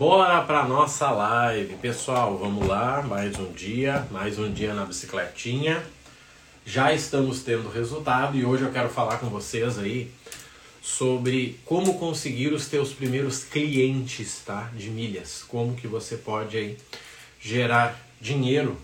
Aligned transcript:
Bora 0.00 0.40
para 0.40 0.66
nossa 0.66 1.10
live, 1.10 1.74
pessoal. 1.74 2.38
Vamos 2.38 2.66
lá, 2.66 3.02
mais 3.02 3.38
um 3.38 3.52
dia, 3.52 4.08
mais 4.10 4.38
um 4.38 4.50
dia 4.50 4.72
na 4.72 4.86
bicicletinha. 4.86 5.84
Já 6.64 6.90
estamos 6.90 7.42
tendo 7.42 7.68
resultado 7.68 8.34
e 8.34 8.42
hoje 8.42 8.62
eu 8.62 8.72
quero 8.72 8.88
falar 8.88 9.18
com 9.18 9.26
vocês 9.26 9.78
aí 9.78 10.10
sobre 10.80 11.60
como 11.66 11.98
conseguir 11.98 12.50
os 12.54 12.66
teus 12.66 12.94
primeiros 12.94 13.44
clientes, 13.44 14.40
tá? 14.42 14.70
De 14.74 14.88
milhas. 14.88 15.44
Como 15.46 15.76
que 15.76 15.86
você 15.86 16.16
pode 16.16 16.56
aí 16.56 16.78
gerar 17.38 18.00
dinheiro 18.18 18.78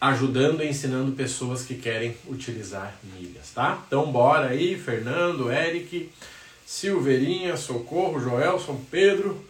ajudando 0.00 0.62
e 0.62 0.68
ensinando 0.68 1.10
pessoas 1.10 1.64
que 1.64 1.74
querem 1.74 2.16
utilizar 2.28 2.96
milhas, 3.18 3.50
tá? 3.52 3.82
Então 3.84 4.12
bora 4.12 4.50
aí, 4.50 4.78
Fernando, 4.78 5.50
Eric, 5.50 6.08
Silveirinha, 6.64 7.56
Socorro, 7.56 8.20
Joelson, 8.20 8.80
Pedro. 8.88 9.49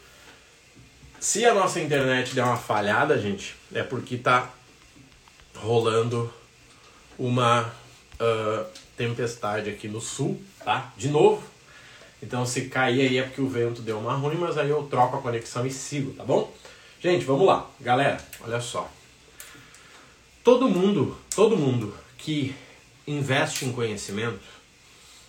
Se 1.21 1.45
a 1.45 1.52
nossa 1.52 1.79
internet 1.79 2.34
der 2.34 2.43
uma 2.43 2.57
falhada, 2.57 3.20
gente, 3.20 3.55
é 3.74 3.83
porque 3.83 4.16
tá 4.16 4.51
rolando 5.55 6.33
uma 7.19 7.66
uh, 8.19 8.65
tempestade 8.97 9.69
aqui 9.69 9.87
no 9.87 10.01
sul, 10.01 10.42
tá? 10.64 10.91
De 10.97 11.09
novo. 11.09 11.42
Então 12.23 12.47
se 12.47 12.70
cair 12.70 13.02
aí 13.02 13.19
é 13.19 13.23
porque 13.23 13.42
o 13.42 13.48
vento 13.51 13.83
deu 13.83 13.98
uma 13.98 14.14
ruim, 14.14 14.37
mas 14.37 14.56
aí 14.56 14.70
eu 14.70 14.83
troco 14.84 15.19
a 15.19 15.20
conexão 15.20 15.66
e 15.66 15.70
sigo, 15.70 16.14
tá 16.14 16.25
bom? 16.25 16.51
Gente, 17.02 17.27
vamos 17.27 17.47
lá. 17.47 17.69
Galera, 17.78 18.16
olha 18.41 18.61
só. 18.62 18.91
Todo 20.42 20.70
mundo, 20.70 21.19
todo 21.34 21.55
mundo 21.55 21.95
que 22.16 22.56
investe 23.06 23.66
em 23.66 23.73
conhecimento 23.73 24.41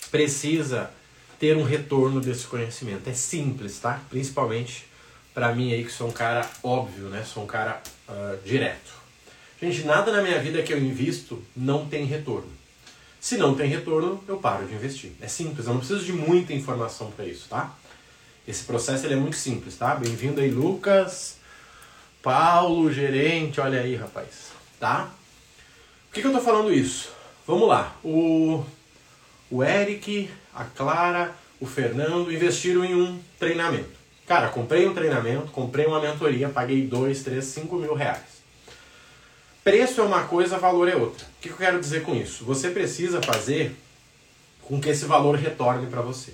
precisa 0.10 0.90
ter 1.38 1.58
um 1.58 1.64
retorno 1.64 2.22
desse 2.22 2.48
conhecimento. 2.48 3.10
É 3.10 3.14
simples, 3.14 3.78
tá? 3.78 4.02
Principalmente 4.10 4.90
para 5.34 5.54
mim 5.54 5.74
aí 5.74 5.84
que 5.84 5.92
sou 5.92 6.08
um 6.08 6.12
cara 6.12 6.50
óbvio, 6.64 7.06
né? 7.10 7.24
Sou 7.24 7.44
um 7.44 7.48
cara 7.48 7.82
uh, 8.08 8.38
direto. 8.46 8.94
Gente, 9.62 9.84
nada 9.84 10.12
na 10.12 10.22
minha 10.22 10.40
vida 10.40 10.64
que 10.64 10.74
eu 10.74 10.80
invisto 10.80 11.42
não 11.56 11.88
tem 11.88 12.06
retorno. 12.06 12.50
Se 13.20 13.38
não 13.38 13.56
tem 13.56 13.70
retorno, 13.70 14.24
eu 14.28 14.38
paro 14.38 14.66
de 14.66 14.74
investir. 14.74 15.12
É 15.22 15.28
simples, 15.28 15.68
eu 15.68 15.74
não 15.74 15.80
preciso 15.80 16.04
de 16.04 16.14
muita 16.14 16.54
informação 16.54 17.12
para 17.12 17.26
isso, 17.26 17.48
tá? 17.48 17.76
Esse 18.48 18.64
processo 18.64 19.06
ele 19.06 19.14
é 19.14 19.18
muito 19.18 19.36
simples, 19.36 19.78
tá? 19.78 19.94
Bem-vindo 19.94 20.42
aí, 20.42 20.50
Lucas, 20.50 21.38
Paulo, 22.24 22.92
gerente, 22.92 23.62
olha 23.62 23.82
aí, 23.82 23.96
rapaz, 23.96 24.52
tá? 24.80 25.12
Por 26.08 26.16
que, 26.16 26.22
que 26.22 26.28
eu 26.28 26.34
tô 26.34 26.42
falando 26.42 26.74
isso? 26.74 27.10
Vamos 27.46 27.68
lá. 27.68 27.96
O, 28.04 28.66
o 29.52 29.64
Eric 29.64 30.30
a 30.54 30.66
Clara, 30.66 31.34
o 31.60 31.66
Fernando 31.66 32.32
investiram 32.32 32.84
em 32.84 32.96
um 32.96 33.20
treinamento. 33.40 34.01
Cara, 34.32 34.48
comprei 34.48 34.88
um 34.88 34.94
treinamento, 34.94 35.52
comprei 35.52 35.86
uma 35.86 36.00
mentoria, 36.00 36.48
paguei 36.48 36.88
2, 36.88 37.22
3, 37.22 37.44
5 37.44 37.76
mil 37.76 37.94
reais. 37.94 38.42
Preço 39.62 40.00
é 40.00 40.04
uma 40.06 40.24
coisa, 40.24 40.58
valor 40.58 40.88
é 40.88 40.96
outra. 40.96 41.26
O 41.26 41.42
que 41.42 41.50
eu 41.50 41.58
quero 41.58 41.82
dizer 41.82 42.02
com 42.04 42.16
isso? 42.16 42.46
Você 42.46 42.70
precisa 42.70 43.22
fazer 43.22 43.76
com 44.62 44.80
que 44.80 44.88
esse 44.88 45.04
valor 45.04 45.36
retorne 45.36 45.88
para 45.88 46.02
você. 46.02 46.34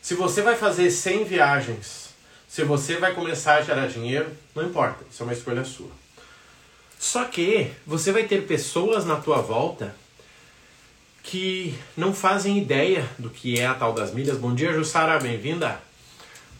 Se 0.00 0.14
você 0.14 0.40
vai 0.40 0.54
fazer 0.54 0.88
100 0.88 1.24
viagens, 1.24 2.10
se 2.46 2.62
você 2.62 2.94
vai 2.98 3.12
começar 3.12 3.56
a 3.56 3.62
gerar 3.62 3.88
dinheiro, 3.88 4.30
não 4.54 4.64
importa, 4.64 5.04
isso 5.10 5.20
é 5.20 5.26
uma 5.26 5.32
escolha 5.32 5.64
sua. 5.64 5.90
Só 6.96 7.24
que 7.24 7.72
você 7.84 8.12
vai 8.12 8.22
ter 8.22 8.46
pessoas 8.46 9.04
na 9.04 9.16
tua 9.16 9.42
volta 9.42 9.96
que 11.24 11.76
não 11.96 12.14
fazem 12.14 12.56
ideia 12.56 13.04
do 13.18 13.28
que 13.28 13.58
é 13.58 13.66
a 13.66 13.74
tal 13.74 13.92
das 13.92 14.14
milhas. 14.14 14.38
Bom 14.38 14.54
dia, 14.54 14.72
Jussara, 14.72 15.18
bem-vinda. 15.18 15.89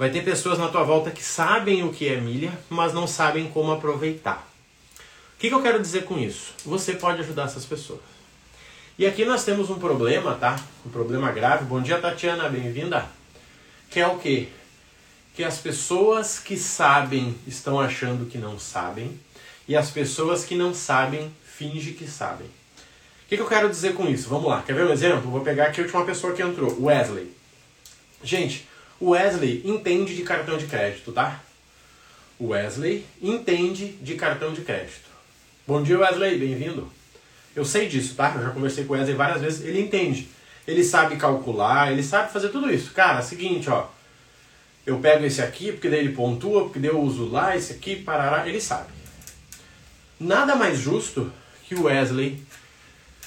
Vai 0.01 0.09
ter 0.09 0.25
pessoas 0.25 0.59
na 0.59 0.69
tua 0.69 0.83
volta 0.83 1.11
que 1.11 1.23
sabem 1.23 1.85
o 1.85 1.93
que 1.93 2.09
é 2.09 2.19
milha, 2.19 2.59
mas 2.71 2.95
não 2.95 3.07
sabem 3.07 3.51
como 3.51 3.71
aproveitar. 3.71 4.49
O 5.35 5.39
que, 5.39 5.49
que 5.49 5.55
eu 5.55 5.61
quero 5.61 5.79
dizer 5.79 6.05
com 6.05 6.19
isso? 6.19 6.55
Você 6.65 6.95
pode 6.95 7.21
ajudar 7.21 7.45
essas 7.45 7.67
pessoas. 7.67 8.01
E 8.99 9.05
aqui 9.05 9.27
nós 9.27 9.45
temos 9.45 9.69
um 9.69 9.79
problema, 9.79 10.37
tá? 10.37 10.59
Um 10.87 10.89
problema 10.89 11.31
grave. 11.31 11.67
Bom 11.67 11.83
dia, 11.83 11.99
Tatiana, 11.99 12.49
bem-vinda. 12.49 13.05
Que 13.91 14.01
é 14.01 14.07
o 14.07 14.19
quê? 14.19 14.49
Que 15.37 15.45
as 15.45 15.59
pessoas 15.59 16.39
que 16.39 16.57
sabem 16.57 17.37
estão 17.47 17.79
achando 17.79 18.25
que 18.25 18.39
não 18.39 18.59
sabem, 18.59 19.21
e 19.69 19.77
as 19.77 19.91
pessoas 19.91 20.47
que 20.47 20.55
não 20.55 20.73
sabem 20.73 21.31
fingem 21.45 21.93
que 21.93 22.09
sabem 22.09 22.49
que, 23.31 23.37
que 23.37 23.43
eu 23.43 23.47
quero 23.47 23.71
dizer 23.71 23.95
com 23.95 24.09
isso? 24.09 24.29
Vamos 24.29 24.49
lá, 24.49 24.61
quer 24.61 24.75
ver 24.75 24.85
um 24.87 24.93
exemplo? 24.93 25.31
Vou 25.31 25.41
pegar 25.41 25.67
aqui 25.67 25.81
a 25.81 25.85
última 25.85 26.05
pessoa 26.05 26.33
que 26.33 26.43
entrou, 26.43 26.83
Wesley. 26.83 27.31
Gente, 28.25 28.67
o 29.01 29.11
Wesley 29.11 29.63
entende 29.65 30.15
de 30.15 30.23
cartão 30.23 30.59
de 30.59 30.67
crédito, 30.67 31.11
tá? 31.11 31.41
O 32.39 32.49
Wesley 32.49 33.07
entende 33.21 33.93
de 34.01 34.15
cartão 34.15 34.53
de 34.53 34.61
crédito. 34.61 35.09
Bom 35.67 35.83
dia, 35.83 35.99
Wesley, 35.99 36.39
bem-vindo. 36.39 36.93
Eu 37.57 37.65
sei 37.65 37.89
disso, 37.89 38.15
tá? 38.15 38.35
Eu 38.37 38.43
já 38.43 38.51
conversei 38.51 38.85
com 38.85 38.93
o 38.93 38.97
Wesley 38.97 39.17
várias 39.17 39.41
vezes. 39.41 39.65
Ele 39.65 39.81
entende. 39.81 40.29
Ele 40.67 40.85
sabe 40.85 41.17
calcular, 41.17 41.91
ele 41.91 42.03
sabe 42.03 42.31
fazer 42.31 42.51
tudo 42.51 42.71
isso. 42.71 42.93
Cara, 42.93 43.21
é 43.21 43.23
seguinte, 43.23 43.71
ó. 43.71 43.87
Eu 44.85 44.99
pego 44.99 45.25
esse 45.25 45.41
aqui, 45.41 45.73
porque 45.73 45.89
daí 45.89 46.01
ele 46.01 46.15
pontua, 46.15 46.65
porque 46.65 46.79
daí 46.79 46.91
eu 46.91 47.01
uso 47.01 47.27
lá, 47.27 47.57
esse 47.57 47.73
aqui, 47.73 47.97
parará. 47.97 48.47
Ele 48.47 48.61
sabe. 48.61 48.93
Nada 50.19 50.55
mais 50.55 50.79
justo 50.79 51.33
que 51.67 51.75
o 51.75 51.85
Wesley 51.85 52.43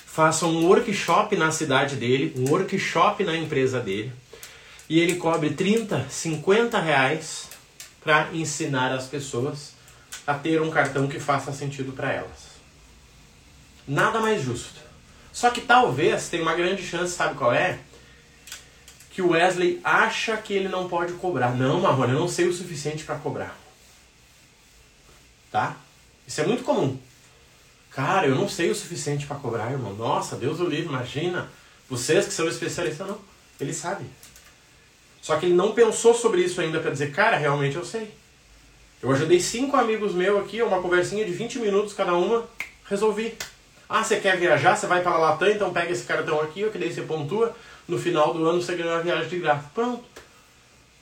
faça 0.06 0.46
um 0.46 0.68
workshop 0.68 1.36
na 1.36 1.52
cidade 1.52 1.96
dele, 1.96 2.34
um 2.38 2.52
workshop 2.52 3.24
na 3.24 3.36
empresa 3.36 3.80
dele, 3.80 4.12
e 4.90 5.00
ele 5.00 5.16
cobre 5.16 5.52
30, 5.52 6.08
50 6.10 6.80
reais 6.80 7.50
para 8.04 8.34
ensinar 8.34 8.92
as 8.92 9.06
pessoas 9.06 9.74
a 10.28 10.34
ter 10.34 10.62
um 10.62 10.70
cartão 10.70 11.08
que 11.08 11.20
faça 11.20 11.52
sentido 11.52 11.94
para 11.94 12.12
elas. 12.12 12.54
Nada 13.88 14.20
mais 14.20 14.42
justo. 14.42 14.82
Só 15.32 15.50
que 15.50 15.62
talvez 15.62 16.30
tem 16.30 16.42
uma 16.42 16.54
grande 16.54 16.86
chance, 16.86 17.14
sabe 17.14 17.36
qual 17.36 17.54
é? 17.54 17.80
Que 19.10 19.22
o 19.22 19.30
Wesley 19.30 19.80
acha 19.84 20.38
que 20.38 20.54
ele 20.54 20.68
não 20.68 20.88
pode 20.88 21.14
cobrar. 21.14 21.56
Não, 21.56 21.82
Marrone, 21.82 22.14
eu 22.14 22.20
não 22.20 22.28
sei 22.28 22.48
o 22.48 22.54
suficiente 22.54 23.04
para 23.04 23.16
cobrar. 23.16 23.58
Tá? 25.52 25.78
Isso 26.28 26.42
é 26.42 26.46
muito 26.46 26.64
comum. 26.64 26.98
Cara, 27.90 28.28
eu 28.28 28.36
não 28.36 28.50
sei 28.50 28.72
o 28.72 28.76
suficiente 28.76 29.26
para 29.28 29.36
cobrar, 29.36 29.72
irmão. 29.72 29.94
Nossa, 29.94 30.36
Deus 30.36 30.60
o 30.60 30.66
livre, 30.66 30.88
imagina. 30.88 31.50
Vocês 31.90 32.26
que 32.26 32.34
são 32.34 32.48
especialistas, 32.48 33.08
não. 33.08 33.20
Ele 33.60 33.74
sabe. 33.74 34.06
Só 35.24 35.38
que 35.38 35.46
ele 35.46 35.56
não 35.56 35.72
pensou 35.72 36.14
sobre 36.14 36.42
isso 36.42 36.60
ainda 36.60 36.82
para 36.82 36.92
dizer, 36.92 37.14
cara, 37.14 37.38
realmente 37.38 37.78
eu 37.78 37.86
sei. 37.86 38.14
Eu 39.02 39.10
ajudei 39.10 39.40
cinco 39.40 39.78
amigos 39.78 40.14
meus 40.14 40.44
aqui, 40.44 40.62
uma 40.62 40.82
conversinha 40.82 41.24
de 41.24 41.32
20 41.32 41.60
minutos 41.60 41.94
cada 41.94 42.14
uma, 42.14 42.46
resolvi. 42.90 43.34
Ah, 43.88 44.04
você 44.04 44.20
quer 44.20 44.38
viajar? 44.38 44.76
Você 44.76 44.86
vai 44.86 45.02
para 45.02 45.18
Latam, 45.18 45.48
então 45.50 45.72
pega 45.72 45.94
esse 45.94 46.04
cartão 46.04 46.42
aqui, 46.42 46.70
que 46.70 46.78
daí 46.78 46.92
você 46.92 47.04
pontua. 47.04 47.56
No 47.88 47.98
final 47.98 48.34
do 48.34 48.46
ano 48.46 48.62
você 48.62 48.76
ganha 48.76 48.96
uma 48.96 49.02
viagem 49.02 49.30
de 49.30 49.40
graça. 49.40 49.72
Pronto. 49.74 50.04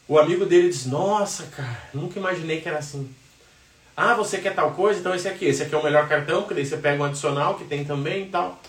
O 0.07 0.19
amigo 0.19 0.45
dele 0.45 0.69
diz, 0.69 0.85
nossa, 0.85 1.47
cara, 1.55 1.89
nunca 1.91 2.19
imaginei 2.19 2.61
que 2.61 2.69
era 2.69 2.77
assim. 2.77 3.09
Ah, 3.97 4.13
você 4.13 4.37
quer 4.37 4.53
tal 4.53 4.71
coisa? 4.73 4.99
Então 4.99 5.15
esse 5.15 5.27
aqui. 5.27 5.45
Esse 5.45 5.63
aqui 5.63 5.73
é 5.73 5.77
o 5.79 5.83
melhor 5.83 6.07
cartão, 6.07 6.41
porque 6.41 6.53
daí 6.53 6.65
você 6.65 6.77
pega 6.77 7.01
um 7.01 7.05
adicional 7.05 7.55
que 7.55 7.63
tem 7.63 7.83
também 7.83 8.25
e 8.25 8.29
tal. 8.29 8.61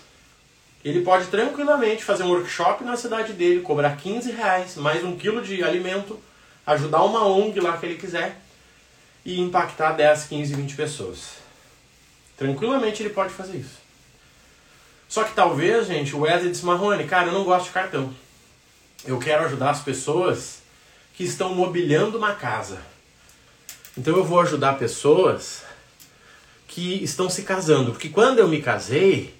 Ele 0.83 1.01
pode 1.01 1.27
tranquilamente 1.27 2.03
fazer 2.03 2.23
um 2.23 2.29
workshop 2.29 2.83
na 2.83 2.97
cidade 2.97 3.33
dele, 3.33 3.61
cobrar 3.61 3.95
15 3.95 4.31
reais, 4.31 4.75
mais 4.75 5.03
um 5.03 5.15
quilo 5.15 5.41
de 5.41 5.63
alimento, 5.63 6.19
ajudar 6.65 7.03
uma 7.03 7.25
ONG 7.25 7.59
lá 7.59 7.77
que 7.77 7.85
ele 7.85 7.95
quiser 7.95 8.37
e 9.23 9.39
impactar 9.39 9.93
10, 9.93 10.25
15, 10.25 10.55
20 10.55 10.75
pessoas. 10.75 11.35
Tranquilamente 12.37 13.01
ele 13.01 13.09
pode 13.09 13.33
fazer 13.33 13.57
isso. 13.57 13.81
Só 15.07 15.23
que 15.23 15.33
talvez, 15.33 15.87
gente, 15.87 16.15
o 16.15 16.21
Wesley 16.21 16.51
disse, 16.51 16.65
Marrone, 16.65 17.05
cara, 17.05 17.27
eu 17.27 17.33
não 17.33 17.43
gosto 17.43 17.65
de 17.65 17.71
cartão. 17.71 18.13
Eu 19.05 19.19
quero 19.19 19.45
ajudar 19.45 19.69
as 19.69 19.81
pessoas 19.81 20.61
que 21.13 21.23
estão 21.23 21.53
mobiliando 21.53 22.17
uma 22.17 22.33
casa 22.33 22.93
então 23.95 24.15
eu 24.17 24.23
vou 24.23 24.39
ajudar 24.39 24.79
pessoas 24.79 25.61
que 26.67 27.03
estão 27.03 27.29
se 27.29 27.43
casando, 27.43 27.91
porque 27.91 28.09
quando 28.09 28.39
eu 28.39 28.47
me 28.47 28.59
casei, 28.59 29.35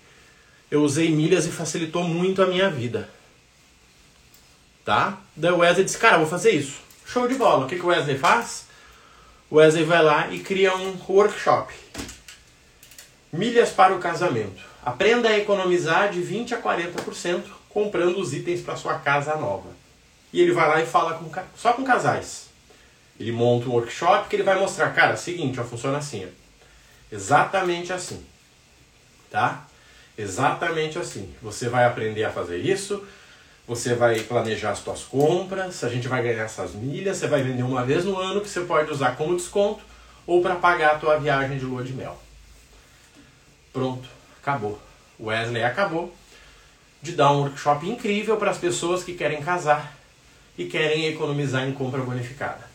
eu 0.74 0.82
usei 0.82 1.12
milhas 1.12 1.46
e 1.46 1.52
facilitou 1.52 2.04
muito 2.04 2.42
a 2.42 2.48
minha 2.48 2.68
vida. 2.68 3.08
Tá? 4.84 5.20
Daí 5.36 5.52
o 5.52 5.60
Wesley 5.60 5.86
disse, 5.86 6.00
cara, 6.00 6.18
vou 6.18 6.26
fazer 6.26 6.50
isso. 6.50 6.80
Show 7.06 7.28
de 7.28 7.36
bola. 7.36 7.66
O 7.66 7.68
que, 7.68 7.76
que 7.76 7.86
o 7.86 7.90
Wesley 7.90 8.18
faz? 8.18 8.66
O 9.52 9.58
Wesley 9.58 9.84
vai 9.84 10.02
lá 10.02 10.30
e 10.34 10.40
cria 10.40 10.76
um 10.76 10.98
workshop. 11.08 11.72
Milhas 13.32 13.70
para 13.70 13.94
o 13.94 14.00
casamento. 14.00 14.64
Aprenda 14.84 15.30
a 15.30 15.38
economizar 15.38 16.10
de 16.10 16.24
20 16.24 16.56
a 16.56 16.62
40% 16.64 17.44
comprando 17.70 18.20
os 18.20 18.34
itens 18.34 18.62
para 18.62 18.76
sua 18.76 18.96
casa 18.96 19.36
nova. 19.36 19.70
E 20.34 20.42
ele 20.42 20.54
vai 20.54 20.68
lá 20.68 20.82
e 20.82 20.88
fala 20.88 21.14
com, 21.14 21.32
só 21.56 21.74
com 21.74 21.84
casais. 21.84 22.48
Ele 23.20 23.32
monta 23.32 23.70
um 23.70 23.74
workshop 23.74 24.28
que 24.28 24.36
ele 24.36 24.42
vai 24.42 24.58
mostrar, 24.60 24.92
cara, 24.92 25.16
seguinte, 25.18 25.60
ó, 25.60 25.64
funciona 25.64 26.00
assim, 26.00 26.26
ó. 26.26 26.30
Exatamente 27.16 27.94
assim. 27.94 28.26
Tá? 29.30 29.68
Exatamente 30.18 31.00
assim. 31.00 31.34
Você 31.42 31.70
vai 31.70 31.86
aprender 31.86 32.24
a 32.24 32.32
fazer 32.32 32.58
isso, 32.58 33.04
Você 33.66 33.96
vai 33.96 34.20
planejar 34.20 34.72
as 34.72 34.80
suas 34.80 35.04
compras, 35.04 35.86
a 35.86 35.90
gente 35.90 36.06
vai 36.06 36.22
ganhar 36.22 36.44
essas 36.44 36.74
milhas, 36.74 37.16
você 37.16 37.28
vai 37.28 37.42
vender 37.42 37.64
uma 37.64 37.86
vez 37.86 38.04
no 38.04 38.20
ano 38.20 38.42
que 38.42 38.50
você 38.50 38.60
pode 38.62 38.92
usar 38.92 39.16
como 39.16 39.38
desconto 39.38 39.82
ou 40.28 40.42
para 40.42 40.56
pagar 40.56 40.96
a 40.96 41.00
tua 41.00 41.18
viagem 41.18 41.58
de 41.58 41.64
lua 41.64 41.82
de 41.82 41.94
mel. 41.94 42.20
Pronto, 43.72 44.08
acabou. 44.42 44.78
Wesley 45.18 45.64
acabou 45.64 46.14
de 47.02 47.14
dar 47.14 47.32
um 47.32 47.40
workshop 47.40 47.90
incrível 47.90 48.36
para 48.36 48.52
as 48.52 48.58
pessoas 48.58 49.02
que 49.02 49.14
querem 49.14 49.42
casar 49.42 49.98
e 50.58 50.66
querem 50.66 51.08
economizar 51.08 51.68
em 51.68 51.72
compra 51.72 52.02
bonificada. 52.02 52.70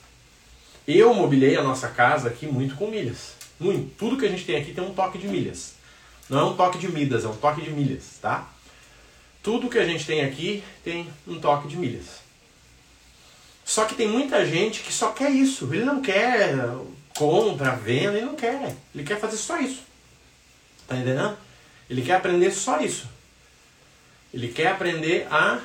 Eu 0.86 1.12
mobilei 1.12 1.54
a 1.56 1.62
nossa 1.62 1.88
casa 1.88 2.28
aqui 2.28 2.46
muito 2.46 2.74
com 2.76 2.86
milhas. 2.86 3.34
Muito. 3.60 3.94
Tudo 3.98 4.16
que 4.16 4.24
a 4.24 4.28
gente 4.28 4.44
tem 4.44 4.56
aqui 4.56 4.72
tem 4.72 4.82
um 4.82 4.94
toque 4.94 5.18
de 5.18 5.28
milhas. 5.28 5.74
Não 6.28 6.40
é 6.40 6.44
um 6.44 6.56
toque 6.56 6.78
de 6.78 6.88
midas, 6.88 7.24
é 7.24 7.28
um 7.28 7.36
toque 7.36 7.62
de 7.62 7.70
milhas, 7.70 8.18
tá? 8.20 8.48
Tudo 9.42 9.70
que 9.70 9.78
a 9.78 9.84
gente 9.84 10.04
tem 10.04 10.22
aqui 10.22 10.62
tem 10.84 11.10
um 11.26 11.40
toque 11.40 11.68
de 11.68 11.76
milhas. 11.76 12.20
Só 13.64 13.84
que 13.84 13.94
tem 13.94 14.08
muita 14.08 14.44
gente 14.44 14.82
que 14.82 14.92
só 14.92 15.12
quer 15.12 15.30
isso. 15.30 15.72
Ele 15.72 15.84
não 15.84 16.02
quer 16.02 16.54
compra, 17.16 17.76
venda, 17.76 18.16
ele 18.16 18.26
não 18.26 18.34
quer. 18.34 18.76
Ele 18.94 19.04
quer 19.04 19.18
fazer 19.18 19.36
só 19.36 19.58
isso. 19.58 19.82
Tá 20.86 20.96
entendendo? 20.96 21.36
Ele 21.88 22.02
quer 22.02 22.16
aprender 22.16 22.50
só 22.50 22.80
isso. 22.80 23.08
Ele 24.32 24.48
quer 24.48 24.68
aprender 24.68 25.26
a 25.30 25.60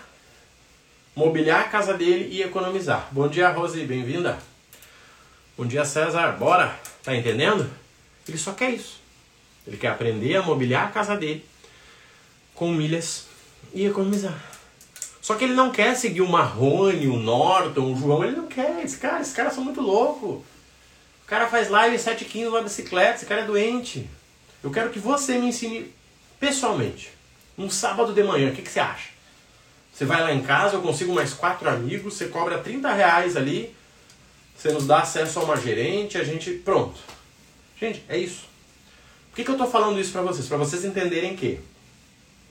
mobiliar 1.15 1.61
a 1.61 1.69
casa 1.69 1.93
dele 1.93 2.29
e 2.31 2.41
economizar. 2.41 3.07
Bom 3.11 3.27
dia, 3.27 3.49
Rose, 3.49 3.85
bem-vinda. 3.85 4.39
Bom 5.57 5.65
dia, 5.65 5.85
César. 5.85 6.31
Bora? 6.33 6.79
Tá 7.03 7.15
entendendo? 7.15 7.69
Ele 8.27 8.37
só 8.37 8.53
quer 8.53 8.71
isso. 8.71 9.02
Ele 9.65 9.77
quer 9.77 9.89
aprender 9.89 10.35
a 10.35 10.41
mobiliar 10.41 10.87
a 10.87 10.91
casa 10.91 11.15
dele 11.15 11.45
com 12.53 12.71
milhas 12.71 13.25
e 13.73 13.85
economizar. 13.85 14.39
Só 15.21 15.35
que 15.35 15.45
ele 15.45 15.53
não 15.53 15.71
quer 15.71 15.95
seguir 15.95 16.21
o 16.21 16.29
Marrone, 16.29 17.07
o 17.07 17.17
Norton, 17.17 17.93
o 17.93 17.97
João. 17.97 18.23
Ele 18.23 18.35
não 18.35 18.47
quer. 18.47 18.83
Esse 18.83 18.97
cara, 18.97 19.21
esses 19.21 19.33
caras 19.33 19.53
são 19.53 19.63
muito 19.63 19.79
loucos. 19.79 20.41
O 21.23 21.25
cara 21.25 21.47
faz 21.47 21.69
live 21.69 21.95
7,15 21.95 22.43
numa 22.43 22.61
bicicleta. 22.61 23.15
Esse 23.15 23.25
cara 23.25 23.41
é 23.41 23.45
doente. 23.45 24.09
Eu 24.61 24.69
quero 24.69 24.89
que 24.89 24.99
você 24.99 25.37
me 25.37 25.47
ensine 25.47 25.93
pessoalmente. 26.39 27.11
Um 27.57 27.69
sábado 27.69 28.13
de 28.13 28.21
manhã. 28.21 28.49
O 28.49 28.53
que, 28.53 28.61
que 28.61 28.69
você 28.69 28.81
acha? 28.81 29.09
Você 29.93 30.05
vai 30.05 30.21
lá 30.21 30.33
em 30.33 30.41
casa, 30.41 30.75
eu 30.75 30.81
consigo 30.81 31.13
mais 31.13 31.33
quatro 31.33 31.69
amigos, 31.69 32.15
você 32.15 32.25
cobra 32.25 32.57
30 32.57 32.91
reais 32.91 33.37
ali, 33.37 33.75
você 34.57 34.71
nos 34.71 34.87
dá 34.87 35.01
acesso 35.01 35.39
a 35.39 35.43
uma 35.43 35.55
gerente, 35.55 36.17
a 36.17 36.23
gente. 36.23 36.51
Pronto. 36.51 36.99
Gente, 37.79 38.03
é 38.09 38.17
isso. 38.17 38.52
Por 39.33 39.37
que, 39.37 39.45
que 39.45 39.49
eu 39.49 39.55
estou 39.55 39.67
falando 39.67 39.99
isso 39.99 40.11
para 40.11 40.21
vocês? 40.21 40.47
Para 40.47 40.57
vocês 40.57 40.85
entenderem 40.85 41.35
que 41.35 41.59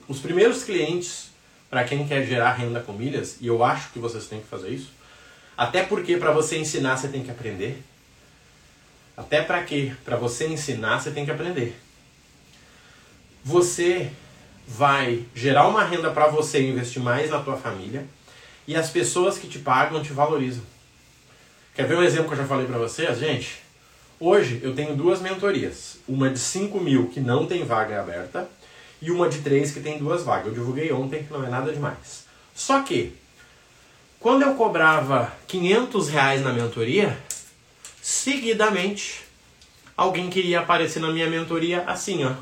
os 0.05 0.19
primeiros 0.19 0.65
clientes, 0.65 1.29
para 1.69 1.85
quem 1.85 2.05
quer 2.05 2.25
gerar 2.25 2.51
renda 2.55 2.81
com 2.81 2.91
milhas, 2.91 3.37
e 3.39 3.47
eu 3.47 3.63
acho 3.63 3.89
que 3.91 3.99
vocês 3.99 4.27
têm 4.27 4.41
que 4.41 4.47
fazer 4.47 4.67
isso, 4.67 4.91
até 5.55 5.81
porque 5.81 6.17
para 6.17 6.33
você 6.33 6.57
ensinar 6.57 6.97
você 6.97 7.07
tem 7.07 7.23
que 7.23 7.31
aprender. 7.31 7.81
Até 9.15 9.41
para 9.41 9.63
quê? 9.63 9.93
Para 10.03 10.17
você 10.17 10.45
ensinar 10.45 10.99
você 10.99 11.09
tem 11.11 11.23
que 11.23 11.31
aprender. 11.31 11.79
Você 13.45 14.11
vai 14.67 15.23
gerar 15.33 15.69
uma 15.69 15.85
renda 15.85 16.11
para 16.11 16.27
você 16.27 16.67
investir 16.67 17.01
mais 17.01 17.29
na 17.29 17.39
tua 17.39 17.55
família 17.55 18.05
e 18.67 18.75
as 18.75 18.89
pessoas 18.89 19.37
que 19.37 19.47
te 19.47 19.59
pagam 19.59 20.03
te 20.03 20.11
valorizam. 20.11 20.63
Quer 21.73 21.87
ver 21.87 21.97
um 21.97 22.03
exemplo 22.03 22.27
que 22.27 22.33
eu 22.33 22.39
já 22.39 22.45
falei 22.45 22.67
para 22.67 22.77
vocês? 22.77 23.17
Gente, 23.19 23.62
hoje 24.23 24.61
eu 24.63 24.73
tenho 24.73 24.95
duas 24.95 25.21
mentorias. 25.21 25.97
Uma 26.07 26.29
de 26.29 26.39
5 26.39 26.79
mil 26.79 27.09
que 27.09 27.19
não 27.19 27.45
tem 27.45 27.65
vaga 27.65 27.99
aberta 27.99 28.47
e 29.01 29.11
uma 29.11 29.27
de 29.27 29.39
3 29.39 29.71
que 29.71 29.81
tem 29.81 29.97
duas 29.97 30.23
vagas. 30.23 30.47
Eu 30.47 30.53
divulguei 30.53 30.91
ontem, 30.93 31.23
que 31.23 31.33
não 31.33 31.43
é 31.43 31.49
nada 31.49 31.71
demais. 31.71 32.25
Só 32.55 32.81
que, 32.81 33.15
quando 34.19 34.43
eu 34.43 34.55
cobrava 34.55 35.33
500 35.47 36.09
reais 36.09 36.41
na 36.41 36.53
mentoria, 36.53 37.17
seguidamente 38.01 39.23
alguém 39.97 40.29
queria 40.29 40.61
aparecer 40.61 40.99
na 40.99 41.09
minha 41.09 41.29
mentoria 41.29 41.83
assim, 41.85 42.23
ó, 42.23 42.33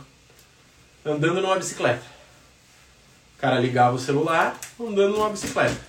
andando 1.04 1.42
numa 1.42 1.56
bicicleta. 1.56 2.04
O 3.38 3.42
cara 3.42 3.60
ligava 3.60 3.96
o 3.96 4.00
celular, 4.00 4.56
andando 4.80 5.18
numa 5.18 5.30
bicicleta. 5.30 5.82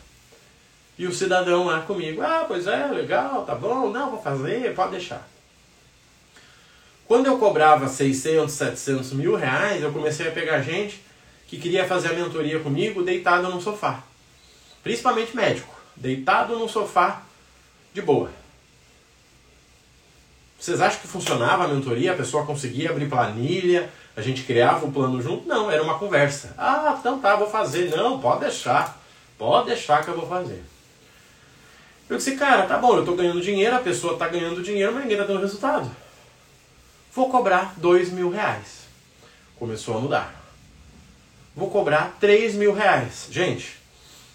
E 0.99 1.07
o 1.07 1.15
cidadão 1.15 1.67
lá 1.67 1.81
comigo, 1.83 2.23
ah, 2.23 2.45
pois 2.47 2.67
é, 2.67 2.87
legal, 2.87 3.45
tá 3.45 3.55
bom, 3.55 3.91
não, 3.91 4.11
vou 4.11 4.23
fazer, 4.23 4.75
pode 4.75 4.93
deixar. 4.93 5.29
Quando 7.13 7.27
eu 7.27 7.37
cobrava 7.37 7.89
600, 7.89 8.51
700 8.51 9.13
mil 9.13 9.37
reais, 9.37 9.83
eu 9.83 9.93
comecei 9.93 10.29
a 10.29 10.31
pegar 10.31 10.63
gente 10.63 11.05
que 11.47 11.59
queria 11.59 11.87
fazer 11.87 12.09
a 12.09 12.15
mentoria 12.15 12.59
comigo 12.61 13.03
deitado 13.03 13.51
no 13.51 13.61
sofá. 13.61 14.03
Principalmente 14.83 15.37
médico, 15.37 15.75
deitado 15.95 16.59
no 16.59 16.67
sofá 16.67 17.21
de 17.93 18.01
boa. 18.01 18.31
Vocês 20.59 20.81
acham 20.81 21.03
que 21.03 21.07
funcionava 21.07 21.65
a 21.65 21.69
mentoria? 21.69 22.13
A 22.13 22.17
pessoa 22.17 22.47
conseguia 22.47 22.89
abrir 22.89 23.11
planilha, 23.11 23.91
a 24.17 24.23
gente 24.23 24.45
criava 24.45 24.87
o 24.87 24.91
plano 24.91 25.21
junto? 25.21 25.47
Não, 25.47 25.71
era 25.71 25.83
uma 25.83 25.99
conversa. 25.99 26.55
Ah, 26.57 26.97
então 26.99 27.19
tá, 27.19 27.37
vou 27.37 27.51
fazer. 27.51 27.95
Não, 27.95 28.21
pode 28.21 28.41
deixar. 28.41 28.99
Pode 29.37 29.67
deixar 29.67 30.03
que 30.03 30.09
eu 30.09 30.17
vou 30.17 30.27
fazer. 30.27 30.65
Eu 32.09 32.17
disse, 32.17 32.37
cara, 32.37 32.63
tá 32.63 32.79
bom, 32.79 32.97
eu 32.97 33.05
tô 33.05 33.15
ganhando 33.15 33.43
dinheiro, 33.43 33.77
a 33.77 33.81
pessoa 33.81 34.17
tá 34.17 34.29
ganhando 34.29 34.63
dinheiro, 34.63 34.95
mas 34.95 35.03
ninguém 35.03 35.19
tá 35.19 35.25
dando 35.25 35.43
resultado. 35.43 35.95
Vou 37.15 37.29
cobrar 37.29 37.75
dois 37.77 38.11
mil 38.11 38.31
reais. 38.31 38.87
Começou 39.59 39.99
a 39.99 40.01
mudar. 40.01 40.43
Vou 41.55 41.71
cobrar 41.71 42.17
três 42.19 42.55
mil 42.55 42.73
reais. 42.73 43.29
Gente, 43.31 43.77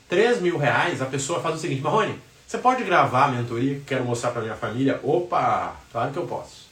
três 0.07 0.39
mil 0.39 0.57
reais, 0.57 1.01
a 1.01 1.05
pessoa 1.05 1.41
faz 1.41 1.55
o 1.55 1.57
seguinte, 1.57 1.81
Marrone, 1.81 2.19
você 2.45 2.59
pode 2.59 2.83
gravar 2.83 3.25
a 3.25 3.27
mentoria 3.29 3.75
que 3.75 3.85
quero 3.85 4.05
mostrar 4.05 4.31
para 4.31 4.43
minha 4.43 4.55
família? 4.55 4.99
Opa, 5.03 5.75
claro 5.91 6.11
que 6.11 6.17
eu 6.17 6.27
posso. 6.27 6.67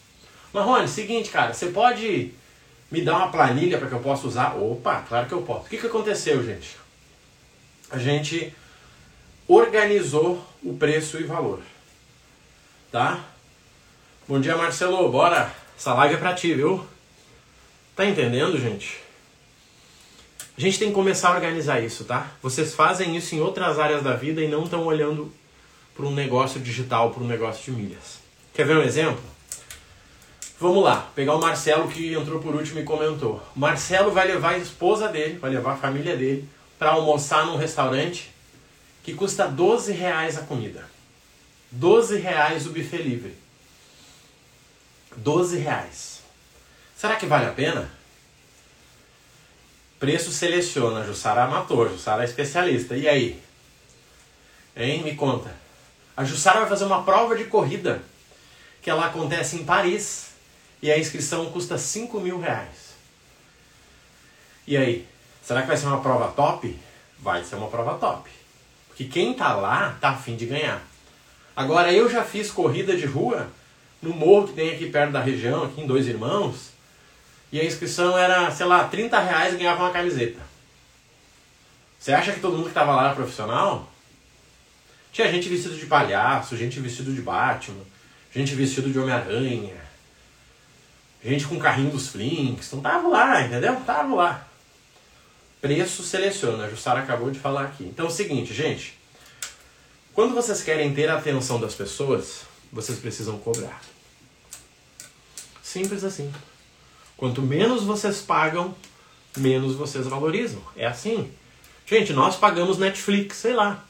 Marrone, 0.53 0.87
seguinte, 0.87 1.31
cara, 1.31 1.53
você 1.53 1.67
pode 1.67 2.33
me 2.91 3.01
dar 3.01 3.17
uma 3.17 3.31
planilha 3.31 3.79
para 3.79 3.87
que 3.87 3.93
eu 3.93 3.99
possa 3.99 4.27
usar? 4.27 4.55
Opa, 4.55 5.03
claro 5.09 5.27
que 5.27 5.33
eu 5.33 5.41
posso. 5.41 5.65
O 5.65 5.69
que, 5.69 5.77
que 5.77 5.87
aconteceu, 5.87 6.45
gente? 6.45 6.77
A 7.89 7.97
gente 7.97 8.53
organizou 9.47 10.45
o 10.63 10.77
preço 10.77 11.17
e 11.17 11.23
valor. 11.23 11.61
Tá? 12.91 13.23
Bom 14.27 14.39
dia, 14.39 14.55
Marcelo. 14.55 15.11
Bora. 15.11 15.64
Essa 15.77 15.93
live 15.93 16.15
é 16.15 16.17
pra 16.17 16.33
ti, 16.33 16.53
viu? 16.53 16.85
Tá 17.95 18.05
entendendo, 18.05 18.59
gente? 18.59 18.99
A 20.57 20.61
gente 20.61 20.79
tem 20.79 20.87
que 20.87 20.93
começar 20.93 21.29
a 21.29 21.35
organizar 21.35 21.81
isso, 21.81 22.05
tá? 22.05 22.31
Vocês 22.41 22.73
fazem 22.73 23.15
isso 23.17 23.35
em 23.35 23.41
outras 23.41 23.77
áreas 23.77 24.01
da 24.01 24.15
vida 24.15 24.41
e 24.41 24.47
não 24.47 24.63
estão 24.63 24.85
olhando 24.85 25.31
para 25.93 26.05
um 26.05 26.11
negócio 26.11 26.59
digital, 26.61 27.11
para 27.11 27.23
um 27.23 27.27
negócio 27.27 27.73
de 27.73 27.79
milhas. 27.79 28.19
Quer 28.53 28.65
ver 28.65 28.77
um 28.77 28.81
exemplo? 28.81 29.21
Vamos 30.57 30.83
lá, 30.83 31.09
pegar 31.13 31.35
o 31.35 31.41
Marcelo 31.41 31.89
que 31.89 32.13
entrou 32.13 32.39
por 32.39 32.55
último 32.55 32.79
e 32.79 32.83
comentou. 32.83 33.43
O 33.53 33.59
Marcelo 33.59 34.11
vai 34.11 34.27
levar 34.27 34.53
a 34.53 34.57
esposa 34.57 35.09
dele, 35.09 35.37
vai 35.37 35.51
levar 35.51 35.73
a 35.73 35.77
família 35.77 36.15
dele 36.15 36.47
para 36.79 36.91
almoçar 36.91 37.45
num 37.45 37.57
restaurante 37.57 38.31
que 39.03 39.13
custa 39.13 39.47
12 39.47 39.91
reais 39.91 40.37
a 40.37 40.41
comida. 40.41 40.85
12 41.71 42.17
reais 42.17 42.65
o 42.65 42.71
buffet 42.71 43.01
livre. 43.01 43.33
12 45.17 45.57
reais. 45.57 46.21
Será 46.95 47.15
que 47.15 47.25
vale 47.25 47.45
a 47.45 47.51
pena? 47.51 47.89
Preço 49.99 50.31
seleciona, 50.31 51.05
Jussara 51.05 51.43
amator, 51.43 51.89
Jussara 51.89 52.23
é 52.23 52.25
especialista. 52.25 52.95
E 52.95 53.07
aí? 53.07 53.41
Hein? 54.75 55.03
Me 55.03 55.15
conta. 55.15 55.55
A 56.15 56.23
Jussara 56.23 56.59
vai 56.61 56.69
fazer 56.69 56.85
uma 56.85 57.03
prova 57.03 57.35
de 57.35 57.45
corrida 57.45 58.01
que 58.81 58.89
ela 58.89 59.05
acontece 59.05 59.55
em 59.55 59.65
Paris 59.65 60.27
e 60.81 60.91
a 60.91 60.97
inscrição 60.97 61.51
custa 61.51 61.77
5 61.77 62.19
mil 62.19 62.39
reais. 62.39 62.93
E 64.67 64.77
aí, 64.77 65.07
será 65.41 65.61
que 65.61 65.67
vai 65.67 65.77
ser 65.77 65.87
uma 65.87 66.01
prova 66.01 66.31
top? 66.31 66.77
Vai 67.19 67.43
ser 67.43 67.55
uma 67.55 67.67
prova 67.67 67.97
top. 67.97 68.29
Porque 68.87 69.05
quem 69.05 69.33
tá 69.33 69.53
lá 69.55 69.97
tá 69.99 70.09
afim 70.09 70.35
de 70.35 70.45
ganhar. 70.45 70.81
Agora, 71.55 71.91
eu 71.91 72.09
já 72.09 72.23
fiz 72.23 72.51
corrida 72.51 72.95
de 72.95 73.05
rua 73.05 73.49
no 74.05 74.15
morro 74.15 74.47
que 74.47 74.53
tem 74.53 74.73
aqui 74.73 74.89
perto 74.89 75.11
da 75.11 75.21
região, 75.21 75.63
aqui 75.63 75.81
em 75.81 75.87
Dois 75.87 76.07
Irmãos, 76.07 76.69
e 77.51 77.59
a 77.59 77.65
inscrição 77.65 78.17
era, 78.17 78.51
sei 78.51 78.65
lá, 78.65 78.85
30 78.85 79.19
reais 79.19 79.53
e 79.53 79.57
ganhava 79.57 79.83
uma 79.83 79.91
camiseta. 79.91 80.39
Você 81.99 82.13
acha 82.13 82.31
que 82.31 82.39
todo 82.39 82.53
mundo 82.53 82.65
que 82.65 82.69
estava 82.69 82.95
lá 82.95 83.05
era 83.05 83.15
profissional? 83.15 83.91
Tinha 85.11 85.31
gente 85.31 85.49
vestido 85.49 85.75
de 85.75 85.85
palhaço, 85.85 86.57
gente 86.57 86.79
vestido 86.79 87.13
de 87.13 87.21
Batman, 87.21 87.81
gente 88.33 88.53
vestido 88.53 88.91
de 88.91 88.99
Homem-Aranha, 88.99 89.75
gente 91.23 91.47
com 91.47 91.57
carrinho 91.57 91.89
dos 91.89 92.09
Flintstones, 92.09 92.83
tava 92.83 93.07
lá, 93.07 93.41
entendeu? 93.41 93.75
Tava 93.85 94.13
lá. 94.13 94.47
Preço 95.61 96.03
seleciona, 96.03 96.65
a 96.65 96.69
Jussara 96.69 96.99
acabou 96.99 97.31
de 97.31 97.39
falar 97.39 97.63
aqui. 97.63 97.85
Então 97.85 98.05
é 98.05 98.09
o 98.09 98.11
seguinte, 98.11 98.53
gente. 98.53 98.99
Quando 100.13 100.35
vocês 100.35 100.61
querem 100.61 100.93
ter 100.93 101.09
a 101.09 101.17
atenção 101.17 101.59
das 101.59 101.73
pessoas, 101.73 102.41
vocês 102.71 102.99
precisam 102.99 103.37
cobrar. 103.39 103.81
Simples 105.75 106.05
assim. 106.05 106.33
Quanto 107.17 107.41
menos 107.41 107.83
vocês 107.83 108.21
pagam, 108.21 108.73
menos 109.35 109.75
vocês 109.75 110.07
valorizam. 110.07 110.61
É 110.73 110.85
assim. 110.85 111.29
Gente, 111.85 112.13
nós 112.13 112.37
pagamos 112.37 112.77
Netflix, 112.77 113.35
sei 113.35 113.51
lá, 113.51 113.83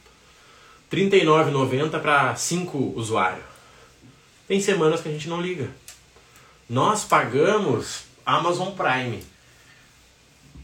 R$ 0.91 1.09
39,90 1.09 2.01
para 2.01 2.35
5 2.35 2.93
usuários. 2.95 3.45
Tem 4.47 4.59
semanas 4.59 4.99
que 4.99 5.09
a 5.09 5.11
gente 5.11 5.29
não 5.29 5.39
liga. 5.39 5.69
Nós 6.67 7.03
pagamos 7.03 8.05
Amazon 8.25 8.71
Prime. 8.71 9.23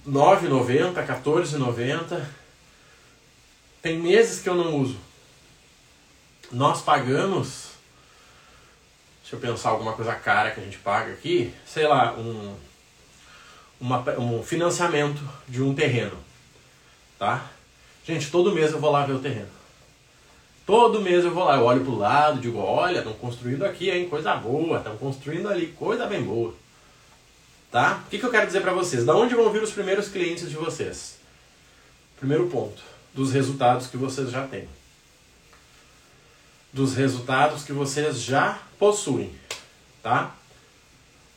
R$ 0.04 0.12
9,90, 0.12 0.96
R$ 0.96 1.06
14,90. 1.06 2.26
Tem 3.80 4.00
meses 4.00 4.42
que 4.42 4.50
eu 4.50 4.56
não 4.56 4.76
uso. 4.76 4.98
Nós 6.52 6.82
pagamos. 6.82 7.71
Deixa 9.32 9.48
eu 9.48 9.50
pensar 9.50 9.70
alguma 9.70 9.94
coisa 9.94 10.14
cara 10.14 10.52
que 10.52 10.60
a 10.60 10.64
gente 10.64 10.78
paga 10.80 11.14
aqui. 11.14 11.54
Sei 11.66 11.88
lá, 11.88 12.14
um, 12.18 12.54
uma, 13.80 14.04
um 14.20 14.44
financiamento 14.44 15.22
de 15.48 15.64
um 15.64 15.74
terreno. 15.74 16.18
Tá? 17.18 17.46
Gente, 18.06 18.30
todo 18.30 18.52
mês 18.52 18.74
eu 18.74 18.80
vou 18.82 18.92
lá 18.92 19.06
ver 19.06 19.14
o 19.14 19.20
terreno. 19.20 19.48
Todo 20.66 21.02
mês 21.02 21.24
eu 21.24 21.34
vou 21.34 21.46
lá, 21.46 21.56
eu 21.56 21.64
olho 21.64 21.80
pro 21.80 21.98
lado, 21.98 22.42
digo, 22.42 22.58
olha, 22.58 22.98
estão 22.98 23.14
construindo 23.14 23.64
aqui, 23.64 23.90
hein, 23.90 24.10
coisa 24.10 24.36
boa, 24.36 24.80
estão 24.80 24.98
construindo 24.98 25.48
ali, 25.48 25.68
coisa 25.68 26.06
bem 26.08 26.24
boa. 26.24 26.54
Tá? 27.72 28.04
O 28.06 28.10
que, 28.10 28.20
que 28.20 28.26
eu 28.26 28.32
quero 28.32 28.48
dizer 28.48 28.62
para 28.62 28.74
vocês? 28.74 29.06
Da 29.06 29.16
onde 29.16 29.34
vão 29.34 29.50
vir 29.50 29.64
os 29.64 29.72
primeiros 29.72 30.10
clientes 30.10 30.50
de 30.50 30.58
vocês? 30.58 31.20
Primeiro 32.20 32.48
ponto, 32.48 32.84
dos 33.14 33.32
resultados 33.32 33.88
que 33.88 33.96
vocês 33.96 34.30
já 34.30 34.46
têm. 34.46 34.68
Dos 36.74 36.96
resultados 36.96 37.64
que 37.64 37.72
vocês 37.72 38.22
já 38.22 38.60
possuem, 38.82 39.32
tá? 40.02 40.36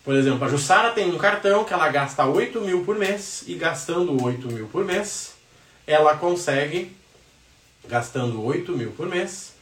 Por 0.02 0.14
exemplo, 0.14 0.46
a 0.46 0.48
Jussara 0.48 0.92
tem 0.92 1.12
um 1.12 1.18
cartão 1.18 1.62
que 1.62 1.74
ela 1.74 1.90
gasta 1.90 2.24
8 2.24 2.58
mil 2.62 2.86
por 2.86 2.96
mês 2.96 3.44
e 3.46 3.54
gastando 3.54 4.24
8 4.24 4.48
mil 4.48 4.66
por 4.68 4.82
mês, 4.82 5.34
ela 5.86 6.16
consegue 6.16 6.96
gastando 7.86 8.42
8 8.42 8.72
mil 8.72 8.92
por 8.92 9.06
mês, 9.06 9.52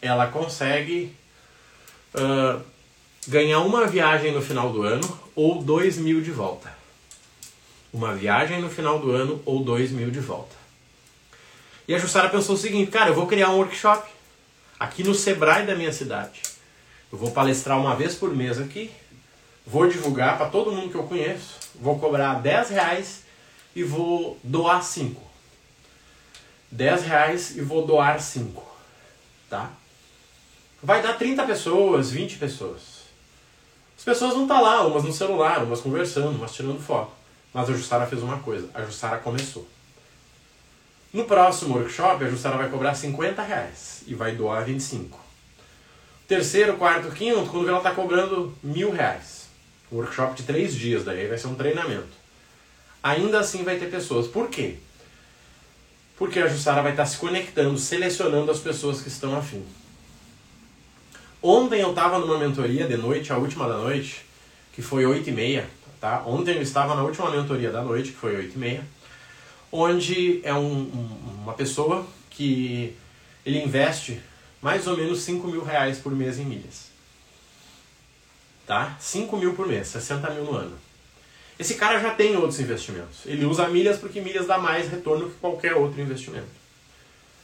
ela 0.00 0.28
consegue 0.28 1.12
uh, 2.14 2.62
ganhar 3.26 3.58
uma 3.62 3.84
viagem 3.84 4.30
no 4.30 4.40
final 4.40 4.70
do 4.70 4.82
ano 4.82 5.20
ou 5.34 5.60
2 5.60 5.98
mil 5.98 6.20
de 6.20 6.30
volta. 6.30 6.72
Uma 7.92 8.14
viagem 8.14 8.60
no 8.60 8.70
final 8.70 9.00
do 9.00 9.10
ano 9.10 9.42
ou 9.44 9.64
2 9.64 9.90
mil 9.90 10.12
de 10.12 10.20
volta. 10.20 10.54
E 11.88 11.94
a 11.96 11.98
Jussara 11.98 12.28
pensou 12.28 12.54
o 12.54 12.58
seguinte, 12.58 12.92
cara, 12.92 13.10
eu 13.10 13.14
vou 13.14 13.26
criar 13.26 13.50
um 13.50 13.56
workshop 13.56 14.08
aqui 14.78 15.02
no 15.02 15.16
Sebrae 15.16 15.66
da 15.66 15.74
minha 15.74 15.92
cidade. 15.92 16.53
Eu 17.14 17.18
vou 17.18 17.30
palestrar 17.30 17.78
uma 17.78 17.94
vez 17.94 18.16
por 18.16 18.34
mês 18.34 18.58
aqui, 18.58 18.90
vou 19.64 19.86
divulgar 19.86 20.36
para 20.36 20.50
todo 20.50 20.72
mundo 20.72 20.90
que 20.90 20.96
eu 20.96 21.04
conheço, 21.04 21.60
vou 21.76 21.96
cobrar 21.96 22.42
10 22.42 22.70
reais 22.70 23.22
e 23.72 23.84
vou 23.84 24.36
doar 24.42 24.82
5. 24.82 25.22
10 26.72 27.02
reais 27.04 27.56
e 27.56 27.60
vou 27.60 27.86
doar 27.86 28.20
5. 28.20 28.60
Tá? 29.48 29.70
Vai 30.82 31.02
dar 31.02 31.12
30 31.12 31.44
pessoas, 31.44 32.10
20 32.10 32.36
pessoas. 32.36 33.04
As 33.96 34.02
pessoas 34.02 34.34
não 34.34 34.42
estão 34.42 34.56
tá 34.56 34.62
lá, 34.62 34.84
umas 34.84 35.04
no 35.04 35.12
celular, 35.12 35.62
umas 35.62 35.80
conversando, 35.80 36.36
umas 36.36 36.52
tirando 36.52 36.82
foto. 36.82 37.12
Mas 37.52 37.70
a 37.70 37.74
Jussara 37.74 38.08
fez 38.08 38.24
uma 38.24 38.40
coisa, 38.40 38.68
a 38.74 38.82
Jussara 38.82 39.18
começou. 39.18 39.64
No 41.12 41.26
próximo 41.26 41.76
workshop, 41.76 42.24
a 42.24 42.28
Jussara 42.28 42.56
vai 42.56 42.68
cobrar 42.68 42.96
50 42.96 43.40
reais 43.40 44.02
e 44.04 44.16
vai 44.16 44.34
doar 44.34 44.64
25. 44.64 45.23
Terceiro, 46.26 46.76
quarto, 46.78 47.10
quinto, 47.10 47.50
quando 47.50 47.68
ela 47.68 47.78
está 47.78 47.90
cobrando 47.90 48.56
mil 48.62 48.90
reais. 48.90 49.48
Um 49.92 49.96
workshop 49.96 50.34
de 50.34 50.44
três 50.44 50.74
dias, 50.74 51.04
daí 51.04 51.28
vai 51.28 51.36
ser 51.36 51.48
um 51.48 51.54
treinamento. 51.54 52.08
Ainda 53.02 53.40
assim 53.40 53.62
vai 53.62 53.76
ter 53.76 53.90
pessoas. 53.90 54.26
Por 54.26 54.48
quê? 54.48 54.76
Porque 56.16 56.38
a 56.38 56.46
Jussara 56.46 56.80
vai 56.80 56.92
estar 56.92 57.04
se 57.04 57.18
conectando, 57.18 57.78
selecionando 57.78 58.50
as 58.50 58.60
pessoas 58.60 59.02
que 59.02 59.08
estão 59.08 59.36
afim. 59.36 59.62
Ontem 61.42 61.82
eu 61.82 61.90
estava 61.90 62.18
numa 62.18 62.38
mentoria 62.38 62.86
de 62.86 62.96
noite, 62.96 63.30
a 63.30 63.36
última 63.36 63.68
da 63.68 63.76
noite, 63.76 64.24
que 64.72 64.80
foi 64.80 65.04
8 65.04 65.28
e 65.28 65.32
meia. 65.32 65.68
Tá? 66.00 66.22
Ontem 66.24 66.54
eu 66.54 66.62
estava 66.62 66.94
na 66.94 67.02
última 67.02 67.30
mentoria 67.30 67.70
da 67.70 67.82
noite, 67.82 68.12
que 68.12 68.16
foi 68.16 68.34
8 68.34 68.54
e 68.54 68.58
meia, 68.58 68.84
onde 69.70 70.40
é 70.42 70.54
um, 70.54 70.90
uma 71.42 71.52
pessoa 71.52 72.06
que 72.30 72.96
ele 73.44 73.62
investe 73.62 74.22
mais 74.64 74.86
ou 74.86 74.96
menos 74.96 75.20
5 75.20 75.46
mil 75.46 75.62
reais 75.62 75.98
por 75.98 76.10
mês 76.10 76.38
em 76.38 76.46
milhas. 76.46 76.86
Tá? 78.66 78.96
5 78.98 79.36
mil 79.36 79.52
por 79.52 79.68
mês, 79.68 79.88
60 79.88 80.30
mil 80.30 80.44
no 80.44 80.56
ano. 80.56 80.78
Esse 81.58 81.74
cara 81.74 82.00
já 82.00 82.14
tem 82.14 82.34
outros 82.34 82.58
investimentos. 82.58 83.26
Ele 83.26 83.44
usa 83.44 83.68
milhas 83.68 83.98
porque 83.98 84.22
milhas 84.22 84.46
dá 84.46 84.56
mais 84.56 84.88
retorno 84.88 85.28
que 85.28 85.36
qualquer 85.36 85.74
outro 85.74 86.00
investimento. 86.00 86.48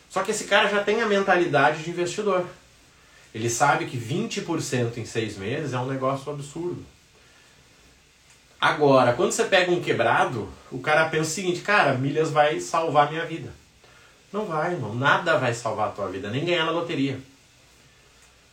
Só 0.09 0.23
que 0.23 0.31
esse 0.31 0.45
cara 0.45 0.71
já 0.71 0.83
tem 0.83 1.03
a 1.03 1.07
mentalidade 1.07 1.83
de 1.83 1.91
investidor. 1.91 2.47
Ele 3.35 3.51
sabe 3.51 3.85
que 3.85 3.99
20% 3.99 4.97
em 4.97 5.05
seis 5.05 5.37
meses 5.37 5.75
é 5.75 5.79
um 5.79 5.87
negócio 5.87 6.33
absurdo. 6.33 6.83
Agora, 8.59 9.13
quando 9.13 9.33
você 9.33 9.45
pega 9.45 9.71
um 9.71 9.83
quebrado, 9.83 10.49
o 10.73 10.79
cara 10.79 11.11
pensa 11.11 11.31
o 11.31 11.35
seguinte, 11.35 11.61
cara, 11.61 11.99
milhas 11.99 12.31
vai 12.31 12.61
salvar 12.61 13.11
minha 13.11 13.27
vida. 13.27 13.60
Não 14.33 14.47
vai, 14.47 14.73
irmão. 14.73 14.95
Nada 14.95 15.39
vai 15.39 15.53
salvar 15.53 15.89
a 15.89 15.93
tua 15.93 16.09
vida. 16.09 16.31
Nem 16.31 16.45
ganhar 16.45 16.65
na 16.65 16.71
loteria. 16.71 17.19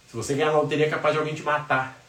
Se 0.10 0.16
você 0.16 0.34
ganhar 0.34 0.52
na 0.52 0.60
loteria, 0.60 0.88
é 0.88 0.90
capaz 0.90 1.14
de 1.14 1.20
alguém 1.20 1.36
te 1.36 1.44
matar. 1.44 2.00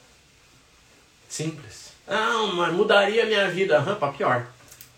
Simples. 1.29 1.93
Não, 2.07 2.55
mas 2.55 2.73
mudaria 2.73 3.25
a 3.25 3.27
minha 3.27 3.51
vida. 3.51 3.79
Aham, 3.79 3.97
pra 3.97 4.13
pior. 4.13 4.47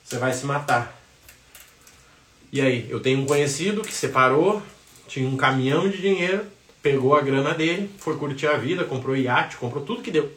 Você 0.05 0.19
vai 0.19 0.33
se 0.33 0.47
matar. 0.47 0.97
E 2.53 2.61
aí, 2.61 2.89
eu 2.91 3.01
tenho 3.01 3.21
um 3.21 3.27
conhecido 3.27 3.83
que 3.83 3.93
separou, 3.93 4.63
tinha 5.07 5.29
um 5.29 5.37
caminhão 5.37 5.89
de 5.89 5.99
dinheiro, 5.99 6.45
pegou 6.83 7.15
a 7.15 7.21
grana 7.21 7.55
dele, 7.55 7.91
foi 7.99 8.17
curtir 8.17 8.49
a 8.49 8.57
vida, 8.57 8.85
comprou 8.85 9.17
iate, 9.17 9.57
comprou 9.57 9.85
tudo 9.85 10.03
que 10.03 10.11
deu. 10.11 10.33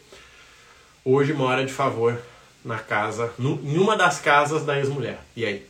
Hoje 1.04 1.34
mora 1.34 1.66
de 1.66 1.74
favor 1.74 2.20
na 2.64 2.80
casa, 2.80 3.34
em 3.40 3.78
uma 3.78 3.98
das 3.98 4.20
casas 4.20 4.64
da 4.64 4.78
ex-mulher. 4.78 5.20
E 5.36 5.46
aí? 5.46 5.68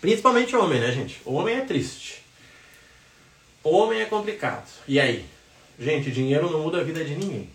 Principalmente 0.00 0.54
homem, 0.54 0.80
né, 0.80 0.92
gente? 0.92 1.20
O 1.24 1.34
homem 1.34 1.56
é 1.56 1.60
triste. 1.62 2.22
Homem 3.62 4.00
é 4.00 4.04
complicado. 4.04 4.68
E 4.86 5.00
aí? 5.00 5.24
Gente, 5.78 6.10
dinheiro 6.10 6.50
não 6.50 6.62
muda 6.62 6.80
a 6.80 6.84
vida 6.84 7.04
de 7.04 7.14
ninguém. 7.14 7.50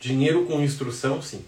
Dinheiro 0.00 0.44
com 0.46 0.60
instrução, 0.62 1.20
sim. 1.20 1.44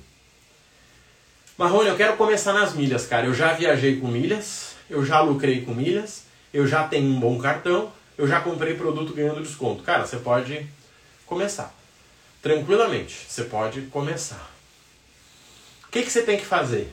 Marrone, 1.57 1.89
eu 1.89 1.97
quero 1.97 2.17
começar 2.17 2.53
nas 2.53 2.75
milhas, 2.75 3.07
cara. 3.07 3.27
Eu 3.27 3.35
já 3.35 3.53
viajei 3.53 4.01
com 4.01 4.09
milhas, 4.09 4.75
eu 4.89 5.05
já 5.05 5.21
lucrei 5.21 5.63
com 5.63 5.75
milhas, 5.75 6.25
eu 6.53 6.67
já 6.67 6.87
tenho 6.89 7.07
um 7.07 7.21
bom 7.21 7.39
cartão, 7.39 7.93
eu 8.17 8.27
já 8.27 8.41
comprei 8.41 8.75
produto 8.75 9.13
ganhando 9.13 9.43
desconto. 9.43 9.83
Cara, 9.83 10.07
você 10.07 10.17
pode 10.17 10.67
começar. 11.27 11.75
Tranquilamente, 12.43 13.27
você 13.29 13.45
pode 13.45 13.83
começar. 13.83 14.51
O 15.87 15.91
que, 15.91 16.03
que 16.03 16.11
você 16.11 16.23
tem 16.23 16.39
que 16.39 16.47
fazer? 16.47 16.91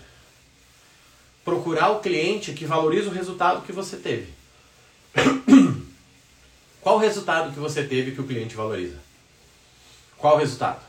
Procurar 1.48 1.92
o 1.92 2.01
cliente 2.01 2.51
que 2.51 2.66
valoriza 2.66 3.10
o 3.10 3.13
resultado 3.13 3.66
que 3.66 3.72
você 3.72 3.96
teve. 3.96 4.34
Qual 6.82 6.98
o 6.98 7.00
resultado 7.00 7.54
que 7.54 7.60
você 7.60 7.86
teve 7.86 8.12
que 8.12 8.20
o 8.20 8.27
cliente 8.27 8.54
valoriza? 8.54 8.98
Qual 10.18 10.36
o 10.36 10.39
resultado? 10.39 10.82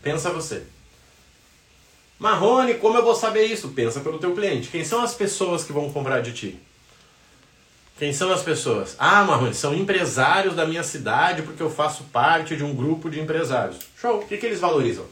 Pensa 0.00 0.30
você. 0.30 0.62
Marrone, 2.20 2.74
como 2.74 2.98
eu 2.98 3.02
vou 3.02 3.16
saber 3.16 3.46
isso? 3.46 3.70
Pensa 3.70 3.98
pelo 3.98 4.20
teu 4.20 4.32
cliente. 4.32 4.68
Quem 4.68 4.84
são 4.84 5.02
as 5.02 5.12
pessoas 5.12 5.64
que 5.64 5.72
vão 5.72 5.92
comprar 5.92 6.20
de 6.20 6.32
ti? 6.32 6.60
Quem 7.98 8.12
são 8.12 8.32
as 8.32 8.42
pessoas? 8.42 8.94
Ah, 8.96 9.24
Marrone, 9.24 9.54
são 9.54 9.74
empresários 9.74 10.54
da 10.54 10.64
minha 10.64 10.84
cidade 10.84 11.42
porque 11.42 11.64
eu 11.64 11.68
faço 11.68 12.04
parte 12.12 12.56
de 12.56 12.62
um 12.62 12.76
grupo 12.76 13.10
de 13.10 13.18
empresários. 13.18 13.78
Show! 14.00 14.18
O 14.18 14.28
que, 14.28 14.36
que 14.36 14.46
eles 14.46 14.60
valorizam? 14.60 15.06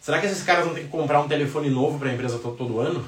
Será 0.00 0.18
que 0.18 0.26
esses 0.26 0.42
caras 0.42 0.66
não 0.66 0.74
têm 0.74 0.84
que 0.84 0.90
comprar 0.90 1.20
um 1.20 1.28
telefone 1.28 1.68
novo 1.68 1.98
para 1.98 2.08
a 2.08 2.14
empresa 2.14 2.38
todo, 2.38 2.56
todo 2.56 2.80
ano? 2.80 3.06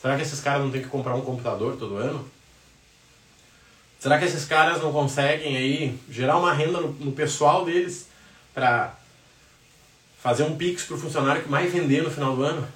Será 0.00 0.16
que 0.16 0.22
esses 0.22 0.40
caras 0.40 0.62
não 0.62 0.70
têm 0.70 0.82
que 0.82 0.88
comprar 0.88 1.14
um 1.14 1.20
computador 1.20 1.76
todo 1.76 1.96
ano? 1.96 2.28
Será 3.98 4.18
que 4.18 4.24
esses 4.24 4.44
caras 4.44 4.80
não 4.80 4.92
conseguem 4.92 5.56
aí 5.56 5.98
gerar 6.08 6.38
uma 6.38 6.52
renda 6.52 6.80
no, 6.80 6.92
no 6.92 7.12
pessoal 7.12 7.64
deles 7.64 8.08
para 8.54 8.94
fazer 10.22 10.44
um 10.44 10.56
pix 10.56 10.88
o 10.90 10.96
funcionário 10.96 11.42
que 11.42 11.50
mais 11.50 11.72
vender 11.72 12.02
no 12.02 12.10
final 12.10 12.34
do 12.34 12.42
ano? 12.42 12.66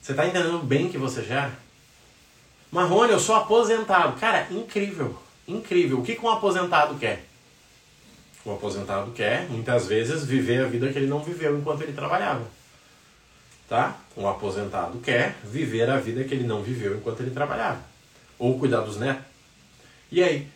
Você 0.00 0.12
está 0.12 0.26
entendendo 0.26 0.58
bem 0.58 0.88
que 0.88 0.98
você 0.98 1.24
gera? 1.24 1.52
Marrone, 2.70 3.12
eu 3.12 3.18
sou 3.18 3.34
aposentado. 3.34 4.18
Cara, 4.20 4.46
incrível. 4.50 5.18
Incrível. 5.46 5.98
O 5.98 6.02
que, 6.02 6.14
que 6.14 6.24
um 6.24 6.30
aposentado 6.30 6.98
quer? 6.98 7.27
O 8.44 8.52
aposentado 8.52 9.10
quer, 9.12 9.48
muitas 9.48 9.86
vezes, 9.86 10.24
viver 10.24 10.64
a 10.64 10.68
vida 10.68 10.90
que 10.92 10.98
ele 10.98 11.06
não 11.06 11.22
viveu 11.22 11.58
enquanto 11.58 11.82
ele 11.82 11.92
trabalhava. 11.92 12.46
Tá? 13.68 13.96
Um 14.16 14.26
aposentado 14.26 14.98
quer 14.98 15.36
viver 15.44 15.90
a 15.90 15.98
vida 15.98 16.24
que 16.24 16.34
ele 16.34 16.46
não 16.46 16.62
viveu 16.62 16.96
enquanto 16.96 17.20
ele 17.20 17.30
trabalhava. 17.30 17.80
Ou 18.38 18.58
cuidar 18.58 18.80
dos 18.80 18.96
netos. 18.96 19.24
E 20.10 20.22
aí? 20.22 20.48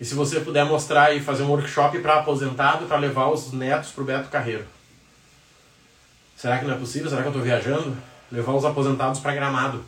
E 0.00 0.04
se 0.04 0.14
você 0.14 0.40
puder 0.40 0.64
mostrar 0.64 1.14
e 1.14 1.20
fazer 1.20 1.42
um 1.42 1.50
workshop 1.50 1.98
para 1.98 2.20
aposentado 2.20 2.86
para 2.86 2.96
levar 2.96 3.28
os 3.28 3.52
netos 3.52 3.90
para 3.90 4.02
o 4.02 4.06
Beto 4.06 4.30
Carreiro? 4.30 4.64
Será 6.34 6.58
que 6.58 6.64
não 6.64 6.74
é 6.74 6.78
possível? 6.78 7.10
Será 7.10 7.20
que 7.20 7.28
eu 7.28 7.32
estou 7.32 7.44
viajando? 7.44 7.94
Levar 8.32 8.54
os 8.54 8.64
aposentados 8.64 9.20
para 9.20 9.34
Gramado. 9.34 9.84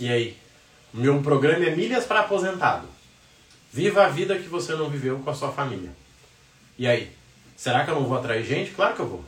E 0.00 0.08
aí? 0.08 0.36
Meu 0.92 1.22
programa 1.22 1.64
é 1.64 1.76
Milhas 1.76 2.04
para 2.04 2.20
Aposentado. 2.20 2.88
Viva 3.72 4.04
a 4.04 4.08
vida 4.08 4.38
que 4.38 4.48
você 4.48 4.74
não 4.74 4.90
viveu 4.90 5.18
com 5.20 5.30
a 5.30 5.34
sua 5.34 5.50
família. 5.50 5.90
E 6.78 6.86
aí? 6.86 7.10
Será 7.56 7.84
que 7.84 7.90
eu 7.90 7.94
não 7.94 8.04
vou 8.04 8.18
atrair 8.18 8.44
gente? 8.44 8.72
Claro 8.72 8.94
que 8.94 9.00
eu 9.00 9.08
vou. 9.08 9.20
O 9.20 9.24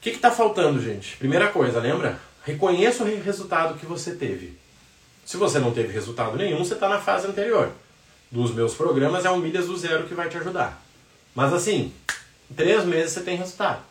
que 0.00 0.10
está 0.10 0.30
faltando, 0.30 0.80
gente? 0.80 1.16
Primeira 1.16 1.48
coisa, 1.48 1.80
lembra? 1.80 2.18
Reconheça 2.44 3.04
o 3.04 3.22
resultado 3.22 3.78
que 3.78 3.84
você 3.84 4.14
teve. 4.14 4.56
Se 5.24 5.36
você 5.36 5.58
não 5.58 5.72
teve 5.72 5.92
resultado 5.92 6.36
nenhum, 6.36 6.58
você 6.58 6.74
está 6.74 6.88
na 6.88 7.00
fase 7.00 7.26
anterior. 7.26 7.72
Dos 8.30 8.54
meus 8.54 8.74
programas 8.74 9.24
é 9.24 9.30
o 9.30 9.38
Milhas 9.38 9.66
do 9.66 9.76
Zero 9.76 10.04
que 10.04 10.14
vai 10.14 10.28
te 10.28 10.38
ajudar. 10.38 10.80
Mas 11.34 11.52
assim, 11.52 11.92
em 12.50 12.54
três 12.54 12.84
meses 12.84 13.12
você 13.12 13.20
tem 13.20 13.36
resultado. 13.36 13.82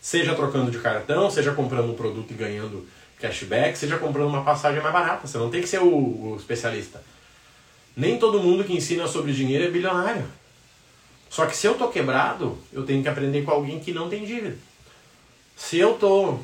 Seja 0.00 0.34
trocando 0.34 0.70
de 0.70 0.78
cartão, 0.78 1.30
seja 1.30 1.52
comprando 1.52 1.90
um 1.90 1.94
produto 1.94 2.30
e 2.30 2.34
ganhando 2.34 2.88
cashback, 3.20 3.76
seja 3.76 3.98
comprando 3.98 4.28
uma 4.28 4.42
passagem 4.42 4.80
mais 4.80 4.92
barata. 4.92 5.26
Você 5.26 5.38
não 5.38 5.50
tem 5.50 5.60
que 5.60 5.68
ser 5.68 5.80
o, 5.80 6.32
o 6.32 6.36
especialista. 6.36 7.02
Nem 8.00 8.18
todo 8.18 8.40
mundo 8.40 8.64
que 8.64 8.72
ensina 8.72 9.06
sobre 9.06 9.30
dinheiro 9.34 9.62
é 9.62 9.70
bilionário. 9.70 10.26
Só 11.28 11.44
que 11.44 11.54
se 11.54 11.66
eu 11.66 11.74
tô 11.74 11.88
quebrado, 11.88 12.56
eu 12.72 12.82
tenho 12.82 13.02
que 13.02 13.08
aprender 13.10 13.42
com 13.42 13.50
alguém 13.50 13.78
que 13.78 13.92
não 13.92 14.08
tem 14.08 14.24
dívida. 14.24 14.56
Se 15.54 15.76
eu 15.76 15.92
tô 15.92 16.38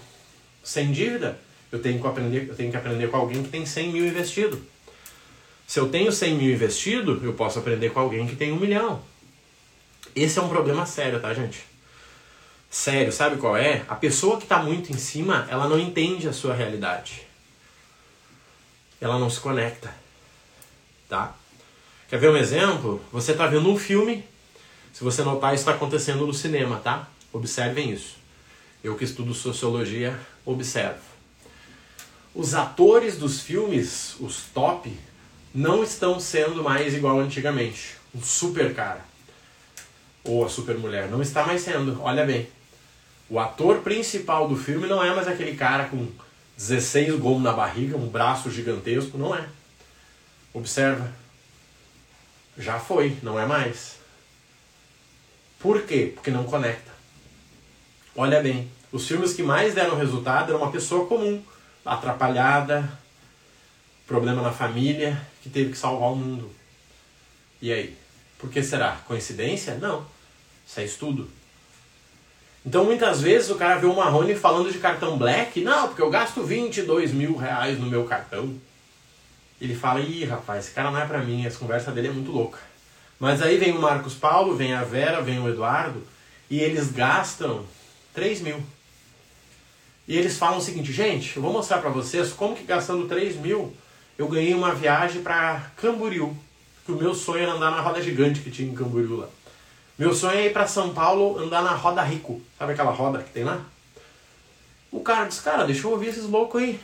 sem 0.63 0.93
dívida, 0.93 1.41
eu 1.73 1.81
tenho 1.81 1.99
que 1.99 2.07
aprender, 2.07 2.47
eu 2.51 2.55
tenho 2.55 2.71
que 2.71 2.77
aprender 2.77 3.09
com 3.09 3.17
alguém 3.17 3.43
que 3.43 3.49
tem 3.49 3.65
100 3.65 3.91
mil 3.91 4.07
investido. 4.07 4.63
Se 5.67 5.81
eu 5.81 5.89
tenho 5.89 6.13
100 6.13 6.35
mil 6.35 6.53
investido, 6.53 7.23
eu 7.25 7.33
posso 7.33 7.59
aprender 7.59 7.89
com 7.89 8.01
alguém 8.01 8.27
que 8.27 8.37
tem 8.37 8.53
um 8.53 8.61
milhão. 8.61 9.01
Esse 10.15 10.39
é 10.39 10.43
um 10.43 10.51
problema 10.51 10.85
sério, 10.85 11.19
tá, 11.21 11.33
gente? 11.33 11.65
Sério, 12.71 13.11
sabe 13.11 13.39
qual 13.39 13.57
é? 13.57 13.83
A 13.89 13.95
pessoa 13.95 14.37
que 14.37 14.43
está 14.43 14.63
muito 14.63 14.93
em 14.93 14.99
cima, 14.99 15.47
ela 15.49 15.67
não 15.67 15.79
entende 15.79 16.29
a 16.29 16.35
sua 16.35 16.53
realidade. 16.53 17.23
Ela 19.01 19.19
não 19.19 19.31
se 19.31 19.41
conecta, 19.41 19.93
tá? 21.09 21.35
Quer 22.09 22.19
ver 22.19 22.31
um 22.31 22.37
exemplo? 22.37 23.03
Você 23.13 23.33
está 23.33 23.49
vendo 23.49 23.69
um 23.69 23.77
filme, 23.77 24.25
se 24.93 25.03
você 25.03 25.23
notar, 25.23 25.55
isso 25.55 25.63
está 25.63 25.73
acontecendo 25.73 26.25
no 26.25 26.33
cinema, 26.33 26.77
tá? 26.79 27.09
Observem 27.33 27.91
isso. 27.91 28.17
Eu 28.83 28.95
que 28.95 29.05
estudo 29.05 29.35
sociologia, 29.35 30.17
observo. 30.45 31.01
Os 32.33 32.55
atores 32.55 33.19
dos 33.19 33.41
filmes, 33.41 34.15
os 34.21 34.43
top, 34.55 34.97
não 35.53 35.83
estão 35.83 36.21
sendo 36.21 36.63
mais 36.63 36.95
igual 36.95 37.19
antigamente. 37.19 37.97
Um 38.15 38.23
super 38.23 38.73
cara. 38.73 39.05
Ou 40.23 40.45
a 40.45 40.49
super 40.49 40.79
mulher. 40.79 41.09
Não 41.09 41.21
está 41.21 41.45
mais 41.45 41.63
sendo. 41.63 42.01
Olha 42.03 42.25
bem. 42.25 42.49
O 43.29 43.41
ator 43.41 43.79
principal 43.79 44.47
do 44.49 44.57
filme 44.57 44.87
não 44.87 45.03
é 45.03 45.13
mais 45.13 45.27
aquele 45.27 45.57
cara 45.57 45.87
com 45.87 46.07
16 46.57 47.19
gomos 47.19 47.43
na 47.43 47.53
barriga, 47.53 47.97
um 47.97 48.07
braço 48.07 48.51
gigantesco. 48.51 49.19
Não 49.19 49.35
é. 49.35 49.45
Observa. 50.55 51.13
Já 52.59 52.79
foi, 52.79 53.17
não 53.23 53.39
é 53.39 53.47
mais. 53.47 53.97
Por 55.59 55.83
quê? 55.83 56.13
Porque 56.15 56.31
não 56.31 56.45
conecta. 56.45 56.91
Olha 58.15 58.43
bem. 58.43 58.71
Os 58.91 59.07
filmes 59.07 59.35
que 59.35 59.43
mais 59.43 59.75
deram 59.75 59.97
resultado 59.97 60.51
eram 60.51 60.63
uma 60.63 60.73
pessoa 60.73 61.07
comum, 61.07 61.43
atrapalhada, 61.85 62.89
problema 64.07 64.41
na 64.41 64.53
família, 64.53 65.21
que 65.43 65.51
teve 65.51 65.73
que 65.73 65.79
salvar 65.79 66.13
o 66.13 66.17
mundo. 66.17 66.51
E 67.61 67.73
aí? 67.73 67.97
Por 68.39 68.51
que 68.51 68.63
será? 68.63 69.01
Coincidência? 69.07 69.75
Não. 69.75 70.07
Isso 70.67 70.81
é 70.81 70.85
estudo. 70.85 71.29
Então 72.65 72.85
muitas 72.85 73.21
vezes 73.21 73.49
o 73.51 73.55
cara 73.55 73.79
vê 73.79 73.87
o 73.87 73.95
Marrone 73.95 74.35
falando 74.35 74.73
de 74.73 74.79
cartão 74.79 75.17
black, 75.17 75.61
não, 75.61 75.89
porque 75.89 76.03
eu 76.03 76.11
gasto 76.11 76.43
22 76.43 77.13
mil 77.13 77.37
reais 77.37 77.79
no 77.79 77.87
meu 77.87 78.05
cartão. 78.05 78.59
Ele 79.61 79.75
fala, 79.75 80.01
ih 80.01 80.25
rapaz, 80.25 80.67
esse 80.67 80.75
cara 80.75 80.91
não 80.91 80.99
é 80.99 81.07
pra 81.07 81.19
mim, 81.19 81.47
essa 81.47 81.59
conversa 81.59 81.91
dele 81.91 82.09
é 82.09 82.13
muito 82.13 82.31
louca. 82.31 82.59
Mas 83.19 83.41
aí 83.41 83.57
vem 83.57 83.73
o 83.73 83.81
Marcos 83.81 84.15
Paulo, 84.15 84.55
vem 84.55 84.75
a 84.75 84.85
Vera, 84.85 85.23
vem 85.23 85.39
o 85.39 85.49
Eduardo, 85.49 86.03
e 86.51 86.61
eles 86.61 86.93
gastam 86.93 87.65
3 88.15 88.43
mil. 88.43 88.63
E 90.07 90.17
eles 90.17 90.39
falam 90.39 90.59
o 90.59 90.63
seguinte, 90.63 90.93
gente, 90.93 91.37
eu 91.37 91.43
vou 91.43 91.53
mostrar 91.53 91.79
para 91.79 91.91
vocês 91.91 92.33
como 92.33 92.55
que 92.55 92.65
gastando 92.65 93.09
3 93.09 93.37
mil 93.37 93.75
eu 94.19 94.29
ganhei 94.29 94.55
uma 94.55 94.75
viagem 94.75 95.23
para 95.23 95.71
Camboriú. 95.77 96.35
Que 96.85 96.93
o 96.93 96.97
meu 96.97 97.15
sonho 97.15 97.43
era 97.43 97.53
andar 97.53 97.71
na 97.71 97.81
roda 97.81 98.01
gigante 98.01 98.41
que 98.41 98.51
tinha 98.51 98.71
em 98.71 98.75
Camboriú 98.75 99.17
lá. 99.17 99.29
Meu 99.99 100.15
sonho 100.15 100.39
é 100.39 100.47
ir 100.47 100.53
para 100.53 100.67
São 100.67 100.95
Paulo 100.95 101.39
andar 101.39 101.63
na 101.63 101.73
roda 101.73 102.03
rico. 102.03 102.41
Sabe 102.59 102.73
aquela 102.73 102.93
roda 102.93 103.23
que 103.23 103.31
tem 103.31 103.45
lá? 103.45 103.61
O 104.91 105.01
cara 105.01 105.27
disse, 105.27 105.43
cara, 105.43 105.65
deixa 105.65 105.87
eu 105.87 105.91
ouvir 105.91 106.09
esses 106.09 106.25
loucos 106.25 106.63
aí. 106.63 106.81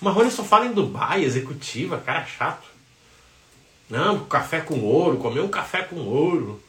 O 0.00 0.04
Marrone 0.04 0.30
só 0.30 0.44
fala 0.44 0.66
em 0.66 0.72
Dubai, 0.72 1.24
executiva, 1.24 1.98
cara 1.98 2.24
chato. 2.24 2.66
Não, 3.90 4.24
café 4.26 4.60
com 4.60 4.80
ouro, 4.80 5.18
comer 5.18 5.40
um 5.40 5.48
café 5.48 5.82
com 5.82 5.96
ouro. 5.96 6.62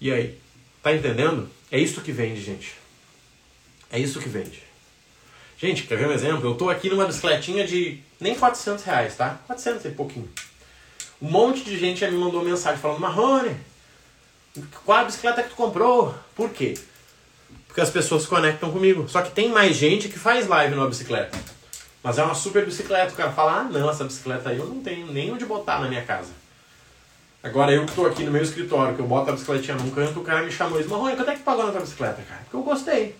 E 0.00 0.12
aí? 0.12 0.38
Tá 0.82 0.94
entendendo? 0.94 1.48
É 1.70 1.78
isso 1.78 2.00
que 2.00 2.12
vende, 2.12 2.40
gente. 2.42 2.74
É 3.90 3.98
isso 3.98 4.20
que 4.20 4.28
vende. 4.28 4.62
Gente, 5.58 5.82
quer 5.82 5.96
ver 5.96 6.08
um 6.08 6.12
exemplo? 6.12 6.48
Eu 6.48 6.54
tô 6.54 6.70
aqui 6.70 6.88
numa 6.88 7.06
bicicletinha 7.06 7.66
de 7.66 8.00
nem 8.18 8.34
400 8.34 8.82
reais, 8.84 9.16
tá? 9.16 9.38
400 9.46 9.84
e 9.84 9.90
pouquinho. 9.90 10.28
Um 11.20 11.30
monte 11.30 11.62
de 11.62 11.78
gente 11.78 12.00
já 12.00 12.10
me 12.10 12.16
mandou 12.16 12.42
mensagem 12.42 12.80
falando, 12.80 13.00
Marrone, 13.00 13.56
qual 14.84 14.98
a 14.98 15.04
bicicleta 15.04 15.42
que 15.42 15.50
tu 15.50 15.54
comprou? 15.54 16.14
Por 16.34 16.50
quê? 16.50 16.74
Porque 17.66 17.80
as 17.80 17.90
pessoas 17.90 18.22
se 18.22 18.28
conectam 18.28 18.72
comigo. 18.72 19.08
Só 19.08 19.22
que 19.22 19.30
tem 19.30 19.50
mais 19.50 19.76
gente 19.76 20.08
que 20.08 20.18
faz 20.18 20.46
live 20.46 20.74
numa 20.74 20.88
bicicleta. 20.88 21.38
Mas 22.02 22.18
é 22.18 22.22
uma 22.22 22.34
super 22.34 22.64
bicicleta. 22.64 23.12
O 23.12 23.16
cara 23.16 23.32
fala, 23.32 23.60
ah 23.60 23.64
não, 23.64 23.90
essa 23.90 24.04
bicicleta 24.04 24.50
aí 24.50 24.58
eu 24.58 24.66
não 24.66 24.82
tenho 24.82 25.06
nem 25.12 25.32
onde 25.32 25.44
botar 25.44 25.80
na 25.80 25.88
minha 25.88 26.04
casa. 26.04 26.30
Agora 27.42 27.72
eu 27.72 27.84
que 27.84 27.90
estou 27.90 28.06
aqui 28.06 28.22
no 28.22 28.30
meu 28.30 28.42
escritório, 28.42 28.94
que 28.94 29.00
eu 29.00 29.06
boto 29.06 29.30
a 29.30 29.32
bicicletinha 29.32 29.76
num 29.76 29.90
canto, 29.90 30.20
o 30.20 30.24
cara 30.24 30.42
me 30.42 30.52
chamou 30.52 30.78
e 30.78 30.82
disse, 30.82 30.92
Marrone, 30.92 31.16
quanto 31.16 31.30
é 31.30 31.36
que 31.36 31.42
pagou 31.42 31.64
na 31.64 31.72
tua 31.72 31.80
bicicleta, 31.80 32.22
cara? 32.22 32.40
Porque 32.42 32.56
eu 32.56 32.62
gostei. 32.62 33.16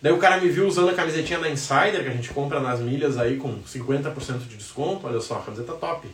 Daí 0.00 0.12
o 0.12 0.18
cara 0.18 0.38
me 0.38 0.48
viu 0.48 0.66
usando 0.66 0.90
a 0.90 0.94
camisetinha 0.94 1.38
da 1.38 1.48
Insider, 1.48 2.02
que 2.02 2.08
a 2.08 2.12
gente 2.12 2.30
compra 2.30 2.60
nas 2.60 2.80
milhas 2.80 3.18
aí 3.18 3.36
com 3.36 3.62
50% 3.62 4.38
de 4.48 4.56
desconto. 4.56 5.06
Olha 5.06 5.20
só, 5.20 5.36
a 5.38 5.42
camiseta 5.42 5.72
top. 5.72 6.08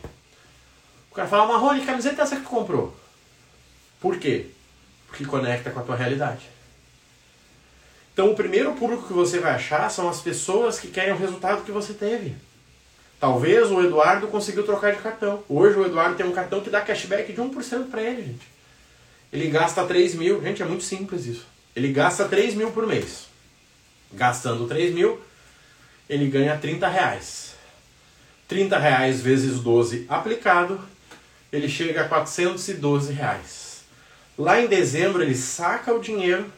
O 1.11 1.15
cara 1.15 1.27
fala, 1.27 1.45
Marrone, 1.47 1.81
que 1.81 1.85
camiseta 1.85 2.21
é 2.21 2.23
essa 2.23 2.37
que 2.37 2.43
tu 2.43 2.49
comprou? 2.49 2.95
Por 3.99 4.17
quê? 4.17 4.47
Porque 5.07 5.25
conecta 5.25 5.71
com 5.71 5.79
a 5.79 5.83
tua 5.83 5.95
realidade. 5.95 6.49
Então 8.13 8.31
o 8.31 8.35
primeiro 8.35 8.73
público 8.73 9.07
que 9.07 9.13
você 9.13 9.39
vai 9.39 9.53
achar 9.53 9.89
são 9.89 10.09
as 10.09 10.21
pessoas 10.21 10.79
que 10.79 10.87
querem 10.87 11.13
o 11.13 11.17
resultado 11.17 11.63
que 11.63 11.71
você 11.71 11.93
teve. 11.93 12.35
Talvez 13.19 13.69
o 13.71 13.81
Eduardo 13.81 14.27
conseguiu 14.27 14.63
trocar 14.63 14.93
de 14.93 15.01
cartão. 15.01 15.43
Hoje 15.47 15.77
o 15.77 15.85
Eduardo 15.85 16.15
tem 16.15 16.25
um 16.25 16.31
cartão 16.31 16.59
que 16.59 16.69
dá 16.69 16.81
cashback 16.81 17.31
de 17.31 17.39
1% 17.39 17.89
para 17.89 18.01
ele, 18.01 18.23
gente. 18.23 18.47
Ele 19.31 19.47
gasta 19.47 19.85
3 19.85 20.15
mil. 20.15 20.41
Gente, 20.41 20.61
é 20.61 20.65
muito 20.65 20.83
simples 20.83 21.25
isso. 21.25 21.45
Ele 21.75 21.93
gasta 21.93 22.27
3 22.27 22.55
mil 22.55 22.71
por 22.71 22.85
mês. 22.85 23.27
Gastando 24.11 24.67
3 24.67 24.93
mil, 24.93 25.21
ele 26.09 26.27
ganha 26.27 26.57
30 26.57 26.87
reais. 26.87 27.53
30 28.47 28.77
reais 28.77 29.21
vezes 29.21 29.59
12 29.59 30.05
aplicado, 30.09 30.81
ele 31.51 31.69
chega 31.69 32.01
a 32.01 32.07
412 32.09 33.13
reais. 33.13 33.83
Lá 34.37 34.59
em 34.59 34.67
dezembro 34.67 35.21
ele 35.21 35.35
saca 35.35 35.93
o 35.93 36.01
dinheiro 36.01 36.51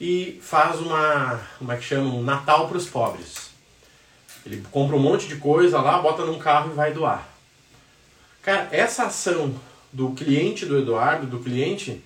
e 0.00 0.40
faz 0.42 0.80
uma, 0.80 1.40
como 1.58 1.72
é 1.72 1.76
que 1.76 1.84
chama, 1.84 2.14
um 2.14 2.22
Natal 2.22 2.68
para 2.68 2.76
os 2.76 2.86
pobres. 2.86 3.50
Ele 4.44 4.62
compra 4.70 4.96
um 4.96 5.00
monte 5.00 5.26
de 5.26 5.36
coisa 5.36 5.80
lá, 5.80 5.98
bota 5.98 6.24
num 6.24 6.38
carro 6.38 6.70
e 6.70 6.74
vai 6.74 6.92
doar. 6.92 7.26
Cara, 8.42 8.68
essa 8.70 9.04
ação 9.04 9.54
do 9.92 10.10
cliente 10.10 10.66
do 10.66 10.78
Eduardo, 10.78 11.26
do 11.26 11.38
cliente, 11.38 12.02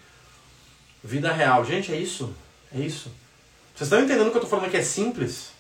vida 1.03 1.33
real, 1.33 1.65
gente, 1.65 1.93
é 1.93 1.97
isso, 1.97 2.33
é 2.73 2.79
isso. 2.81 3.11
Vocês 3.75 3.89
estão 3.89 4.01
entendendo 4.01 4.31
que 4.31 4.37
eu 4.37 4.43
estou 4.43 4.51
falando 4.51 4.71
que 4.71 4.77
é 4.77 4.83
simples? 4.83 5.51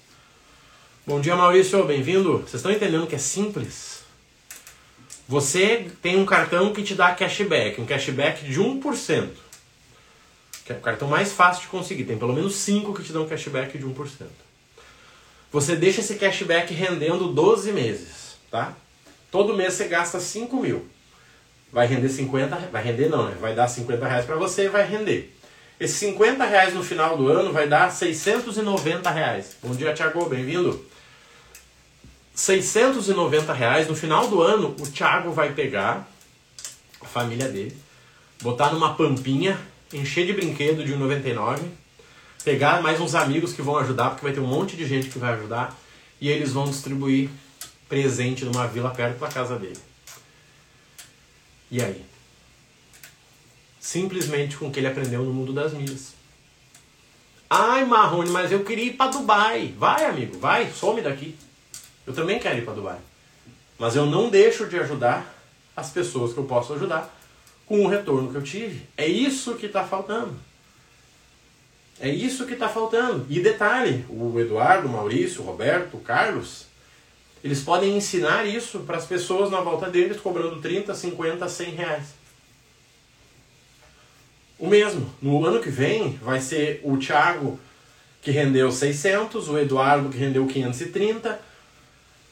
Bom 1.06 1.20
dia, 1.20 1.34
Maurício, 1.34 1.84
bem-vindo. 1.84 2.38
Vocês 2.38 2.54
estão 2.54 2.70
entendendo 2.70 3.06
que 3.06 3.14
é 3.14 3.18
simples? 3.18 4.02
Você 5.26 5.90
tem 6.02 6.16
um 6.16 6.26
cartão 6.26 6.72
que 6.72 6.82
te 6.82 6.94
dá 6.94 7.14
cashback, 7.14 7.80
um 7.80 7.86
cashback 7.86 8.44
de 8.44 8.60
1%. 8.60 9.28
Que 10.68 10.74
é 10.74 10.76
o 10.76 10.80
cartão 10.80 11.08
mais 11.08 11.32
fácil 11.32 11.62
de 11.62 11.68
conseguir. 11.68 12.04
Tem 12.04 12.18
pelo 12.18 12.34
menos 12.34 12.54
5 12.56 12.92
que 12.92 13.02
te 13.02 13.10
dão 13.10 13.26
cashback 13.26 13.78
de 13.78 13.86
1%. 13.86 14.26
Você 15.50 15.74
deixa 15.74 16.00
esse 16.00 16.16
cashback 16.16 16.74
rendendo 16.74 17.32
12 17.32 17.72
meses, 17.72 18.36
tá? 18.50 18.74
Todo 19.30 19.56
mês 19.56 19.72
você 19.72 19.88
gasta 19.88 20.20
5 20.20 20.54
mil. 20.60 20.86
Vai 21.72 21.86
render 21.86 22.10
50, 22.10 22.54
vai 22.70 22.84
render 22.84 23.08
não, 23.08 23.30
né? 23.30 23.36
Vai 23.40 23.54
dar 23.54 23.66
50 23.66 24.06
reais 24.06 24.26
para 24.26 24.36
você 24.36 24.66
e 24.66 24.68
vai 24.68 24.86
render. 24.86 25.34
Esses 25.80 25.96
50 25.96 26.44
reais 26.44 26.74
no 26.74 26.84
final 26.84 27.16
do 27.16 27.28
ano 27.28 27.50
vai 27.50 27.66
dar 27.66 27.90
690 27.90 29.10
reais. 29.10 29.56
Bom 29.62 29.74
dia, 29.74 29.94
Thiago, 29.94 30.22
bem-vindo. 30.26 30.84
690 32.34 33.54
reais 33.54 33.88
no 33.88 33.96
final 33.96 34.28
do 34.28 34.42
ano, 34.42 34.76
o 34.78 34.86
Thiago 34.86 35.32
vai 35.32 35.54
pegar 35.54 36.06
a 37.00 37.06
família 37.06 37.48
dele, 37.48 37.74
botar 38.42 38.70
numa 38.70 38.92
pampinha, 38.92 39.58
encher 39.92 40.26
de 40.26 40.32
brinquedo 40.32 40.84
de 40.84 40.92
1,99, 40.92 41.60
pegar 42.44 42.82
mais 42.82 43.00
uns 43.00 43.14
amigos 43.14 43.52
que 43.52 43.62
vão 43.62 43.78
ajudar, 43.78 44.10
porque 44.10 44.24
vai 44.24 44.32
ter 44.32 44.40
um 44.40 44.46
monte 44.46 44.76
de 44.76 44.86
gente 44.86 45.08
que 45.08 45.18
vai 45.18 45.34
ajudar, 45.34 45.78
e 46.20 46.28
eles 46.28 46.52
vão 46.52 46.64
distribuir 46.64 47.30
presente 47.88 48.44
numa 48.44 48.66
vila 48.66 48.90
perto 48.90 49.18
da 49.18 49.28
casa 49.28 49.58
dele. 49.58 49.78
E 51.70 51.82
aí? 51.82 52.04
Simplesmente 53.80 54.56
com 54.56 54.68
o 54.68 54.70
que 54.70 54.80
ele 54.80 54.86
aprendeu 54.86 55.22
no 55.22 55.32
mundo 55.32 55.52
das 55.52 55.72
milhas. 55.72 56.12
Ai, 57.48 57.84
Marrone, 57.84 58.30
mas 58.30 58.52
eu 58.52 58.62
queria 58.62 58.84
ir 58.84 58.92
para 58.94 59.10
Dubai. 59.10 59.74
Vai, 59.78 60.04
amigo, 60.04 60.38
vai, 60.38 60.70
some 60.70 61.00
daqui. 61.00 61.34
Eu 62.06 62.12
também 62.12 62.38
quero 62.38 62.58
ir 62.58 62.64
para 62.64 62.74
Dubai. 62.74 62.98
Mas 63.78 63.96
eu 63.96 64.04
não 64.04 64.28
deixo 64.28 64.66
de 64.66 64.78
ajudar 64.78 65.34
as 65.74 65.90
pessoas 65.90 66.32
que 66.32 66.38
eu 66.38 66.44
posso 66.44 66.74
ajudar 66.74 67.17
com 67.68 67.84
o 67.84 67.88
retorno 67.88 68.30
que 68.30 68.36
eu 68.36 68.42
tive. 68.42 68.88
É 68.96 69.06
isso 69.06 69.54
que 69.56 69.66
está 69.66 69.84
faltando. 69.84 70.34
É 72.00 72.08
isso 72.08 72.46
que 72.46 72.54
está 72.54 72.68
faltando. 72.68 73.26
E 73.28 73.40
detalhe, 73.40 74.06
o 74.08 74.40
Eduardo, 74.40 74.88
o 74.88 74.90
Maurício, 74.90 75.42
o 75.42 75.44
Roberto, 75.44 75.98
o 75.98 76.00
Carlos, 76.00 76.64
eles 77.44 77.60
podem 77.60 77.94
ensinar 77.94 78.46
isso 78.46 78.80
para 78.80 78.96
as 78.96 79.04
pessoas 79.04 79.50
na 79.50 79.60
volta 79.60 79.90
deles, 79.90 80.18
cobrando 80.18 80.60
30, 80.62 80.94
50, 80.94 81.46
100 81.46 81.70
reais. 81.74 82.06
O 84.58 84.66
mesmo. 84.66 85.12
No 85.20 85.44
ano 85.44 85.60
que 85.60 85.70
vem 85.70 86.18
vai 86.22 86.40
ser 86.40 86.80
o 86.82 86.96
Thiago 86.96 87.60
que 88.22 88.30
rendeu 88.30 88.72
600, 88.72 89.48
o 89.48 89.58
Eduardo 89.58 90.08
que 90.08 90.18
rendeu 90.18 90.46
530, 90.46 91.40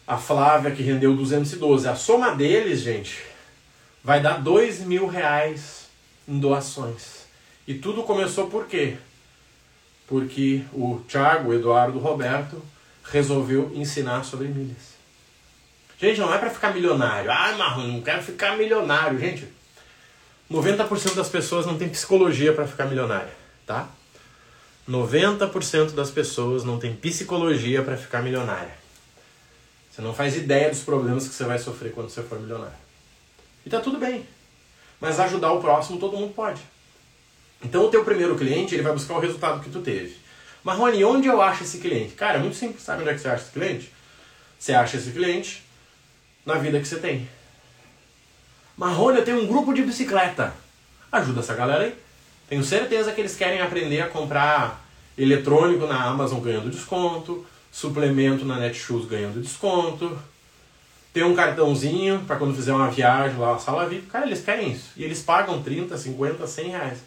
a 0.06 0.16
Flávia 0.16 0.70
que 0.70 0.82
rendeu 0.82 1.14
212. 1.14 1.86
A 1.86 1.94
soma 1.94 2.34
deles, 2.34 2.80
gente, 2.80 3.22
vai 4.06 4.20
dar 4.20 4.40
2 4.40 4.82
mil 4.82 5.08
reais 5.08 5.88
em 6.28 6.38
doações. 6.38 7.26
E 7.66 7.74
tudo 7.74 8.04
começou 8.04 8.46
por 8.46 8.68
quê? 8.68 8.98
Porque 10.06 10.62
o 10.72 11.00
Thiago, 11.08 11.50
o 11.50 11.54
Eduardo, 11.54 11.98
o 11.98 12.00
Roberto 12.00 12.62
resolveu 13.10 13.72
ensinar 13.74 14.22
sobre 14.22 14.46
milhas. 14.46 14.94
Gente, 15.98 16.20
não 16.20 16.32
é 16.32 16.38
para 16.38 16.50
ficar 16.50 16.72
milionário. 16.72 17.28
Ah, 17.32 17.56
Marrom, 17.58 17.88
não 17.88 18.00
quero 18.00 18.22
ficar 18.22 18.56
milionário. 18.56 19.18
Gente, 19.18 19.48
90% 20.48 21.14
das 21.16 21.28
pessoas 21.28 21.66
não 21.66 21.76
tem 21.76 21.88
psicologia 21.88 22.52
para 22.52 22.64
ficar 22.64 22.84
milionária, 22.84 23.34
tá? 23.66 23.88
90% 24.88 25.94
das 25.94 26.12
pessoas 26.12 26.62
não 26.62 26.78
tem 26.78 26.94
psicologia 26.94 27.82
para 27.82 27.96
ficar 27.96 28.22
milionária. 28.22 28.78
Você 29.90 30.00
não 30.00 30.14
faz 30.14 30.36
ideia 30.36 30.70
dos 30.70 30.84
problemas 30.84 31.26
que 31.26 31.34
você 31.34 31.42
vai 31.42 31.58
sofrer 31.58 31.90
quando 31.90 32.08
você 32.08 32.22
for 32.22 32.38
milionário. 32.38 32.85
E 33.66 33.68
tá 33.68 33.80
tudo 33.80 33.98
bem. 33.98 34.24
Mas 35.00 35.18
ajudar 35.18 35.52
o 35.52 35.60
próximo 35.60 35.98
todo 35.98 36.16
mundo 36.16 36.32
pode. 36.32 36.62
Então 37.62 37.84
o 37.84 37.90
teu 37.90 38.04
primeiro 38.04 38.36
cliente, 38.36 38.74
ele 38.74 38.84
vai 38.84 38.92
buscar 38.92 39.14
o 39.14 39.20
resultado 39.20 39.60
que 39.60 39.70
tu 39.70 39.80
teve. 39.80 40.16
Marrone, 40.62 41.04
onde 41.04 41.26
eu 41.26 41.42
acho 41.42 41.64
esse 41.64 41.78
cliente? 41.78 42.14
Cara, 42.14 42.38
é 42.38 42.40
muito 42.40 42.56
simples. 42.56 42.82
Sabe 42.82 43.02
onde 43.02 43.10
é 43.10 43.14
que 43.14 43.20
você 43.20 43.28
acha 43.28 43.42
esse 43.42 43.52
cliente? 43.52 43.92
Você 44.58 44.72
acha 44.72 44.96
esse 44.96 45.10
cliente 45.10 45.64
na 46.44 46.54
vida 46.54 46.78
que 46.78 46.86
você 46.86 46.98
tem. 46.98 47.28
Marrone, 48.76 49.18
eu 49.18 49.24
tenho 49.24 49.42
um 49.42 49.46
grupo 49.46 49.74
de 49.74 49.82
bicicleta. 49.82 50.54
Ajuda 51.10 51.40
essa 51.40 51.54
galera 51.54 51.84
aí. 51.84 51.94
Tenho 52.48 52.62
certeza 52.62 53.10
que 53.10 53.20
eles 53.20 53.36
querem 53.36 53.60
aprender 53.60 54.00
a 54.00 54.08
comprar 54.08 54.84
eletrônico 55.18 55.86
na 55.86 56.04
Amazon 56.04 56.40
ganhando 56.40 56.70
desconto, 56.70 57.44
suplemento 57.72 58.44
na 58.44 58.58
Netshoes 58.58 59.06
ganhando 59.06 59.40
desconto, 59.40 60.16
ter 61.16 61.24
um 61.24 61.34
cartãozinho 61.34 62.22
para 62.26 62.36
quando 62.36 62.54
fizer 62.54 62.74
uma 62.74 62.90
viagem 62.90 63.38
lá, 63.38 63.58
sala 63.58 63.88
VIP. 63.88 64.06
Cara, 64.08 64.26
eles 64.26 64.44
querem 64.44 64.72
isso. 64.72 64.90
E 64.98 65.02
eles 65.02 65.22
pagam 65.22 65.62
30, 65.62 65.96
50, 65.96 66.46
100 66.46 66.68
reais. 66.68 66.98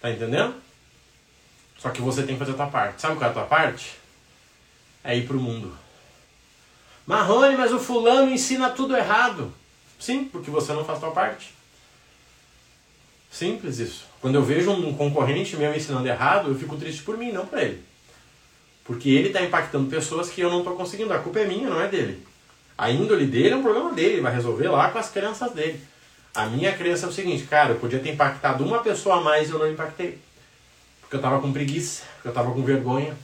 Tá 0.00 0.08
entendendo? 0.08 0.54
Só 1.76 1.90
que 1.90 2.00
você 2.00 2.22
tem 2.22 2.36
que 2.36 2.38
fazer 2.38 2.52
a 2.52 2.54
tua 2.54 2.68
parte. 2.68 3.02
Sabe 3.02 3.16
qual 3.16 3.26
é 3.26 3.30
a 3.32 3.34
tua 3.34 3.44
parte? 3.44 3.96
É 5.02 5.16
ir 5.16 5.26
pro 5.26 5.40
mundo. 5.40 5.76
Marrone, 7.04 7.56
mas 7.56 7.72
o 7.72 7.80
fulano 7.80 8.30
ensina 8.30 8.70
tudo 8.70 8.96
errado. 8.96 9.52
Sim, 9.98 10.26
porque 10.26 10.48
você 10.48 10.72
não 10.72 10.84
faz 10.84 10.98
a 10.98 11.00
tua 11.00 11.10
parte. 11.10 11.52
Simples 13.32 13.80
isso. 13.80 14.04
Quando 14.20 14.36
eu 14.36 14.44
vejo 14.44 14.70
um 14.70 14.94
concorrente 14.94 15.56
meu 15.56 15.74
ensinando 15.74 16.06
errado, 16.06 16.50
eu 16.50 16.54
fico 16.54 16.76
triste 16.76 17.02
por 17.02 17.18
mim, 17.18 17.32
não 17.32 17.46
por 17.46 17.58
ele. 17.58 17.82
Porque 18.90 19.08
ele 19.08 19.28
está 19.28 19.40
impactando 19.40 19.88
pessoas 19.88 20.30
que 20.30 20.40
eu 20.40 20.50
não 20.50 20.58
estou 20.58 20.74
conseguindo. 20.74 21.12
A 21.12 21.20
culpa 21.20 21.38
é 21.38 21.46
minha, 21.46 21.70
não 21.70 21.80
é 21.80 21.86
dele. 21.86 22.26
A 22.76 22.90
índole 22.90 23.24
dele 23.24 23.50
é 23.50 23.56
um 23.56 23.62
problema 23.62 23.92
dele, 23.92 24.14
ele 24.14 24.20
vai 24.20 24.34
resolver 24.34 24.66
lá 24.66 24.90
com 24.90 24.98
as 24.98 25.08
crianças 25.08 25.52
dele. 25.52 25.80
A 26.34 26.46
minha 26.46 26.76
crença 26.76 27.06
é 27.06 27.08
o 27.08 27.12
seguinte, 27.12 27.44
cara, 27.44 27.70
eu 27.70 27.76
podia 27.76 28.00
ter 28.00 28.10
impactado 28.10 28.64
uma 28.64 28.80
pessoa 28.80 29.18
a 29.18 29.20
mais 29.20 29.48
e 29.48 29.52
eu 29.52 29.60
não 29.60 29.70
impactei. 29.70 30.18
Porque 31.02 31.14
eu 31.14 31.18
estava 31.18 31.40
com 31.40 31.52
preguiça, 31.52 32.02
porque 32.14 32.26
eu 32.26 32.30
estava 32.30 32.50
com 32.50 32.64
vergonha, 32.64 33.16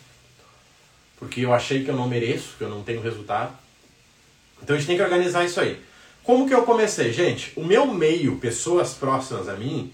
porque 1.18 1.40
eu 1.40 1.52
achei 1.52 1.82
que 1.82 1.90
eu 1.90 1.96
não 1.96 2.06
mereço, 2.06 2.54
que 2.56 2.62
eu 2.62 2.70
não 2.70 2.84
tenho 2.84 3.00
resultado. 3.00 3.52
Então 4.62 4.76
a 4.76 4.78
gente 4.78 4.86
tem 4.86 4.96
que 4.96 5.02
organizar 5.02 5.44
isso 5.44 5.58
aí. 5.58 5.82
Como 6.22 6.46
que 6.46 6.54
eu 6.54 6.62
comecei? 6.62 7.12
Gente, 7.12 7.52
o 7.56 7.64
meu 7.64 7.86
meio, 7.86 8.36
pessoas 8.36 8.94
próximas 8.94 9.48
a 9.48 9.54
mim, 9.54 9.92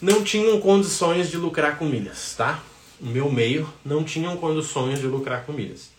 não 0.00 0.22
tinham 0.22 0.60
condições 0.60 1.28
de 1.28 1.36
lucrar 1.36 1.78
com 1.78 1.84
milhas, 1.86 2.36
tá? 2.36 2.62
O 3.02 3.06
meu 3.06 3.30
meio 3.30 3.68
não 3.84 4.04
tinham 4.04 4.36
condições 4.36 5.00
de 5.00 5.06
lucrar 5.06 5.44
com 5.44 5.52
milhas. 5.52 5.90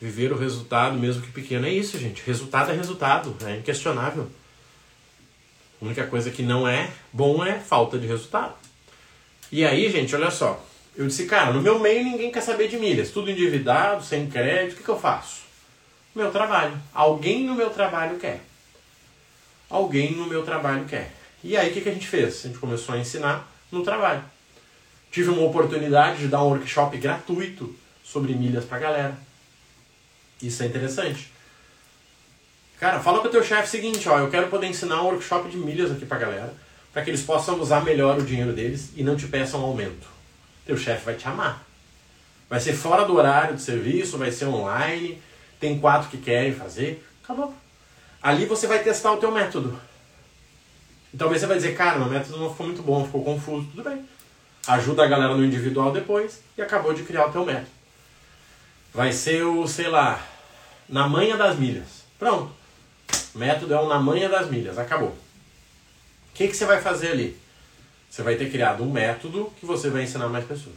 Viver 0.00 0.32
o 0.32 0.36
resultado, 0.36 0.98
mesmo 0.98 1.22
que 1.22 1.30
pequeno, 1.30 1.66
é 1.66 1.70
isso, 1.70 1.98
gente. 1.98 2.22
Resultado 2.26 2.72
é 2.72 2.74
resultado, 2.74 3.36
é 3.46 3.56
inquestionável. 3.56 4.28
A 5.80 5.84
única 5.84 6.06
coisa 6.06 6.30
que 6.30 6.42
não 6.42 6.66
é 6.66 6.90
bom 7.12 7.44
é 7.44 7.58
falta 7.60 7.96
de 7.96 8.06
resultado. 8.06 8.54
E 9.50 9.64
aí, 9.64 9.90
gente, 9.90 10.14
olha 10.14 10.30
só. 10.30 10.64
Eu 10.96 11.06
disse, 11.06 11.26
cara, 11.26 11.52
no 11.52 11.62
meu 11.62 11.78
meio 11.78 12.04
ninguém 12.04 12.32
quer 12.32 12.40
saber 12.40 12.68
de 12.68 12.76
milhas. 12.76 13.10
Tudo 13.12 13.30
endividado, 13.30 14.04
sem 14.04 14.28
crédito, 14.28 14.74
o 14.74 14.76
que, 14.78 14.82
que 14.82 14.88
eu 14.88 14.98
faço? 14.98 15.48
meu 16.18 16.32
trabalho. 16.32 16.76
Alguém 16.92 17.44
no 17.44 17.54
meu 17.54 17.70
trabalho 17.70 18.18
quer. 18.18 18.40
Alguém 19.70 20.12
no 20.12 20.26
meu 20.26 20.42
trabalho 20.42 20.84
quer. 20.84 21.14
E 21.44 21.56
aí 21.56 21.70
o 21.70 21.72
que, 21.72 21.80
que 21.80 21.88
a 21.88 21.94
gente 21.94 22.08
fez? 22.08 22.44
A 22.44 22.48
gente 22.48 22.58
começou 22.58 22.94
a 22.94 22.98
ensinar 22.98 23.48
no 23.70 23.82
trabalho. 23.84 24.24
Tive 25.10 25.30
uma 25.30 25.42
oportunidade 25.42 26.18
de 26.18 26.28
dar 26.28 26.42
um 26.42 26.48
workshop 26.48 26.96
gratuito 26.98 27.74
sobre 28.04 28.34
milhas 28.34 28.64
pra 28.64 28.78
galera. 28.78 29.16
Isso 30.42 30.62
é 30.62 30.66
interessante. 30.66 31.32
Cara, 32.78 33.00
fala 33.00 33.20
com 33.20 33.26
o 33.26 33.30
teu 33.30 33.42
chefe 33.42 33.64
o 33.64 33.70
seguinte, 33.70 34.08
ó, 34.08 34.18
eu 34.18 34.30
quero 34.30 34.48
poder 34.48 34.68
ensinar 34.68 35.02
um 35.02 35.06
workshop 35.06 35.50
de 35.50 35.56
milhas 35.56 35.90
aqui 35.90 36.06
pra 36.06 36.16
galera, 36.16 36.54
para 36.92 37.02
que 37.02 37.10
eles 37.10 37.22
possam 37.22 37.58
usar 37.60 37.84
melhor 37.84 38.18
o 38.18 38.24
dinheiro 38.24 38.52
deles 38.52 38.92
e 38.94 39.02
não 39.02 39.16
te 39.16 39.26
peçam 39.26 39.60
aumento. 39.60 40.06
Teu 40.64 40.76
chefe 40.76 41.04
vai 41.04 41.14
te 41.14 41.26
amar. 41.26 41.66
Vai 42.48 42.60
ser 42.60 42.74
fora 42.74 43.04
do 43.04 43.16
horário 43.16 43.56
de 43.56 43.62
serviço, 43.62 44.16
vai 44.16 44.30
ser 44.30 44.46
online, 44.46 45.20
tem 45.58 45.78
quatro 45.80 46.08
que 46.08 46.18
querem 46.18 46.54
fazer, 46.54 47.04
acabou. 47.22 47.52
Ali 48.22 48.46
você 48.46 48.66
vai 48.66 48.82
testar 48.82 49.12
o 49.12 49.18
teu 49.18 49.32
método. 49.32 49.78
E 51.12 51.16
talvez 51.16 51.40
você 51.40 51.46
vai 51.46 51.56
dizer, 51.56 51.76
cara, 51.76 51.98
meu 51.98 52.08
método 52.08 52.38
não 52.38 52.50
ficou 52.50 52.66
muito 52.66 52.82
bom, 52.82 53.04
ficou 53.04 53.24
confuso, 53.24 53.66
tudo 53.70 53.82
bem. 53.82 54.04
Ajuda 54.68 55.04
a 55.04 55.08
galera 55.08 55.34
no 55.34 55.44
individual 55.44 55.90
depois 55.90 56.40
e 56.56 56.62
acabou 56.62 56.94
de 56.94 57.02
criar 57.02 57.26
o 57.26 57.32
teu 57.32 57.44
método. 57.44 57.66
Vai 58.94 59.12
ser 59.12 59.42
o, 59.42 59.66
sei 59.66 59.88
lá, 59.88 60.24
na 60.88 61.08
manha 61.08 61.36
das 61.36 61.58
milhas. 61.58 62.04
Pronto. 62.18 62.52
O 63.34 63.38
método 63.38 63.74
é 63.74 63.80
o 63.80 63.88
na 63.88 63.98
manha 63.98 64.28
das 64.28 64.48
milhas, 64.48 64.78
acabou. 64.78 65.10
O 65.10 66.34
que, 66.34 66.46
que 66.46 66.56
você 66.56 66.66
vai 66.66 66.80
fazer 66.80 67.12
ali? 67.12 67.36
Você 68.08 68.22
vai 68.22 68.36
ter 68.36 68.50
criado 68.50 68.84
um 68.84 68.90
método 68.90 69.52
que 69.58 69.66
você 69.66 69.90
vai 69.90 70.04
ensinar 70.04 70.28
mais 70.28 70.44
pessoas. 70.44 70.76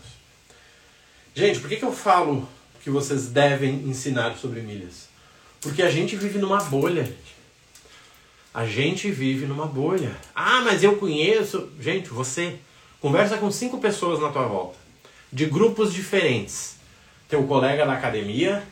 Gente, 1.36 1.60
por 1.60 1.70
que, 1.70 1.78
que 1.78 1.86
eu 1.86 1.94
falo 1.94 2.48
que 2.84 2.90
vocês 2.90 3.28
devem 3.28 3.76
ensinar 3.88 4.36
sobre 4.38 4.62
milhas. 4.62 5.08
Porque 5.60 5.84
a 5.84 5.90
gente 5.90 6.16
vive 6.16 6.40
numa 6.40 6.64
bolha. 6.64 7.12
A 8.54 8.66
gente 8.66 9.12
vive 9.12 9.46
numa 9.46 9.66
bolha. 9.66 10.16
Ah, 10.36 10.62
mas 10.62 10.84
eu 10.84 10.98
conheço. 10.98 11.70
Gente, 11.80 12.10
você 12.10 12.60
conversa 13.02 13.38
com 13.38 13.52
cinco 13.52 13.80
pessoas 13.80 14.22
na 14.22 14.30
tua 14.30 14.46
volta, 14.46 14.78
de 15.34 15.48
grupos 15.48 15.92
diferentes. 15.92 16.76
Teu 17.28 17.44
colega 17.48 17.86
da 17.86 17.94
academia, 17.94 18.64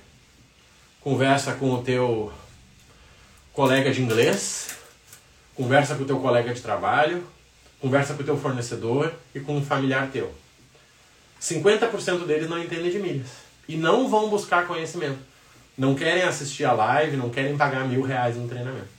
conversa 1.02 1.54
com 1.54 1.74
o 1.74 1.82
teu 1.82 2.32
colega 3.54 3.92
de 3.92 4.02
inglês, 4.02 4.76
conversa 5.56 5.96
com 5.96 6.04
o 6.04 6.06
teu 6.06 6.20
colega 6.20 6.54
de 6.54 6.62
trabalho, 6.62 7.26
conversa 7.82 8.14
com 8.14 8.22
o 8.22 8.26
teu 8.26 8.38
fornecedor 8.38 9.12
e 9.34 9.40
com 9.40 9.58
um 9.58 9.66
familiar 9.66 10.10
teu. 10.12 10.32
50% 11.42 12.26
deles 12.26 12.50
não 12.50 12.62
entendem 12.62 12.92
de 12.92 13.00
milhas 13.00 13.30
e 13.68 13.76
não 13.78 14.08
vão 14.10 14.30
buscar 14.30 14.68
conhecimento. 14.68 15.20
Não 15.78 15.96
querem 15.96 16.24
assistir 16.24 16.66
a 16.66 16.74
live, 16.74 17.16
não 17.16 17.30
querem 17.30 17.58
pagar 17.58 17.88
mil 17.88 18.02
reais 18.02 18.36
em 18.36 18.48
treinamento. 18.48 18.99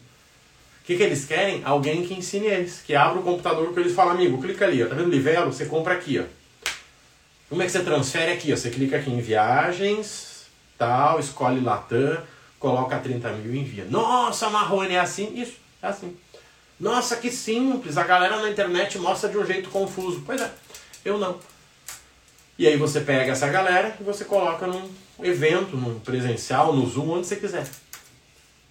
O 0.83 0.85
que, 0.85 0.97
que 0.97 1.03
eles 1.03 1.25
querem? 1.25 1.63
Alguém 1.65 2.05
que 2.07 2.15
ensine 2.15 2.47
eles, 2.47 2.83
que 2.85 2.95
abra 2.95 3.21
o 3.21 3.23
computador 3.23 3.73
que 3.73 3.81
eles 3.81 3.95
falam, 3.95 4.15
amigo, 4.15 4.41
clica 4.41 4.65
ali, 4.65 4.83
ó, 4.83 4.87
tá 4.87 4.95
vendo 4.95 5.11
Livelo? 5.11 5.53
Você 5.53 5.67
compra 5.67 5.95
aqui, 5.95 6.19
ó. 6.19 6.25
Como 7.49 7.63
é 7.63 7.67
que 7.67 7.73
você 7.73 7.83
transfere 7.83 8.33
aqui? 8.33 8.53
Ó? 8.53 8.57
Você 8.57 8.71
clica 8.71 8.97
aqui 8.97 9.11
em 9.11 9.21
viagens, 9.21 10.47
tal, 10.79 11.21
escolhe 11.21 11.61
Latam, 11.61 12.19
coloca 12.59 12.99
30 12.99 13.31
mil 13.33 13.55
e 13.55 13.59
envia. 13.59 13.85
Nossa, 13.85 14.49
Marrone, 14.49 14.95
é 14.95 15.01
assim? 15.01 15.39
Isso, 15.41 15.55
é 15.83 15.89
assim. 15.89 16.17
Nossa, 16.79 17.17
que 17.17 17.31
simples, 17.31 17.99
a 17.99 18.05
galera 18.05 18.41
na 18.41 18.49
internet 18.49 18.99
mostra 18.99 19.29
de 19.29 19.37
um 19.37 19.45
jeito 19.45 19.69
confuso. 19.69 20.23
Pois 20.25 20.41
é, 20.41 20.51
eu 21.05 21.19
não. 21.19 21.39
E 22.59 22.67
aí 22.67 22.77
você 22.77 23.01
pega 23.01 23.33
essa 23.33 23.49
galera 23.49 23.97
e 24.01 24.03
você 24.03 24.25
coloca 24.25 24.67
num 24.67 24.89
evento, 25.23 25.77
num 25.77 25.99
presencial, 26.01 26.75
no 26.75 26.87
Zoom, 26.87 27.11
onde 27.11 27.27
você 27.27 27.37
quiser. 27.37 27.67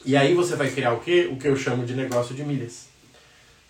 E 0.06 0.16
aí 0.16 0.34
você 0.34 0.56
vai 0.56 0.70
criar 0.70 0.94
o 0.94 1.00
quê? 1.02 1.30
O 1.32 1.38
que 1.38 1.48
eu 1.48 1.56
chamo 1.56 1.86
de 1.86 1.94
negócio 1.94 2.34
de 2.34 2.44
milhas. 2.44 2.88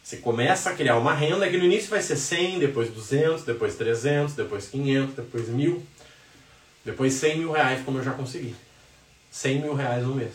Você 0.04 0.18
começa 0.18 0.70
a 0.70 0.74
criar 0.74 0.98
uma 0.98 1.14
renda 1.14 1.48
que 1.50 1.58
no 1.58 1.66
início 1.66 1.90
vai 1.90 2.02
ser 2.02 2.16
100, 2.16 2.60
depois 2.60 2.90
200, 2.90 3.44
depois 3.44 3.76
300, 3.76 4.34
depois 4.34 4.68
500, 4.68 5.16
depois 5.16 5.48
1000, 5.48 5.84
depois 6.86 7.14
100 7.14 7.38
mil 7.40 7.52
reais, 7.52 7.84
como 7.84 8.00
eu 8.00 8.04
já 8.04 8.14
consegui. 8.14 8.56
100 9.32 9.62
mil 9.62 9.74
reais 9.76 10.04
no 10.04 10.16
mês. 10.16 10.34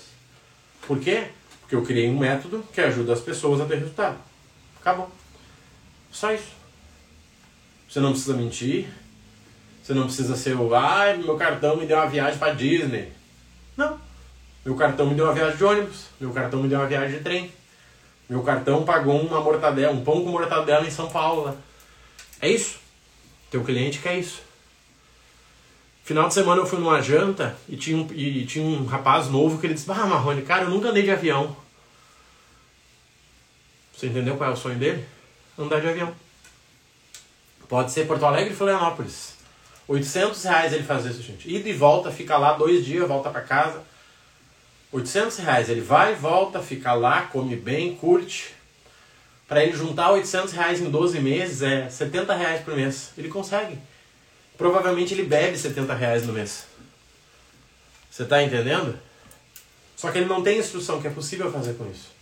Por 0.86 1.00
quê? 1.00 1.28
Porque 1.60 1.74
eu 1.74 1.82
criei 1.82 2.08
um 2.08 2.18
método 2.18 2.64
que 2.72 2.80
ajuda 2.80 3.12
as 3.12 3.20
pessoas 3.20 3.60
a 3.60 3.64
ter 3.64 3.78
resultado. 3.78 4.18
Acabou. 4.80 5.10
Só 6.12 6.32
isso. 6.32 6.52
Você 7.88 8.00
não 8.00 8.10
precisa 8.12 8.36
mentir. 8.36 8.86
Você 9.82 9.92
não 9.92 10.04
precisa 10.04 10.36
ser 10.36 10.56
o, 10.56 10.74
ah, 10.74 11.14
meu 11.16 11.36
cartão 11.36 11.76
me 11.76 11.84
deu 11.84 11.96
uma 11.96 12.06
viagem 12.06 12.38
para 12.38 12.54
Disney. 12.54 13.12
Meu 14.64 14.74
cartão 14.76 15.06
me 15.06 15.14
deu 15.14 15.26
uma 15.26 15.34
viagem 15.34 15.56
de 15.56 15.64
ônibus. 15.64 16.06
Meu 16.18 16.32
cartão 16.32 16.62
me 16.62 16.68
deu 16.68 16.78
uma 16.78 16.86
viagem 16.86 17.18
de 17.18 17.22
trem. 17.22 17.52
Meu 18.28 18.42
cartão 18.42 18.84
pagou 18.84 19.20
uma 19.20 19.40
mortadela, 19.40 19.92
um 19.92 20.02
pão 20.02 20.24
com 20.24 20.30
mortadela 20.30 20.86
em 20.86 20.90
São 20.90 21.10
Paulo. 21.10 21.50
Né? 21.50 21.56
É 22.40 22.48
isso. 22.48 22.78
Teu 23.50 23.62
cliente 23.62 23.98
quer 23.98 24.18
isso. 24.18 24.42
Final 26.02 26.28
de 26.28 26.34
semana 26.34 26.60
eu 26.60 26.66
fui 26.66 26.78
numa 26.78 27.00
janta 27.00 27.56
e 27.68 27.76
tinha 27.76 27.96
um, 27.96 28.06
e 28.12 28.44
tinha 28.44 28.64
um 28.64 28.84
rapaz 28.84 29.28
novo 29.28 29.58
que 29.58 29.66
ele 29.66 29.74
disse: 29.74 29.90
Ah, 29.90 30.06
Marrone, 30.06 30.42
cara, 30.42 30.64
eu 30.64 30.70
nunca 30.70 30.88
andei 30.88 31.02
de 31.02 31.10
avião. 31.10 31.56
Você 33.96 34.08
entendeu 34.08 34.36
qual 34.36 34.50
é 34.50 34.52
o 34.52 34.56
sonho 34.56 34.78
dele? 34.78 35.06
Andar 35.58 35.80
de 35.80 35.88
avião. 35.88 36.14
Pode 37.68 37.90
ser 37.90 38.06
Porto 38.06 38.26
Alegre 38.26 38.52
e 38.52 38.56
Florianópolis. 38.56 39.34
800 39.86 40.42
reais 40.44 40.72
ele 40.72 40.82
faz 40.82 41.04
isso, 41.06 41.22
gente. 41.22 41.50
Ida 41.52 41.68
e 41.68 41.72
volta, 41.72 42.10
fica 42.10 42.36
lá 42.36 42.54
dois 42.54 42.84
dias, 42.84 43.06
volta 43.06 43.30
para 43.30 43.42
casa. 43.42 43.82
800 44.94 45.38
reais. 45.38 45.68
Ele 45.68 45.80
vai, 45.80 46.14
volta, 46.14 46.62
fica 46.62 46.92
lá, 46.92 47.22
come 47.22 47.56
bem, 47.56 47.96
curte. 47.96 48.54
Para 49.48 49.64
ele 49.64 49.76
juntar 49.76 50.12
800 50.12 50.52
reais 50.52 50.80
em 50.80 50.88
12 50.88 51.20
meses 51.20 51.62
é 51.62 51.90
70 51.90 52.32
reais 52.32 52.62
por 52.62 52.76
mês. 52.76 53.10
Ele 53.18 53.28
consegue. 53.28 53.76
Provavelmente 54.56 55.12
ele 55.12 55.24
bebe 55.24 55.58
70 55.58 55.92
reais 55.94 56.24
no 56.24 56.32
mês. 56.32 56.66
Você 58.08 58.22
está 58.22 58.40
entendendo? 58.40 58.96
Só 59.96 60.12
que 60.12 60.18
ele 60.18 60.28
não 60.28 60.42
tem 60.44 60.58
instrução 60.58 61.00
que 61.00 61.08
é 61.08 61.10
possível 61.10 61.50
fazer 61.50 61.74
com 61.74 61.90
isso. 61.90 62.14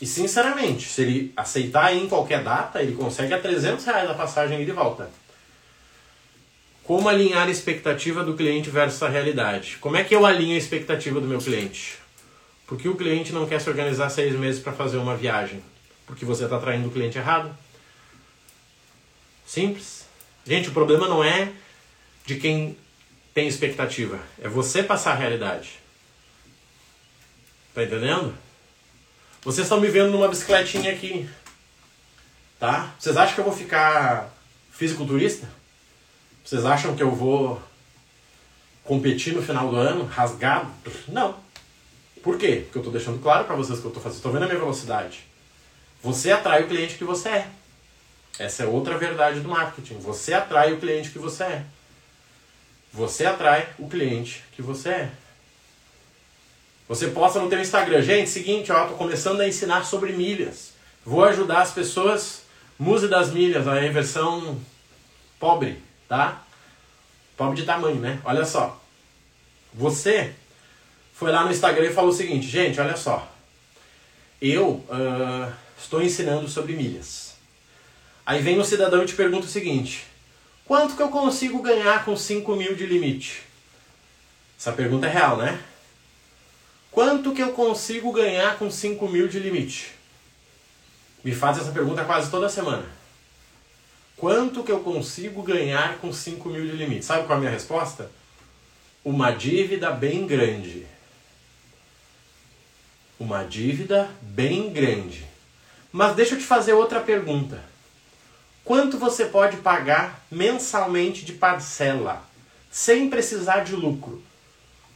E 0.00 0.06
sinceramente, 0.06 0.88
se 0.88 1.02
ele 1.02 1.32
aceitar 1.36 1.94
em 1.94 2.08
qualquer 2.08 2.42
data, 2.42 2.82
ele 2.82 2.96
consegue 2.96 3.32
a 3.34 3.40
300 3.40 3.84
reais 3.84 4.10
a 4.10 4.14
passagem 4.14 4.60
e 4.60 4.72
volta. 4.72 5.08
Como 6.88 7.06
alinhar 7.06 7.46
a 7.46 7.50
expectativa 7.50 8.24
do 8.24 8.32
cliente 8.32 8.70
versus 8.70 9.02
a 9.02 9.10
realidade? 9.10 9.76
Como 9.76 9.94
é 9.94 10.02
que 10.02 10.14
eu 10.14 10.24
alinho 10.24 10.54
a 10.54 10.58
expectativa 10.58 11.20
do 11.20 11.26
meu 11.26 11.38
cliente? 11.38 11.98
Porque 12.66 12.88
o 12.88 12.96
cliente 12.96 13.30
não 13.30 13.46
quer 13.46 13.60
se 13.60 13.68
organizar 13.68 14.08
seis 14.08 14.32
meses 14.34 14.58
para 14.58 14.72
fazer 14.72 14.96
uma 14.96 15.14
viagem? 15.14 15.62
Porque 16.06 16.24
você 16.24 16.44
está 16.44 16.58
traindo 16.58 16.88
o 16.88 16.90
cliente 16.90 17.18
errado? 17.18 17.54
Simples. 19.46 20.06
Gente, 20.46 20.70
o 20.70 20.72
problema 20.72 21.06
não 21.06 21.22
é 21.22 21.52
de 22.24 22.36
quem 22.36 22.74
tem 23.34 23.46
expectativa, 23.46 24.18
é 24.40 24.48
você 24.48 24.82
passar 24.82 25.12
a 25.12 25.16
realidade. 25.16 25.78
Tá 27.74 27.84
entendendo? 27.84 28.34
Vocês 29.42 29.66
estão 29.66 29.78
me 29.78 29.88
vendo 29.88 30.10
numa 30.10 30.28
bicicletinha 30.28 30.90
aqui, 30.90 31.28
tá? 32.58 32.94
Vocês 32.98 33.14
acham 33.14 33.34
que 33.34 33.40
eu 33.42 33.44
vou 33.44 33.54
ficar 33.54 34.34
fisiculturista? 34.72 35.57
Vocês 36.48 36.64
acham 36.64 36.96
que 36.96 37.02
eu 37.02 37.10
vou 37.10 37.60
competir 38.82 39.34
no 39.34 39.42
final 39.42 39.68
do 39.68 39.76
ano 39.76 40.06
rasgado? 40.06 40.72
Não. 41.06 41.36
Por 42.22 42.38
quê? 42.38 42.62
Porque 42.64 42.78
eu 42.78 42.80
estou 42.80 42.90
deixando 42.90 43.22
claro 43.22 43.44
para 43.44 43.54
vocês 43.54 43.78
que 43.78 43.84
eu 43.84 43.90
estou 43.90 44.02
fazendo. 44.02 44.16
Estou 44.16 44.32
vendo 44.32 44.44
a 44.44 44.46
minha 44.46 44.58
velocidade. 44.58 45.26
Você 46.02 46.32
atrai 46.32 46.62
o 46.62 46.66
cliente 46.66 46.94
que 46.94 47.04
você 47.04 47.28
é. 47.28 47.48
Essa 48.38 48.62
é 48.62 48.66
outra 48.66 48.96
verdade 48.96 49.40
do 49.40 49.48
marketing. 49.50 49.98
Você 49.98 50.32
atrai 50.32 50.72
o 50.72 50.80
cliente 50.80 51.10
que 51.10 51.18
você 51.18 51.44
é. 51.44 51.64
Você 52.94 53.26
atrai 53.26 53.68
o 53.78 53.86
cliente 53.86 54.42
que 54.52 54.62
você 54.62 54.88
é. 54.88 55.10
Você 56.88 57.08
posta 57.08 57.40
no 57.40 57.50
teu 57.50 57.60
Instagram, 57.60 58.00
gente, 58.00 58.30
seguinte, 58.30 58.72
ó, 58.72 58.86
tô 58.86 58.94
começando 58.94 59.42
a 59.42 59.46
ensinar 59.46 59.84
sobre 59.84 60.14
milhas. 60.14 60.72
Vou 61.04 61.22
ajudar 61.24 61.60
as 61.60 61.72
pessoas, 61.72 62.40
Muse 62.78 63.06
das 63.06 63.32
milhas, 63.32 63.68
a 63.68 63.74
versão 63.90 64.58
pobre 65.38 65.86
tá? 66.08 66.42
Pobre 67.36 67.56
de 67.56 67.64
tamanho, 67.64 68.00
né? 68.00 68.20
Olha 68.24 68.44
só. 68.44 68.80
Você 69.74 70.34
foi 71.12 71.30
lá 71.30 71.44
no 71.44 71.50
Instagram 71.50 71.86
e 71.86 71.92
falou 71.92 72.10
o 72.10 72.14
seguinte, 72.14 72.46
gente, 72.48 72.80
olha 72.80 72.96
só. 72.96 73.30
Eu 74.40 74.84
uh, 74.88 75.52
estou 75.78 76.02
ensinando 76.02 76.48
sobre 76.48 76.72
milhas. 76.74 77.34
Aí 78.24 78.42
vem 78.42 78.58
o 78.58 78.64
cidadão 78.64 79.02
e 79.02 79.06
te 79.06 79.14
pergunta 79.14 79.46
o 79.46 79.50
seguinte: 79.50 80.06
quanto 80.64 80.96
que 80.96 81.02
eu 81.02 81.08
consigo 81.08 81.62
ganhar 81.62 82.04
com 82.04 82.16
5 82.16 82.56
mil 82.56 82.74
de 82.74 82.86
limite? 82.86 83.42
Essa 84.58 84.72
pergunta 84.72 85.06
é 85.06 85.10
real, 85.10 85.36
né? 85.36 85.60
Quanto 86.90 87.32
que 87.32 87.42
eu 87.42 87.52
consigo 87.52 88.12
ganhar 88.12 88.58
com 88.58 88.70
5 88.70 89.08
mil 89.08 89.28
de 89.28 89.38
limite? 89.38 89.92
Me 91.22 91.34
faz 91.34 91.58
essa 91.58 91.70
pergunta 91.70 92.04
quase 92.04 92.30
toda 92.30 92.48
semana. 92.48 92.97
Quanto 94.18 94.64
que 94.64 94.72
eu 94.72 94.80
consigo 94.80 95.44
ganhar 95.44 95.98
com 95.98 96.12
5 96.12 96.48
mil 96.48 96.66
de 96.66 96.72
limite? 96.72 97.04
Sabe 97.04 97.24
qual 97.24 97.34
é 97.34 97.36
a 97.36 97.38
minha 97.38 97.52
resposta? 97.52 98.10
Uma 99.04 99.30
dívida 99.30 99.92
bem 99.92 100.26
grande. 100.26 100.84
Uma 103.18 103.44
dívida 103.44 104.10
bem 104.20 104.72
grande. 104.72 105.24
Mas 105.92 106.16
deixa 106.16 106.34
eu 106.34 106.38
te 106.38 106.44
fazer 106.44 106.72
outra 106.72 107.00
pergunta. 107.00 107.62
Quanto 108.64 108.98
você 108.98 109.24
pode 109.24 109.58
pagar 109.58 110.26
mensalmente 110.28 111.24
de 111.24 111.34
parcela, 111.34 112.22
sem 112.70 113.08
precisar 113.08 113.60
de 113.60 113.76
lucro? 113.76 114.20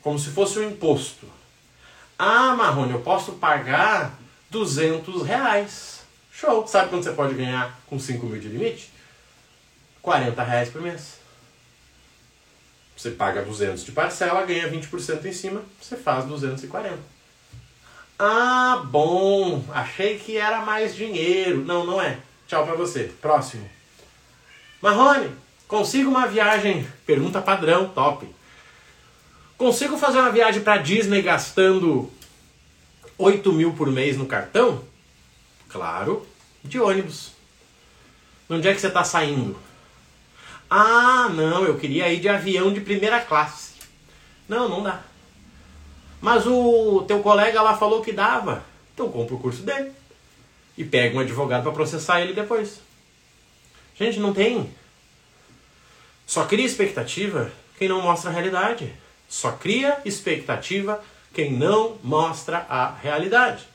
Como 0.02 0.18
se 0.18 0.30
fosse 0.30 0.58
um 0.58 0.68
imposto. 0.68 1.28
Ah, 2.18 2.56
Marrone, 2.56 2.92
eu 2.92 3.00
posso 3.00 3.32
pagar 3.32 4.18
200 4.50 5.22
reais. 5.22 6.00
Show! 6.32 6.66
Sabe 6.66 6.90
quanto 6.90 7.04
você 7.04 7.12
pode 7.12 7.34
ganhar 7.34 7.80
com 7.86 8.00
5 8.00 8.26
mil 8.26 8.40
de 8.40 8.48
limite? 8.48 8.91
40 10.02 10.42
reais 10.42 10.68
por 10.68 10.82
mês. 10.82 11.18
Você 12.96 13.12
paga 13.12 13.42
200 13.42 13.84
de 13.84 13.92
parcela, 13.92 14.44
ganha 14.44 14.70
20% 14.70 15.24
em 15.24 15.32
cima, 15.32 15.62
você 15.80 15.96
faz 15.96 16.24
240. 16.26 16.98
Ah, 18.18 18.82
bom, 18.84 19.64
achei 19.72 20.18
que 20.18 20.36
era 20.36 20.60
mais 20.60 20.94
dinheiro. 20.94 21.64
Não, 21.64 21.84
não 21.84 22.00
é. 22.00 22.18
Tchau 22.46 22.64
para 22.64 22.74
você. 22.74 23.12
Próximo. 23.20 23.68
Marrone, 24.80 25.30
consigo 25.66 26.10
uma 26.10 26.26
viagem? 26.26 26.86
Pergunta 27.06 27.40
padrão, 27.40 27.88
top. 27.88 28.28
Consigo 29.56 29.96
fazer 29.96 30.18
uma 30.18 30.30
viagem 30.30 30.62
para 30.62 30.76
Disney 30.76 31.22
gastando 31.22 32.12
8 33.16 33.52
mil 33.52 33.72
por 33.72 33.90
mês 33.90 34.16
no 34.16 34.26
cartão? 34.26 34.84
Claro, 35.68 36.26
de 36.62 36.78
ônibus. 36.78 37.32
Onde 38.48 38.68
é 38.68 38.74
que 38.74 38.80
você 38.80 38.88
está 38.88 39.02
saindo? 39.02 39.58
Ah, 40.74 41.28
não, 41.28 41.66
eu 41.66 41.76
queria 41.78 42.10
ir 42.10 42.18
de 42.18 42.30
avião 42.30 42.72
de 42.72 42.80
primeira 42.80 43.20
classe. 43.20 43.74
Não, 44.48 44.70
não 44.70 44.82
dá. 44.82 45.02
Mas 46.18 46.46
o 46.46 47.04
teu 47.06 47.20
colega 47.20 47.60
lá 47.60 47.76
falou 47.76 48.00
que 48.00 48.10
dava. 48.10 48.64
Então 48.94 49.12
compra 49.12 49.34
o 49.34 49.38
curso 49.38 49.62
dele. 49.64 49.92
E 50.78 50.82
pega 50.82 51.14
um 51.14 51.20
advogado 51.20 51.64
para 51.64 51.72
processar 51.72 52.22
ele 52.22 52.32
depois. 52.32 52.80
Gente, 53.94 54.18
não 54.18 54.32
tem. 54.32 54.72
Só 56.26 56.46
cria 56.46 56.64
expectativa 56.64 57.52
quem 57.78 57.86
não 57.86 58.00
mostra 58.00 58.30
a 58.30 58.32
realidade. 58.32 58.94
Só 59.28 59.52
cria 59.52 60.00
expectativa 60.06 61.04
quem 61.34 61.52
não 61.52 61.98
mostra 62.02 62.64
a 62.66 62.94
realidade. 62.94 63.68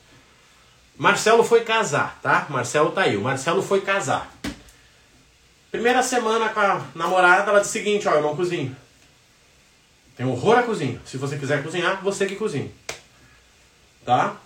Marcelo 0.96 1.44
foi 1.44 1.60
casar, 1.60 2.18
tá? 2.20 2.48
Marcelo 2.50 2.90
tá 2.90 3.02
aí. 3.02 3.16
O 3.16 3.22
Marcelo 3.22 3.62
foi 3.62 3.82
casar. 3.82 4.36
Primeira 5.70 6.02
semana 6.02 6.48
com 6.48 6.60
a 6.60 6.82
namorada, 6.94 7.50
ela 7.50 7.60
disse 7.60 7.78
o 7.78 7.82
seguinte, 7.82 8.08
ó, 8.08 8.14
eu 8.14 8.22
não 8.22 8.34
cozinho. 8.36 8.74
Tem 10.16 10.26
horror 10.26 10.58
a 10.58 10.62
cozinha. 10.62 11.00
Se 11.04 11.16
você 11.16 11.36
quiser 11.36 11.62
cozinhar, 11.62 12.02
você 12.02 12.26
que 12.26 12.36
cozinha. 12.36 12.70
Tá? 14.04 14.36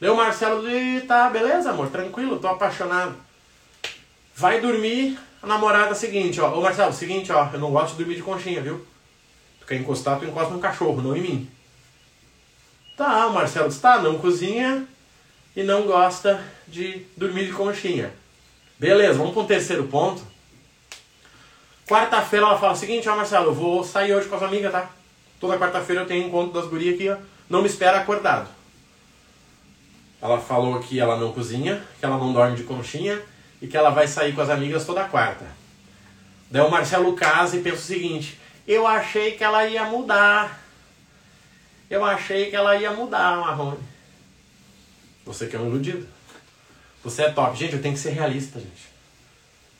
Deu 0.00 0.14
o 0.14 0.16
Marcelo 0.16 0.66
disse, 0.66 1.06
tá, 1.06 1.28
beleza, 1.28 1.70
amor, 1.70 1.90
tranquilo, 1.90 2.38
tô 2.38 2.48
apaixonado. 2.48 3.14
Vai 4.34 4.60
dormir, 4.60 5.18
a 5.42 5.46
namorada 5.46 5.94
seguinte, 5.94 6.40
ó. 6.40 6.56
Ô 6.56 6.62
Marcelo, 6.62 6.92
seguinte, 6.92 7.32
ó, 7.32 7.50
eu 7.52 7.58
não 7.58 7.70
gosto 7.70 7.92
de 7.92 7.98
dormir 7.98 8.14
de 8.14 8.22
conchinha, 8.22 8.62
viu? 8.62 8.86
Tu 9.60 9.66
quer 9.66 9.76
encostar, 9.76 10.18
tu 10.18 10.24
encosta 10.24 10.54
no 10.54 10.60
cachorro, 10.60 11.02
não 11.02 11.16
em 11.16 11.20
mim. 11.20 11.50
Tá, 12.96 13.26
o 13.26 13.34
Marcelo 13.34 13.68
disse, 13.68 13.80
tá, 13.80 14.00
não 14.00 14.18
cozinha 14.18 14.86
e 15.56 15.62
não 15.62 15.82
gosta 15.82 16.42
de 16.68 17.06
dormir 17.16 17.46
de 17.46 17.52
conchinha. 17.52 18.12
Beleza, 18.78 19.18
vamos 19.18 19.36
um 19.36 19.46
terceiro 19.46 19.84
ponto. 19.88 20.29
Quarta-feira 21.90 22.46
ela 22.46 22.56
fala 22.56 22.72
o 22.72 22.76
seguinte, 22.76 23.08
ó 23.08 23.16
Marcelo, 23.16 23.46
eu 23.46 23.54
vou 23.54 23.82
sair 23.82 24.14
hoje 24.14 24.28
com 24.28 24.36
as 24.36 24.44
amigas, 24.44 24.70
tá? 24.70 24.88
Toda 25.40 25.58
quarta-feira 25.58 26.02
eu 26.02 26.06
tenho 26.06 26.28
encontro 26.28 26.52
das 26.52 26.70
gurias 26.70 26.94
aqui, 26.94 27.08
ó. 27.08 27.16
Não 27.48 27.62
me 27.62 27.68
espera 27.68 27.98
acordado. 27.98 28.48
Ela 30.22 30.38
falou 30.38 30.78
que 30.78 31.00
ela 31.00 31.16
não 31.16 31.32
cozinha, 31.32 31.82
que 31.98 32.04
ela 32.04 32.16
não 32.16 32.32
dorme 32.32 32.54
de 32.54 32.62
conchinha 32.62 33.20
e 33.60 33.66
que 33.66 33.76
ela 33.76 33.90
vai 33.90 34.06
sair 34.06 34.32
com 34.36 34.40
as 34.40 34.50
amigas 34.50 34.86
toda 34.86 35.02
quarta. 35.02 35.44
Daí 36.48 36.62
o 36.62 36.70
Marcelo 36.70 37.16
casa 37.16 37.56
e 37.56 37.60
pensa 37.60 37.78
o 37.78 37.80
seguinte: 37.80 38.38
eu 38.68 38.86
achei 38.86 39.32
que 39.32 39.42
ela 39.42 39.66
ia 39.66 39.82
mudar. 39.86 40.60
Eu 41.90 42.04
achei 42.04 42.50
que 42.50 42.54
ela 42.54 42.76
ia 42.76 42.92
mudar, 42.92 43.36
Marrone. 43.38 43.80
Você 45.26 45.48
que 45.48 45.56
é 45.56 45.58
um 45.58 45.66
iludido. 45.66 46.06
Você 47.02 47.22
é 47.22 47.32
top. 47.32 47.58
Gente, 47.58 47.74
eu 47.74 47.82
tenho 47.82 47.94
que 47.94 48.00
ser 48.00 48.10
realista, 48.10 48.60
gente. 48.60 48.90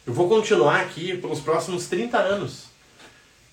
Eu 0.07 0.15
vou 0.15 0.29
continuar 0.29 0.81
aqui 0.81 1.17
pelos 1.17 1.41
próximos 1.41 1.87
30 1.87 2.19
anos. 2.19 2.65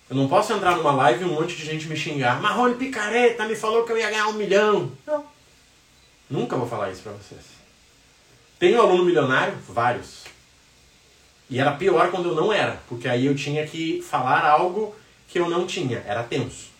Eu 0.10 0.15
não 0.15 0.27
posso 0.27 0.53
entrar 0.53 0.77
numa 0.77 0.93
live 0.93 1.23
e 1.23 1.25
um 1.25 1.33
monte 1.33 1.55
de 1.55 1.65
gente 1.65 1.88
me 1.88 1.97
xingar. 1.97 2.41
Marrone 2.41 2.75
Picareta 2.75 3.45
me 3.45 3.55
falou 3.55 3.83
que 3.83 3.91
eu 3.91 3.97
ia 3.97 4.10
ganhar 4.10 4.27
um 4.27 4.33
milhão. 4.33 4.91
Não. 5.05 5.25
Nunca 6.29 6.55
vou 6.55 6.67
falar 6.67 6.91
isso 6.91 7.01
pra 7.01 7.12
vocês. 7.12 7.41
Tenho 8.57 8.81
aluno 8.81 9.03
milionário? 9.03 9.55
Vários. 9.67 10.23
E 11.49 11.60
era 11.60 11.71
pior 11.71 12.10
quando 12.12 12.29
eu 12.29 12.36
não 12.36 12.51
era, 12.51 12.81
porque 12.88 13.07
aí 13.07 13.25
eu 13.25 13.36
tinha 13.36 13.65
que 13.67 14.01
falar 14.01 14.45
algo 14.45 14.95
que 15.27 15.39
eu 15.39 15.49
não 15.49 15.67
tinha. 15.67 16.03
Era 16.07 16.23
tenso. 16.23 16.71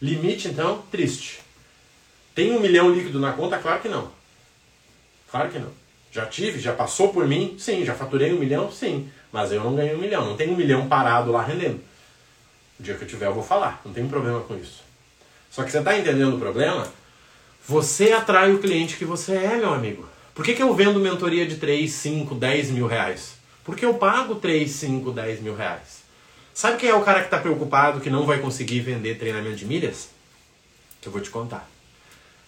Limite, 0.00 0.48
então, 0.48 0.82
triste. 0.90 1.40
Tem 2.34 2.52
um 2.52 2.60
milhão 2.60 2.90
líquido 2.92 3.20
na 3.20 3.32
conta? 3.32 3.58
Claro 3.58 3.80
que 3.80 3.88
não. 3.88 4.10
Claro 5.30 5.50
que 5.50 5.58
não. 5.58 5.81
Já 6.12 6.26
tive, 6.26 6.60
já 6.60 6.74
passou 6.74 7.08
por 7.08 7.26
mim? 7.26 7.56
Sim. 7.58 7.84
Já 7.84 7.94
faturei 7.94 8.32
um 8.34 8.38
milhão? 8.38 8.70
Sim. 8.70 9.10
Mas 9.32 9.50
eu 9.50 9.64
não 9.64 9.74
ganhei 9.74 9.94
um 9.94 9.98
milhão. 9.98 10.26
Não 10.26 10.36
tem 10.36 10.50
um 10.50 10.56
milhão 10.56 10.86
parado 10.86 11.32
lá 11.32 11.42
rendendo. 11.42 11.80
O 12.78 12.82
dia 12.82 12.94
que 12.94 13.04
eu 13.04 13.08
tiver 13.08 13.26
eu 13.26 13.34
vou 13.34 13.42
falar. 13.42 13.80
Não 13.84 13.94
tem 13.94 14.06
problema 14.06 14.40
com 14.40 14.54
isso. 14.54 14.82
Só 15.50 15.64
que 15.64 15.70
você 15.70 15.78
está 15.78 15.98
entendendo 15.98 16.36
o 16.36 16.38
problema? 16.38 16.86
Você 17.66 18.12
atrai 18.12 18.52
o 18.52 18.58
cliente 18.58 18.96
que 18.96 19.04
você 19.04 19.32
é, 19.36 19.56
meu 19.56 19.72
amigo. 19.72 20.06
Por 20.34 20.44
que, 20.44 20.54
que 20.54 20.62
eu 20.62 20.74
vendo 20.74 21.00
mentoria 21.00 21.46
de 21.46 21.56
3, 21.56 21.90
5, 21.90 22.34
10 22.34 22.70
mil 22.70 22.86
reais? 22.86 23.34
Porque 23.64 23.84
eu 23.84 23.94
pago 23.94 24.34
3, 24.34 24.70
5, 24.70 25.10
10 25.12 25.40
mil 25.40 25.54
reais. 25.54 26.02
Sabe 26.52 26.76
quem 26.76 26.90
é 26.90 26.94
o 26.94 27.02
cara 27.02 27.20
que 27.20 27.26
está 27.26 27.38
preocupado 27.38 28.00
que 28.00 28.10
não 28.10 28.26
vai 28.26 28.38
conseguir 28.38 28.80
vender 28.80 29.18
treinamento 29.18 29.56
de 29.56 29.64
milhas? 29.64 30.10
Eu 31.04 31.10
vou 31.10 31.20
te 31.20 31.30
contar. 31.30 31.68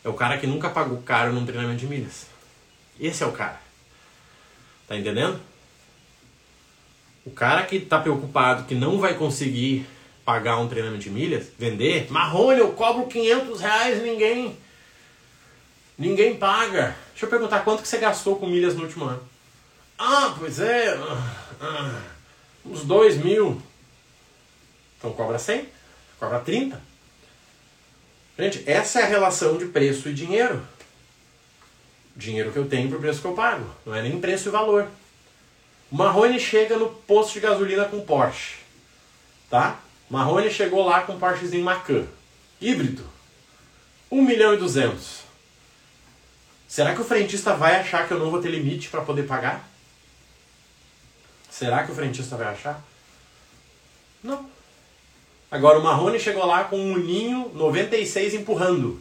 É 0.04 0.08
o 0.08 0.14
cara 0.14 0.36
que 0.36 0.46
nunca 0.46 0.68
pagou 0.68 1.00
caro 1.02 1.32
num 1.32 1.46
treinamento 1.46 1.80
de 1.80 1.86
milhas. 1.86 2.26
Esse 2.98 3.22
é 3.22 3.26
o 3.26 3.32
cara. 3.32 3.60
Tá 4.86 4.96
entendendo? 4.96 5.40
O 7.24 7.30
cara 7.30 7.62
que 7.64 7.76
está 7.76 7.98
preocupado 7.98 8.64
que 8.64 8.74
não 8.74 8.98
vai 8.98 9.14
conseguir 9.14 9.86
pagar 10.24 10.58
um 10.58 10.68
treinamento 10.68 11.02
de 11.02 11.10
milhas, 11.10 11.50
vender, 11.58 12.10
Marrone, 12.10 12.60
eu 12.60 12.72
cobro 12.72 13.06
500 13.06 13.60
reais 13.60 14.02
ninguém 14.02 14.56
Ninguém 15.96 16.36
paga. 16.36 16.96
Deixa 17.10 17.26
eu 17.26 17.30
perguntar 17.30 17.60
quanto 17.60 17.82
que 17.82 17.88
você 17.88 17.98
gastou 17.98 18.36
com 18.36 18.46
milhas 18.46 18.74
no 18.74 18.82
último 18.82 19.04
ano. 19.04 19.22
Ah, 19.96 20.34
pois 20.36 20.58
é. 20.58 20.88
Ah, 20.88 21.36
ah, 21.60 22.00
uns 22.66 22.84
2 22.84 23.18
mil. 23.18 23.62
Então 24.98 25.12
cobra 25.12 25.38
100, 25.38 25.68
cobra 26.18 26.40
30. 26.40 26.80
Gente, 28.36 28.64
essa 28.68 29.00
é 29.00 29.02
a 29.04 29.06
relação 29.06 29.56
de 29.56 29.66
preço 29.66 30.08
e 30.08 30.14
dinheiro. 30.14 30.66
Dinheiro 32.16 32.52
que 32.52 32.58
eu 32.58 32.68
tenho 32.68 32.88
para 32.88 32.98
o 32.98 33.00
preço 33.00 33.20
que 33.20 33.26
eu 33.26 33.34
pago. 33.34 33.68
Não 33.84 33.94
é 33.94 34.02
nem 34.02 34.20
preço 34.20 34.48
e 34.48 34.52
valor. 34.52 34.88
O 35.90 35.96
Marrone 35.96 36.38
chega 36.38 36.76
no 36.76 36.88
posto 36.88 37.34
de 37.34 37.40
gasolina 37.40 37.84
com 37.84 38.00
Porsche. 38.00 38.56
Tá? 39.50 39.80
Marrone 40.08 40.50
chegou 40.50 40.84
lá 40.84 41.02
com 41.02 41.14
um 41.14 41.18
Porschezinho 41.18 41.64
Macan. 41.64 42.06
Híbrido. 42.60 43.04
1 44.10 44.22
milhão 44.22 44.54
e 44.54 44.56
200. 44.56 45.22
Será 46.68 46.94
que 46.94 47.00
o 47.00 47.04
frentista 47.04 47.54
vai 47.54 47.76
achar 47.76 48.06
que 48.06 48.12
eu 48.12 48.18
não 48.18 48.30
vou 48.30 48.40
ter 48.40 48.48
limite 48.48 48.88
para 48.88 49.02
poder 49.02 49.24
pagar? 49.24 49.68
Será 51.50 51.84
que 51.84 51.92
o 51.92 51.94
frentista 51.94 52.36
vai 52.36 52.48
achar? 52.48 52.82
Não. 54.22 54.48
Agora 55.50 55.78
o 55.78 55.84
Marrone 55.84 56.18
chegou 56.18 56.44
lá 56.44 56.64
com 56.64 56.76
um 56.76 56.96
ninho 56.96 57.52
96 57.54 58.34
empurrando. 58.34 59.00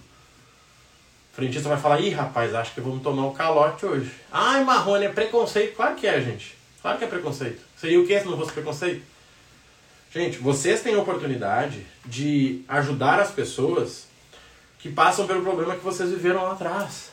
Frentista 1.34 1.67
vai 1.67 1.80
falar, 1.80 2.00
ih 2.00 2.12
rapaz, 2.12 2.54
acho 2.54 2.74
que 2.76 2.80
vamos 2.80 3.02
tomar 3.02 3.24
o 3.24 3.32
um 3.32 3.34
calote 3.34 3.86
hoje. 3.86 4.12
Ai, 4.32 4.63
Marrone, 4.63 5.06
é 5.06 5.10
preconceito. 5.10 5.76
Claro 5.76 5.96
que 5.96 6.06
é, 6.06 6.22
gente. 6.22 6.56
Claro 6.80 7.00
que 7.00 7.04
é 7.04 7.08
preconceito. 7.08 7.60
Seria 7.76 8.00
o 8.00 8.06
que 8.06 8.19
se 8.19 8.26
não 8.28 8.38
fosse 8.38 8.52
preconceito? 8.52 9.04
Gente, 10.13 10.38
vocês 10.38 10.82
têm 10.82 10.93
a 10.93 11.00
oportunidade 11.00 11.88
de 12.06 12.62
ajudar 12.67 13.19
as 13.19 13.32
pessoas 13.32 14.06
que 14.78 14.89
passam 14.89 15.26
pelo 15.26 15.41
problema 15.41 15.76
que 15.76 15.84
vocês 15.84 16.12
viveram 16.12 16.43
lá 16.43 16.52
atrás. 16.52 17.12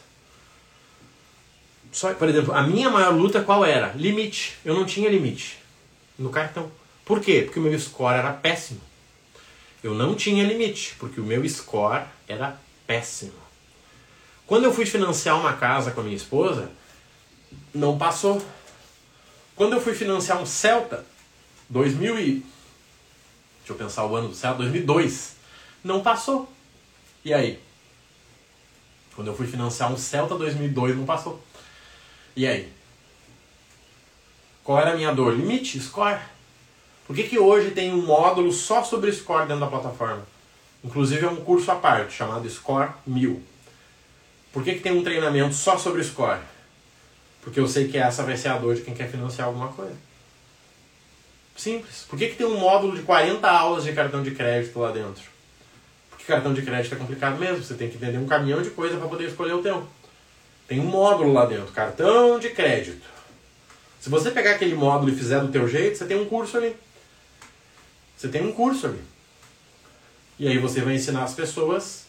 Só, 1.91 2.13
por 2.13 2.29
exemplo, 2.29 2.53
a 2.53 2.63
minha 2.63 2.91
maior 2.91 3.15
luta 3.15 3.43
qual 3.43 3.65
era? 3.65 3.93
Limite. 3.97 4.59
Eu 4.63 4.75
não 4.75 4.85
tinha 4.85 5.09
limite 5.09 5.59
no 6.19 6.29
cartão. 6.29 6.71
Por 7.07 7.21
quê? 7.21 7.41
Porque 7.43 7.59
o 7.59 7.63
meu 7.63 7.79
score 7.81 8.19
era 8.19 8.35
péssimo. 8.35 8.81
Eu 9.83 9.95
não 9.95 10.15
tinha 10.15 10.45
limite, 10.45 10.95
porque 10.99 11.21
o 11.21 11.25
meu 11.25 11.49
score 11.49 12.05
era 12.29 12.61
péssimo. 12.87 13.50
Quando 14.51 14.65
eu 14.65 14.75
fui 14.75 14.85
financiar 14.85 15.39
uma 15.39 15.53
casa 15.53 15.93
com 15.93 16.01
a 16.01 16.03
minha 16.03 16.17
esposa, 16.17 16.73
não 17.73 17.97
passou. 17.97 18.43
Quando 19.55 19.75
eu 19.75 19.81
fui 19.81 19.95
financiar 19.95 20.43
um 20.43 20.45
Celta, 20.45 21.07
2000 21.69 22.19
e... 22.19 22.25
Deixa 23.59 23.69
eu 23.69 23.77
pensar 23.77 24.05
o 24.07 24.17
ano 24.17 24.31
do 24.31 24.35
Celta, 24.35 24.59
2002, 24.59 25.37
não 25.85 26.03
passou. 26.03 26.53
E 27.25 27.33
aí? 27.33 27.63
Quando 29.15 29.29
eu 29.29 29.37
fui 29.37 29.47
financiar 29.47 29.93
um 29.93 29.97
Celta 29.97 30.37
2002, 30.37 30.97
não 30.97 31.05
passou. 31.05 31.41
E 32.35 32.45
aí? 32.45 32.73
Qual 34.65 34.81
era 34.81 34.95
a 34.95 34.97
minha 34.97 35.15
dor? 35.15 35.33
Limite, 35.33 35.79
score. 35.79 36.19
Por 37.07 37.15
que, 37.15 37.23
que 37.23 37.39
hoje 37.39 37.71
tem 37.71 37.95
um 37.95 38.05
módulo 38.05 38.51
só 38.51 38.83
sobre 38.83 39.13
score 39.13 39.47
dentro 39.47 39.61
da 39.61 39.69
plataforma? 39.69 40.27
Inclusive 40.83 41.25
é 41.25 41.31
um 41.31 41.37
curso 41.37 41.71
à 41.71 41.77
parte, 41.77 42.15
chamado 42.15 42.51
Score 42.51 42.91
1000. 43.07 43.50
Por 44.53 44.65
que, 44.65 44.75
que 44.75 44.81
tem 44.81 44.93
um 44.93 45.03
treinamento 45.05 45.55
só 45.55 45.79
sobre 45.79 46.03
score? 46.03 46.41
Porque 47.43 47.59
eu 47.59 47.69
sei 47.69 47.89
que 47.89 47.97
essa 47.97 48.23
vai 48.23 48.37
ser 48.37 48.49
a 48.49 48.59
dor 48.59 48.75
de 48.75 48.83
quem 48.83 48.95
quer 48.95 49.09
financiar 49.09 49.47
alguma 49.49 49.69
coisa. 49.69 49.97
Simples. 51.57 52.07
Por 52.09 52.19
que, 52.19 52.29
que 52.29 52.37
tem 52.37 52.47
um 52.47 52.59
módulo 52.59 52.97
de 52.97 53.03
40 53.03 53.49
aulas 53.49 53.85
de 53.85 53.93
cartão 53.93 54.23
de 54.23 54.31
crédito 54.33 54.79
lá 54.79 54.91
dentro? 54.91 55.23
Porque 56.11 56.25
cartão 56.25 56.53
de 56.53 56.63
crédito 56.63 56.95
é 56.95 56.99
complicado 56.99 57.39
mesmo. 57.39 57.63
Você 57.63 57.75
tem 57.75 57.89
que 57.89 57.97
entender 57.97 58.19
um 58.19 58.27
caminhão 58.27 58.63
de 58.63 58.71
coisa 58.71 58.97
para 58.97 59.09
poder 59.09 59.29
escolher 59.29 59.53
o 59.53 59.63
teu. 59.63 59.87
Tem 60.67 60.81
um 60.81 60.85
módulo 60.85 61.33
lá 61.33 61.47
dentro, 61.47 61.73
cartão 61.73 62.39
de 62.39 62.51
crédito. 62.51 63.07
Se 64.01 64.09
você 64.09 64.31
pegar 64.31 64.53
aquele 64.53 64.75
módulo 64.75 65.13
e 65.13 65.17
fizer 65.17 65.41
do 65.41 65.49
teu 65.49 65.69
jeito, 65.69 65.99
você 65.99 66.07
tem 66.07 66.21
um 66.21 66.25
curso 66.25 66.57
ali. 66.57 66.75
Você 68.17 68.29
tem 68.29 68.47
um 68.47 68.53
curso 68.53 68.87
ali. 68.87 69.01
E 70.39 70.49
aí 70.49 70.59
você 70.59 70.81
vai 70.81 70.95
ensinar 70.95 71.25
as 71.25 71.35
pessoas 71.35 72.05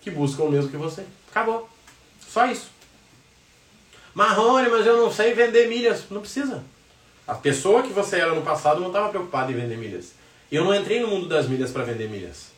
que 0.00 0.10
buscam 0.10 0.44
o 0.44 0.50
mesmo 0.50 0.70
que 0.70 0.76
você. 0.76 1.04
Acabou. 1.30 1.68
Só 2.28 2.46
isso. 2.46 2.70
Marrone, 4.14 4.68
mas 4.68 4.86
eu 4.86 4.96
não 4.96 5.12
sei 5.12 5.32
vender 5.32 5.68
milhas. 5.68 6.04
Não 6.10 6.20
precisa. 6.20 6.62
A 7.26 7.34
pessoa 7.34 7.82
que 7.82 7.92
você 7.92 8.16
era 8.16 8.34
no 8.34 8.42
passado 8.42 8.80
não 8.80 8.88
estava 8.88 9.08
preocupada 9.10 9.52
em 9.52 9.54
vender 9.54 9.76
milhas. 9.76 10.12
Eu 10.50 10.64
não 10.64 10.74
entrei 10.74 11.00
no 11.00 11.08
mundo 11.08 11.28
das 11.28 11.48
milhas 11.48 11.70
para 11.70 11.84
vender 11.84 12.08
milhas. 12.08 12.48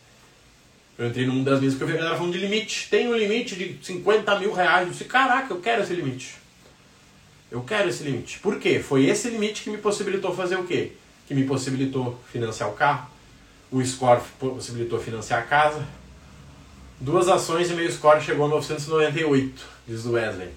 Eu 0.97 1.09
entrei 1.09 1.27
no 1.27 1.33
mundo 1.33 1.51
das 1.51 1.61
milhas 1.61 1.75
porque 1.75 1.85
eu 1.85 1.89
vi 1.89 1.95
a 1.95 1.97
galera 1.99 2.17
falando 2.17 2.33
de 2.33 2.39
limite. 2.39 2.89
Tem 2.89 3.09
um 3.09 3.17
limite 3.17 3.57
de 3.57 3.79
50 3.85 4.39
mil 4.39 4.53
reais. 4.53 4.87
Eu 4.87 4.93
disse, 4.93 5.05
caraca, 5.05 5.53
eu 5.53 5.61
quero 5.61 5.83
esse 5.83 5.93
limite. 5.93 6.37
Eu 7.51 7.63
quero 7.63 7.89
esse 7.89 8.05
limite. 8.05 8.39
Por 8.39 8.59
quê? 8.59 8.79
Foi 8.79 9.07
esse 9.07 9.29
limite 9.29 9.63
que 9.63 9.71
me 9.71 9.79
possibilitou 9.79 10.35
fazer 10.35 10.57
o 10.57 10.65
quê? 10.65 10.93
Que 11.27 11.35
me 11.35 11.45
possibilitou 11.45 12.19
financiar 12.31 12.69
o 12.69 12.75
carro. 12.75 13.11
O 13.73 13.85
score 13.85 14.21
possibilitou 14.39 15.01
financiar 15.01 15.41
a 15.41 15.43
casa. 15.43 15.85
Duas 17.01 17.29
ações 17.29 17.71
e 17.71 17.75
meio 17.75 17.91
score 17.91 18.21
chegou 18.21 18.45
a 18.45 18.49
998, 18.51 19.65
diz 19.89 20.05
o 20.05 20.13
Wesley. 20.13 20.51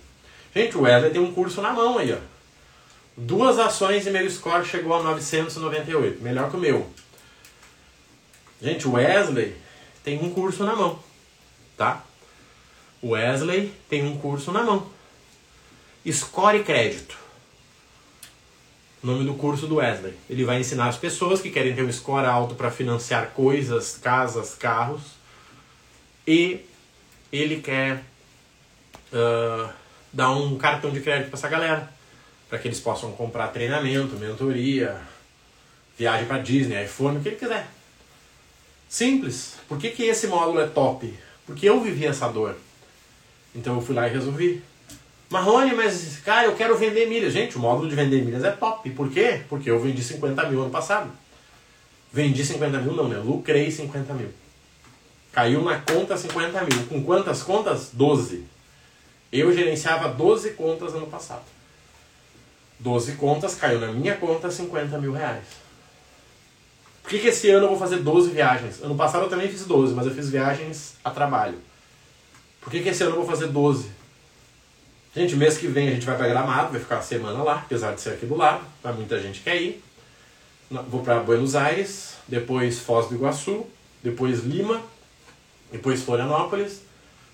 Gente, 0.54 0.78
o 0.78 0.82
Wesley 0.82 1.12
tem 1.12 1.22
um 1.22 1.34
curso 1.34 1.62
na 1.62 1.72
mão 1.72 1.98
aí, 1.98 2.12
ó. 2.12 2.18
Duas 3.16 3.58
ações 3.58 4.06
e 4.06 4.10
meio 4.10 4.30
score 4.30 4.66
chegou 4.66 4.94
a 4.94 5.02
998. 5.02 6.22
Melhor 6.22 6.50
que 6.50 6.58
o 6.58 6.60
meu. 6.60 6.90
Gente, 8.62 8.86
o 8.86 8.94
Wesley 8.94 9.56
tem 10.04 10.22
um 10.22 10.34
curso 10.34 10.66
na 10.66 10.76
mão, 10.76 11.00
tá? 11.78 12.04
Wesley 13.02 13.74
tem 13.90 14.06
um 14.06 14.18
curso 14.18 14.52
na 14.52 14.64
mão. 14.64 14.88
Score 16.12 16.62
Crédito. 16.64 17.18
Nome 19.02 19.24
do 19.24 19.36
curso 19.36 19.66
do 19.66 19.76
Wesley. 19.76 20.14
Ele 20.30 20.44
vai 20.44 20.60
ensinar 20.60 20.90
as 20.90 20.98
pessoas 20.98 21.42
que 21.42 21.50
querem 21.50 21.74
ter 21.74 21.84
um 21.84 21.92
score 21.92 22.26
alto 22.26 22.56
para 22.56 22.70
financiar 22.70 23.32
coisas, 23.32 23.98
casas, 23.98 24.56
carros. 24.56 25.23
E 26.28 26.66
ele 27.32 27.62
quer 27.62 28.04
uh, 29.12 29.70
dar 30.12 30.32
um 30.32 30.58
cartão 30.58 30.92
de 30.92 31.02
crédito 31.02 31.30
para 31.30 31.38
essa 31.38 31.50
galera. 31.50 31.92
Para 32.50 32.60
que 32.60 32.68
eles 32.68 32.80
possam 32.80 33.12
comprar 33.14 33.48
treinamento, 33.48 34.16
mentoria, 34.16 35.02
Viagem 35.98 36.26
para 36.26 36.40
Disney, 36.40 36.84
iPhone, 36.84 37.18
o 37.18 37.22
que 37.22 37.30
ele 37.30 37.36
quiser. 37.36 37.68
Simples. 38.90 39.56
Por 39.68 39.78
que, 39.78 39.90
que 39.90 40.04
esse 40.04 40.28
módulo 40.28 40.60
é 40.60 40.68
top? 40.68 41.14
Porque 41.46 41.70
eu 41.70 41.82
vivi 41.82 42.06
essa 42.06 42.28
dor. 42.28 42.56
Então 43.56 43.76
eu 43.76 43.82
fui 43.82 43.96
lá 43.96 44.08
e 44.08 44.12
resolvi. 44.12 44.62
Marrone, 45.30 45.74
mas 45.74 46.20
cara, 46.24 46.48
eu 46.48 46.56
quero 46.56 46.78
vender 46.78 47.08
milhas. 47.08 47.34
Gente, 47.34 47.58
o 47.58 47.60
módulo 47.60 47.88
de 47.88 47.96
vender 47.96 48.24
milhas 48.24 48.44
é 48.44 48.52
top. 48.52 48.90
Por 48.92 49.10
quê? 49.10 49.42
Porque 49.50 49.70
eu 49.70 49.80
vendi 49.80 50.04
50 50.04 50.50
mil 50.50 50.62
ano 50.62 50.72
passado. 50.72 51.12
Vendi 52.12 52.44
50 52.44 52.80
mil, 52.80 52.94
não, 52.94 53.08
né? 53.08 53.18
Lucrei 53.18 53.70
50 53.70 54.14
mil. 54.14 54.30
Caiu 55.34 55.64
na 55.64 55.80
conta 55.80 56.16
50 56.16 56.62
mil. 56.62 56.86
Com 56.88 57.04
quantas 57.04 57.44
contas? 57.44 57.90
12. 57.92 58.46
Eu 59.32 59.52
gerenciava 59.52 60.08
12 60.08 60.52
contas 60.52 60.94
ano 60.94 61.08
passado. 61.08 61.44
12 62.80 63.14
contas, 63.14 63.56
caiu 63.56 63.80
na 63.80 63.88
minha 63.88 64.16
conta 64.16 64.52
50 64.52 64.98
mil 65.00 65.12
reais. 65.12 65.44
Por 67.02 67.10
que, 67.10 67.20
que 67.20 67.28
esse 67.28 67.50
ano 67.50 67.66
eu 67.66 67.70
vou 67.70 67.80
fazer 67.80 67.98
12 67.98 68.30
viagens? 68.30 68.82
Ano 68.82 68.96
passado 68.96 69.24
eu 69.24 69.30
também 69.30 69.50
fiz 69.50 69.66
12, 69.66 69.94
mas 69.94 70.06
eu 70.06 70.14
fiz 70.14 70.30
viagens 70.30 70.96
a 71.04 71.10
trabalho. 71.10 71.58
Por 72.62 72.72
que, 72.72 72.82
que 72.82 72.90
esse 72.90 73.04
ano 73.04 73.14
eu 73.14 73.18
vou 73.18 73.26
fazer 73.26 73.48
12? 73.48 73.92
Gente, 75.16 75.36
mês 75.36 75.58
que 75.58 75.68
vem 75.68 75.90
a 75.90 75.92
gente 75.92 76.06
vai 76.06 76.18
para 76.18 76.28
Gramado, 76.28 76.72
vai 76.72 76.80
ficar 76.80 76.96
uma 76.96 77.02
semana 77.02 77.44
lá, 77.44 77.56
apesar 77.56 77.94
de 77.94 78.02
ser 78.02 78.12
aqui 78.12 78.26
do 78.26 78.36
lado, 78.36 78.64
mas 78.84 78.96
muita 78.96 79.20
gente 79.22 79.42
quer 79.42 79.62
ir. 79.62 79.84
Vou 80.90 81.04
para 81.04 81.20
Buenos 81.20 81.56
Aires, 81.56 82.16
depois 82.28 82.80
Foz 82.80 83.08
do 83.08 83.16
Iguaçu, 83.16 83.66
depois 84.02 84.44
Lima, 84.44 84.82
depois 85.74 86.04
Florianópolis, 86.04 86.84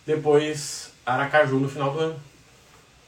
depois 0.06 0.92
Aracaju 1.06 1.60
no 1.60 1.70
final 1.70 1.92
do 1.92 2.00
ano. 2.00 2.20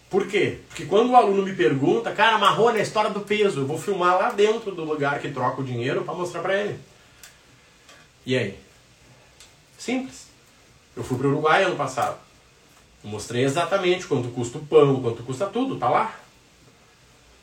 Por 0.10 0.28
quê? 0.28 0.60
Porque 0.68 0.86
quando 0.86 1.12
o 1.12 1.16
aluno 1.16 1.42
me 1.42 1.56
pergunta, 1.56 2.12
cara, 2.12 2.38
Marrone, 2.38 2.80
a 2.80 2.84
história 2.84 3.10
do 3.10 3.22
peso, 3.22 3.62
eu 3.62 3.66
vou 3.66 3.78
filmar 3.80 4.18
lá 4.18 4.32
dentro 4.32 4.76
do 4.76 4.84
lugar 4.84 5.22
que 5.22 5.32
troca 5.32 5.62
o 5.62 5.64
dinheiro 5.64 6.04
para 6.04 6.14
mostrar 6.14 6.42
para 6.42 6.62
ele. 6.62 6.78
E 8.26 8.38
aí? 8.38 8.60
Simples. 9.78 10.28
Eu 10.98 11.04
fui 11.04 11.18
para 11.18 11.28
o 11.28 11.32
Uruguai 11.32 11.64
ano 11.64 11.78
passado. 11.78 12.20
Mostrei 13.02 13.46
exatamente 13.46 14.06
quanto 14.06 14.28
custa 14.30 14.58
o 14.58 14.66
pão, 14.66 15.02
quanto 15.02 15.24
custa 15.24 15.46
tudo, 15.46 15.78
tá 15.78 15.90
lá. 15.90 16.20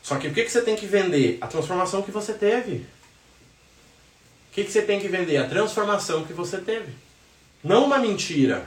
Só 0.03 0.17
que 0.17 0.27
o 0.27 0.33
que, 0.33 0.43
que 0.43 0.51
você 0.51 0.61
tem 0.61 0.75
que 0.75 0.85
vender? 0.85 1.39
A 1.41 1.47
transformação 1.47 2.03
que 2.03 2.11
você 2.11 2.33
teve. 2.33 2.75
O 2.75 4.53
que, 4.53 4.63
que 4.63 4.71
você 4.71 4.83
tem 4.83 4.99
que 4.99 5.07
vender? 5.07 5.37
A 5.37 5.49
transformação 5.49 6.23
que 6.23 6.33
você 6.33 6.59
teve. 6.59 7.08
Não 7.63 7.85
uma 7.85 7.99
mentira. 7.99 8.65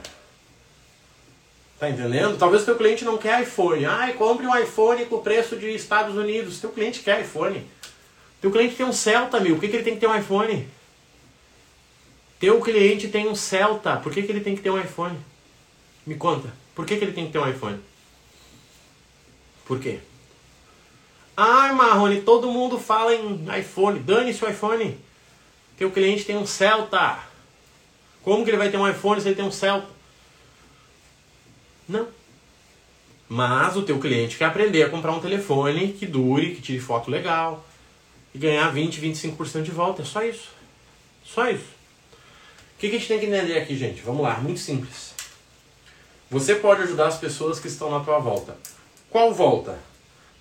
Tá 1.79 1.89
entendendo? 1.89 2.37
Talvez 2.37 2.61
o 2.61 2.65
teu 2.65 2.77
cliente 2.77 3.03
não 3.03 3.17
quer 3.17 3.41
iPhone. 3.41 3.85
Ai, 3.85 4.13
compre 4.13 4.47
um 4.47 4.57
iPhone 4.57 5.05
com 5.05 5.15
o 5.15 5.21
preço 5.21 5.57
de 5.57 5.73
Estados 5.73 6.15
Unidos. 6.15 6.59
Teu 6.59 6.71
cliente 6.71 7.01
quer 7.01 7.21
iPhone. 7.21 7.65
Teu 8.39 8.51
cliente 8.51 8.75
tem 8.75 8.85
um 8.85 8.93
Celta, 8.93 9.39
meu. 9.39 9.55
Por 9.55 9.61
que, 9.61 9.67
que 9.67 9.75
ele 9.75 9.83
tem 9.83 9.95
que 9.95 9.99
ter 9.99 10.07
um 10.07 10.15
iPhone? 10.15 10.67
Teu 12.39 12.61
cliente 12.61 13.07
tem 13.07 13.27
um 13.27 13.35
Celta. 13.35 13.97
Por 13.97 14.13
que, 14.13 14.21
que 14.21 14.31
ele 14.31 14.41
tem 14.41 14.55
que 14.55 14.61
ter 14.61 14.69
um 14.69 14.79
iPhone? 14.79 15.17
Me 16.05 16.15
conta. 16.15 16.53
Por 16.75 16.85
que, 16.85 16.97
que 16.97 17.03
ele 17.03 17.13
tem 17.13 17.25
que 17.25 17.31
ter 17.31 17.39
um 17.39 17.49
iPhone? 17.49 17.79
Por 19.65 19.79
quê? 19.79 19.99
Ai, 21.35 21.73
Marrone, 21.73 22.21
todo 22.21 22.51
mundo 22.51 22.79
fala 22.79 23.13
em 23.15 23.45
iPhone. 23.59 23.99
Dane-se 23.99 24.43
o 24.45 24.49
iPhone. 24.49 24.97
Teu 25.77 25.89
cliente 25.89 26.25
tem 26.25 26.37
um 26.37 26.45
Celta. 26.45 27.32
Como 28.23 28.43
que 28.43 28.49
ele 28.49 28.57
vai 28.57 28.69
ter 28.69 28.77
um 28.77 28.89
iPhone 28.89 29.21
se 29.21 29.27
ele 29.27 29.35
tem 29.35 29.45
um 29.45 29.51
Celta? 29.51 29.87
Não. 31.87 32.07
Mas 33.29 33.75
o 33.75 33.83
teu 33.83 33.99
cliente 33.99 34.37
quer 34.37 34.45
aprender 34.45 34.83
a 34.83 34.89
comprar 34.89 35.11
um 35.11 35.19
telefone 35.19 35.93
que 35.93 36.05
dure, 36.05 36.55
que 36.55 36.61
tire 36.61 36.79
foto 36.79 37.11
legal 37.11 37.65
e 38.33 38.37
ganhar 38.37 38.69
20, 38.69 39.01
25% 39.01 39.63
de 39.63 39.71
volta. 39.71 40.01
É 40.01 40.05
só 40.05 40.23
isso. 40.23 40.49
Só 41.23 41.49
isso 41.49 41.83
que, 42.83 42.89
que 42.89 42.95
a 42.97 42.99
gente 42.99 43.07
tem 43.07 43.19
que 43.19 43.25
entender 43.27 43.57
aqui, 43.57 43.77
gente? 43.77 44.01
Vamos 44.01 44.21
lá, 44.21 44.35
muito 44.39 44.59
simples. 44.59 45.13
Você 46.29 46.55
pode 46.55 46.81
ajudar 46.81 47.07
as 47.07 47.17
pessoas 47.17 47.57
que 47.57 47.69
estão 47.69 47.89
na 47.89 48.01
tua 48.01 48.19
volta. 48.19 48.57
Qual 49.09 49.33
volta? 49.33 49.79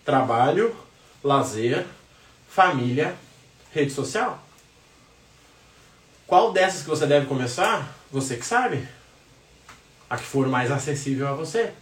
Trabalho, 0.04 0.74
lazer, 1.22 1.86
família, 2.48 3.14
rede 3.70 3.92
social. 3.92 4.42
Qual 6.32 6.50
dessas 6.50 6.80
que 6.80 6.88
você 6.88 7.06
deve 7.06 7.26
começar? 7.26 7.94
Você 8.10 8.38
que 8.38 8.46
sabe. 8.46 8.88
A 10.08 10.16
que 10.16 10.24
for 10.24 10.48
mais 10.48 10.70
acessível 10.70 11.28
a 11.28 11.34
você. 11.34 11.74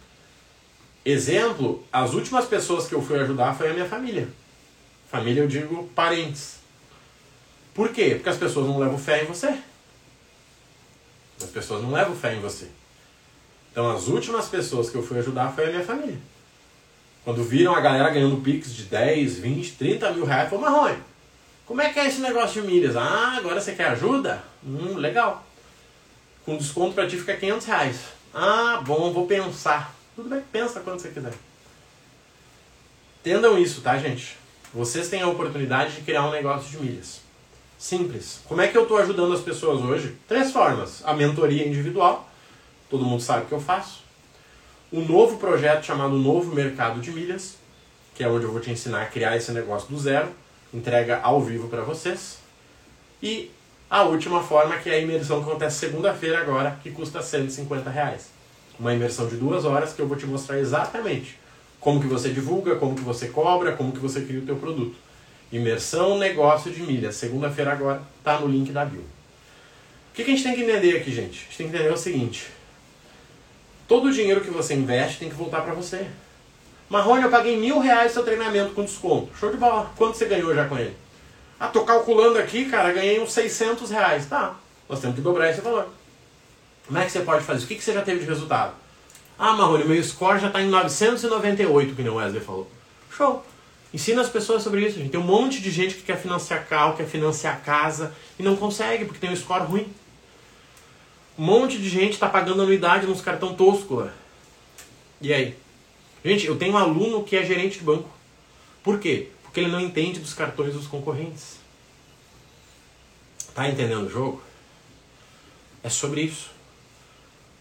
Exemplo, 1.05 1.81
as 1.89 2.13
últimas 2.13 2.43
pessoas 2.43 2.85
que 2.85 2.93
eu 2.93 3.01
fui 3.01 3.17
ajudar 3.17 3.55
foi 3.55 3.69
a 3.69 3.73
minha 3.73 3.85
família. 3.85 4.27
Família 5.09 5.43
eu 5.43 5.47
digo 5.47 5.87
parentes. 5.95 6.55
Por 7.73 7.93
quê? 7.93 8.15
Porque 8.15 8.27
as 8.27 8.35
pessoas 8.35 8.67
não 8.67 8.77
levam 8.77 8.97
fé 8.97 9.23
em 9.23 9.25
você. 9.25 9.57
As 11.41 11.49
pessoas 11.49 11.81
não 11.81 11.93
levam 11.93 12.13
fé 12.13 12.35
em 12.35 12.41
você. 12.41 12.67
Então 13.71 13.89
as 13.89 14.09
últimas 14.09 14.49
pessoas 14.49 14.89
que 14.89 14.97
eu 14.97 15.01
fui 15.01 15.17
ajudar 15.19 15.53
foi 15.55 15.67
a 15.67 15.69
minha 15.69 15.85
família. 15.85 16.19
Quando 17.23 17.41
viram 17.41 17.73
a 17.73 17.79
galera 17.79 18.09
ganhando 18.09 18.41
Pix 18.41 18.75
de 18.75 18.83
10, 18.83 19.37
20, 19.37 19.71
30 19.75 20.11
mil 20.11 20.25
reais, 20.25 20.49
falou, 20.49 20.69
Marrone, 20.69 21.01
como 21.71 21.81
é 21.81 21.93
que 21.93 22.01
é 22.01 22.05
esse 22.05 22.19
negócio 22.19 22.61
de 22.61 22.67
milhas? 22.67 22.97
Ah, 22.97 23.35
agora 23.37 23.61
você 23.61 23.71
quer 23.71 23.85
ajuda? 23.85 24.43
Hum, 24.61 24.97
legal. 24.97 25.41
Com 26.43 26.57
desconto 26.57 26.93
para 26.93 27.07
ti 27.07 27.15
fica 27.15 27.37
500 27.37 27.65
reais. 27.65 27.99
Ah, 28.33 28.83
bom, 28.85 29.13
vou 29.13 29.25
pensar. 29.25 29.95
Tudo 30.13 30.27
bem, 30.27 30.43
pensa 30.51 30.81
quando 30.81 30.99
você 30.99 31.07
quiser. 31.07 31.31
Entendam 33.21 33.57
isso, 33.57 33.79
tá, 33.79 33.97
gente? 33.97 34.35
Vocês 34.73 35.07
têm 35.07 35.21
a 35.21 35.29
oportunidade 35.29 35.95
de 35.95 36.01
criar 36.01 36.25
um 36.25 36.31
negócio 36.31 36.69
de 36.69 36.85
milhas. 36.85 37.21
Simples. 37.79 38.41
Como 38.49 38.59
é 38.59 38.67
que 38.67 38.77
eu 38.77 38.83
estou 38.83 38.97
ajudando 38.97 39.33
as 39.33 39.39
pessoas 39.39 39.79
hoje? 39.79 40.17
Três 40.27 40.51
formas. 40.51 41.01
A 41.05 41.13
mentoria 41.13 41.65
individual, 41.65 42.29
todo 42.89 43.05
mundo 43.05 43.23
sabe 43.23 43.45
que 43.45 43.53
eu 43.53 43.61
faço. 43.61 44.03
Um 44.91 45.07
novo 45.07 45.37
projeto 45.37 45.85
chamado 45.85 46.17
Novo 46.17 46.53
Mercado 46.53 46.99
de 46.99 47.11
Milhas, 47.11 47.55
que 48.13 48.25
é 48.25 48.27
onde 48.27 48.43
eu 48.43 48.51
vou 48.51 48.59
te 48.59 48.69
ensinar 48.69 49.03
a 49.03 49.05
criar 49.05 49.37
esse 49.37 49.53
negócio 49.53 49.87
do 49.87 49.97
zero, 49.97 50.35
entrega 50.73 51.19
ao 51.21 51.41
vivo 51.41 51.67
para 51.67 51.81
vocês. 51.81 52.37
E 53.21 53.51
a 53.89 54.03
última 54.03 54.41
forma, 54.41 54.77
que 54.77 54.89
é 54.89 54.93
a 54.93 54.99
imersão 54.99 55.43
que 55.43 55.49
acontece 55.49 55.79
segunda-feira 55.79 56.39
agora, 56.39 56.79
que 56.81 56.91
custa 56.91 57.21
150 57.21 57.89
reais. 57.89 58.29
Uma 58.79 58.93
imersão 58.93 59.27
de 59.27 59.35
duas 59.35 59.65
horas 59.65 59.93
que 59.93 60.01
eu 60.01 60.07
vou 60.07 60.17
te 60.17 60.25
mostrar 60.25 60.57
exatamente 60.59 61.37
como 61.79 61.99
que 61.99 62.07
você 62.07 62.29
divulga, 62.29 62.75
como 62.75 62.95
que 62.95 63.01
você 63.01 63.27
cobra, 63.27 63.75
como 63.75 63.91
que 63.91 63.99
você 63.99 64.21
cria 64.21 64.39
o 64.39 64.45
teu 64.45 64.55
produto. 64.55 64.95
Imersão 65.51 66.17
Negócio 66.17 66.71
de 66.71 66.81
Milhas. 66.81 67.15
Segunda-feira 67.15 67.73
agora 67.73 68.01
tá 68.23 68.39
no 68.39 68.47
link 68.47 68.71
da 68.71 68.85
bio. 68.85 69.01
O 69.01 70.13
que, 70.13 70.23
que 70.23 70.31
a 70.31 70.35
gente 70.35 70.43
tem 70.43 70.55
que 70.55 70.61
entender 70.61 70.97
aqui, 70.97 71.11
gente? 71.11 71.39
A 71.39 71.43
gente 71.43 71.57
tem 71.57 71.69
que 71.69 71.75
entender 71.75 71.91
o 71.91 71.97
seguinte. 71.97 72.47
Todo 73.87 74.07
o 74.07 74.13
dinheiro 74.13 74.41
que 74.41 74.51
você 74.51 74.73
investe 74.73 75.19
tem 75.19 75.29
que 75.29 75.35
voltar 75.35 75.61
para 75.61 75.73
você. 75.73 76.07
Marrone, 76.91 77.23
eu 77.23 77.29
paguei 77.29 77.55
mil 77.55 77.79
reais 77.79 78.11
seu 78.11 78.21
treinamento 78.21 78.73
com 78.73 78.83
desconto. 78.83 79.29
Show 79.39 79.49
de 79.49 79.55
bola. 79.55 79.89
Quanto 79.95 80.17
você 80.17 80.25
ganhou 80.25 80.53
já 80.53 80.67
com 80.67 80.77
ele? 80.77 80.93
Ah, 81.57 81.69
tô 81.69 81.85
calculando 81.85 82.37
aqui, 82.37 82.65
cara, 82.65 82.91
ganhei 82.91 83.17
uns 83.21 83.31
600 83.31 83.89
reais. 83.89 84.25
Tá, 84.25 84.55
nós 84.89 84.99
temos 84.99 85.15
que 85.15 85.21
dobrar 85.21 85.49
esse 85.49 85.61
valor. 85.61 85.87
Como 86.85 86.99
é 86.99 87.05
que 87.05 87.11
você 87.13 87.21
pode 87.21 87.45
fazer? 87.45 87.63
O 87.63 87.67
que, 87.69 87.75
que 87.75 87.83
você 87.83 87.93
já 87.93 88.01
teve 88.01 88.19
de 88.19 88.25
resultado? 88.25 88.73
Ah, 89.39 89.53
Marrone, 89.53 89.85
meu 89.85 90.03
score 90.03 90.37
já 90.37 90.47
está 90.47 90.61
em 90.61 90.67
998, 90.67 91.95
que 91.95 92.01
o 92.01 92.15
Wesley 92.15 92.41
falou. 92.41 92.69
Show. 93.09 93.41
Ensina 93.93 94.21
as 94.21 94.29
pessoas 94.29 94.61
sobre 94.61 94.85
isso, 94.85 94.97
gente. 94.97 95.11
Tem 95.11 95.19
um 95.19 95.23
monte 95.23 95.61
de 95.61 95.71
gente 95.71 95.95
que 95.95 96.01
quer 96.01 96.17
financiar 96.17 96.67
carro, 96.67 96.97
quer 96.97 97.07
financiar 97.07 97.61
casa 97.63 98.13
e 98.37 98.43
não 98.43 98.57
consegue 98.57 99.05
porque 99.05 99.19
tem 99.19 99.31
um 99.31 99.35
score 99.37 99.63
ruim. 99.63 99.87
Um 101.39 101.45
monte 101.45 101.77
de 101.77 101.87
gente 101.87 102.13
está 102.13 102.27
pagando 102.27 102.63
anuidade 102.63 103.07
nos 103.07 103.21
cartão 103.21 103.53
tosco. 103.53 104.09
E 105.21 105.33
aí? 105.33 105.55
Gente, 106.23 106.45
eu 106.45 106.57
tenho 106.57 106.73
um 106.73 106.77
aluno 106.77 107.23
que 107.23 107.35
é 107.35 107.43
gerente 107.43 107.79
de 107.79 107.85
banco. 107.85 108.09
Por 108.83 108.99
quê? 108.99 109.29
Porque 109.43 109.59
ele 109.59 109.71
não 109.71 109.79
entende 109.79 110.19
dos 110.19 110.33
cartões 110.33 110.73
dos 110.73 110.87
concorrentes. 110.87 111.57
Tá 113.53 113.67
entendendo 113.67 114.05
o 114.05 114.09
jogo? 114.09 114.41
É 115.83 115.89
sobre 115.89 116.21
isso. 116.21 116.51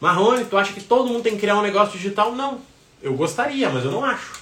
Marrone, 0.01 0.45
tu 0.45 0.57
acha 0.57 0.73
que 0.73 0.83
todo 0.83 1.09
mundo 1.09 1.23
tem 1.23 1.35
que 1.35 1.41
criar 1.41 1.59
um 1.59 1.63
negócio 1.63 1.99
digital? 1.99 2.33
Não. 2.35 2.61
Eu 3.03 3.15
gostaria, 3.15 3.69
mas 3.71 3.85
eu 3.85 3.91
não 3.91 4.05
acho. 4.05 4.41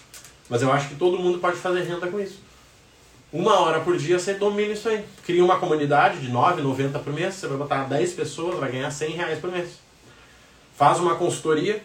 Mas 0.49 0.63
eu 0.63 0.73
acho 0.73 0.89
que 0.89 0.97
todo 0.97 1.19
mundo 1.19 1.39
pode 1.39 1.57
fazer 1.57 1.83
renda 1.83 2.07
com 2.07 2.21
isso. 2.21 2.41
Uma 3.33 3.61
hora 3.61 3.81
por 3.81 3.97
dia 3.97 4.19
você 4.19 4.35
domina 4.35 4.73
isso 4.73 4.89
aí. 4.89 5.05
Cria 5.25 5.45
uma 5.45 5.59
comunidade 5.59 6.21
de 6.21 6.29
9, 6.29 6.63
90 6.63 6.99
por 6.99 7.13
mês, 7.13 7.35
você 7.35 7.47
vai 7.47 7.59
botar 7.59 7.85
10 7.85 8.13
pessoas, 8.15 8.59
vai 8.59 8.73
ganhar 8.73 8.91
100 8.91 9.11
reais 9.11 9.39
por 9.39 9.51
mês. 9.51 9.79
Faz 10.77 10.99
uma 10.99 11.17
consultoria. 11.17 11.85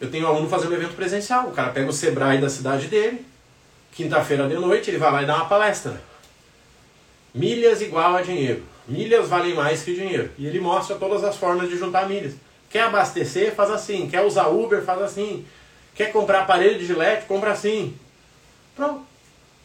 Eu 0.00 0.10
tenho 0.10 0.26
um 0.26 0.28
aluno 0.28 0.48
fazendo 0.48 0.72
um 0.72 0.76
evento 0.76 0.94
presencial. 0.94 1.48
O 1.48 1.52
cara 1.52 1.70
pega 1.70 1.88
o 1.88 1.92
Sebrae 1.92 2.38
da 2.38 2.48
cidade 2.48 2.88
dele, 2.88 3.24
quinta-feira 3.92 4.48
de 4.48 4.54
noite, 4.54 4.90
ele 4.90 4.98
vai 4.98 5.12
lá 5.12 5.22
e 5.22 5.26
dá 5.26 5.36
uma 5.36 5.44
palestra. 5.44 6.00
Milhas 7.34 7.82
igual 7.82 8.16
a 8.16 8.22
dinheiro. 8.22 8.62
Milhas 8.88 9.28
valem 9.28 9.54
mais 9.54 9.82
que 9.82 9.94
dinheiro. 9.94 10.30
E 10.38 10.46
ele 10.46 10.58
mostra 10.58 10.96
todas 10.96 11.22
as 11.22 11.36
formas 11.36 11.68
de 11.68 11.76
juntar 11.76 12.08
milhas. 12.08 12.34
Quer 12.70 12.82
abastecer? 12.82 13.54
Faz 13.54 13.70
assim. 13.70 14.08
Quer 14.08 14.22
usar 14.22 14.48
Uber? 14.48 14.82
Faz 14.82 15.02
assim. 15.02 15.44
Quer 15.94 16.12
comprar 16.12 16.40
aparelho 16.40 16.78
de 16.78 16.86
gilete? 16.86 17.26
Compra 17.26 17.52
assim. 17.52 17.94
Pronto. 18.74 19.02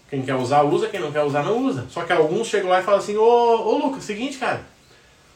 Quem 0.09 0.21
quer 0.21 0.35
usar, 0.35 0.63
usa. 0.63 0.89
Quem 0.89 0.99
não 0.99 1.11
quer 1.11 1.23
usar, 1.23 1.43
não 1.43 1.65
usa. 1.65 1.85
Só 1.89 2.03
que 2.03 2.11
alguns 2.11 2.47
chegam 2.47 2.69
lá 2.69 2.81
e 2.81 2.83
falam 2.83 2.99
assim: 2.99 3.15
Ô, 3.15 3.23
ô 3.23 3.77
Lucas, 3.77 4.03
seguinte, 4.03 4.37
cara. 4.37 4.61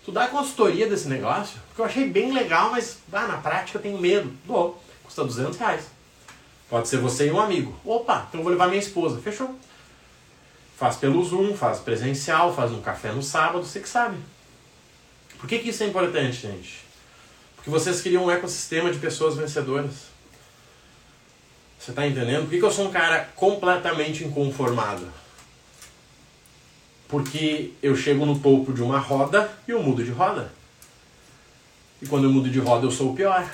Tu 0.06 0.12
dá 0.12 0.28
consultoria 0.28 0.88
desse 0.88 1.08
negócio? 1.08 1.60
Porque 1.68 1.82
eu 1.82 1.86
achei 1.86 2.08
bem 2.08 2.32
legal, 2.34 2.72
mas 2.72 2.98
ah, 3.12 3.28
na 3.28 3.38
prática 3.38 3.78
eu 3.78 3.82
tenho 3.82 3.98
medo. 3.98 4.32
Dou. 4.46 4.80
Custa 5.10 5.24
200 5.24 5.58
reais. 5.58 5.86
Pode 6.70 6.88
ser 6.88 6.98
você 6.98 7.28
e 7.28 7.32
um 7.32 7.40
amigo. 7.40 7.76
Opa, 7.84 8.28
então 8.30 8.42
eu 8.42 8.44
vou 8.44 8.52
levar 8.52 8.68
minha 8.68 8.80
esposa. 8.80 9.20
Fechou. 9.20 9.58
Faz 10.78 10.98
pelo 10.98 11.24
Zoom, 11.26 11.56
faz 11.56 11.80
presencial, 11.80 12.56
faz 12.56 12.72
um 12.72 12.80
café 12.80 13.12
no 13.12 13.24
sábado, 13.24 13.66
você 13.66 13.80
que 13.80 13.90
sabe. 13.90 14.20
Por 15.40 15.50
que, 15.50 15.58
que 15.58 15.70
isso 15.70 15.82
é 15.82 15.88
importante, 15.88 16.44
gente? 16.44 16.86
Porque 17.56 17.72
vocês 17.72 18.02
criam 18.02 18.26
um 18.26 18.32
ecossistema 18.32 18.92
de 18.92 19.00
pessoas 19.00 19.36
vencedoras. 19.36 20.10
Você 21.80 21.90
está 21.90 22.06
entendendo? 22.06 22.44
Por 22.44 22.52
que, 22.52 22.60
que 22.60 22.66
eu 22.66 22.72
sou 22.72 22.88
um 22.88 22.92
cara 22.92 23.30
completamente 23.36 24.24
inconformado? 24.24 25.12
Porque 27.08 27.74
eu 27.82 27.96
chego 27.96 28.28
no 28.28 28.38
topo 28.38 28.72
de 28.72 28.84
uma 28.84 29.00
roda 29.00 29.52
e 29.68 29.72
eu 29.72 29.82
mudo 29.82 30.04
de 30.04 30.12
roda. 30.12 30.54
E 32.00 32.06
quando 32.06 32.26
eu 32.26 32.32
mudo 32.32 32.48
de 32.48 32.60
roda 32.60 32.86
eu 32.86 32.92
sou 32.92 33.12
o 33.12 33.16
pior. 33.16 33.50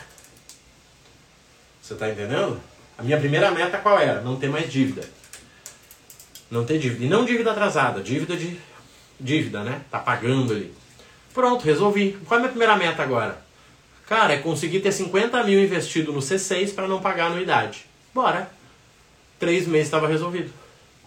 Você 1.85 1.93
está 1.93 2.09
entendendo? 2.09 2.59
A 2.97 3.03
minha 3.03 3.19
primeira 3.19 3.51
meta 3.51 3.77
qual 3.77 3.99
era? 3.99 4.19
Não 4.19 4.37
ter 4.37 4.49
mais 4.49 4.71
dívida. 4.71 5.07
Não 6.49 6.65
ter 6.65 6.79
dívida. 6.79 7.05
E 7.05 7.07
não 7.07 7.23
dívida 7.23 7.51
atrasada, 7.51 8.01
dívida 8.01 8.35
de. 8.35 8.59
Dívida, 9.19 9.63
né? 9.63 9.83
Tá 9.91 9.99
pagando 9.99 10.51
ali. 10.51 10.73
Pronto, 11.31 11.63
resolvi. 11.63 12.17
Qual 12.25 12.37
é 12.37 12.37
a 12.37 12.39
minha 12.39 12.49
primeira 12.49 12.75
meta 12.75 13.03
agora? 13.03 13.39
Cara, 14.07 14.33
é 14.33 14.37
conseguir 14.37 14.79
ter 14.79 14.91
50 14.91 15.43
mil 15.43 15.63
investido 15.63 16.11
no 16.11 16.21
C6 16.21 16.73
para 16.73 16.87
não 16.87 16.99
pagar 16.99 17.27
anuidade. 17.27 17.85
Bora. 18.11 18.49
Três 19.37 19.67
meses 19.67 19.85
estava 19.85 20.07
resolvido. 20.07 20.51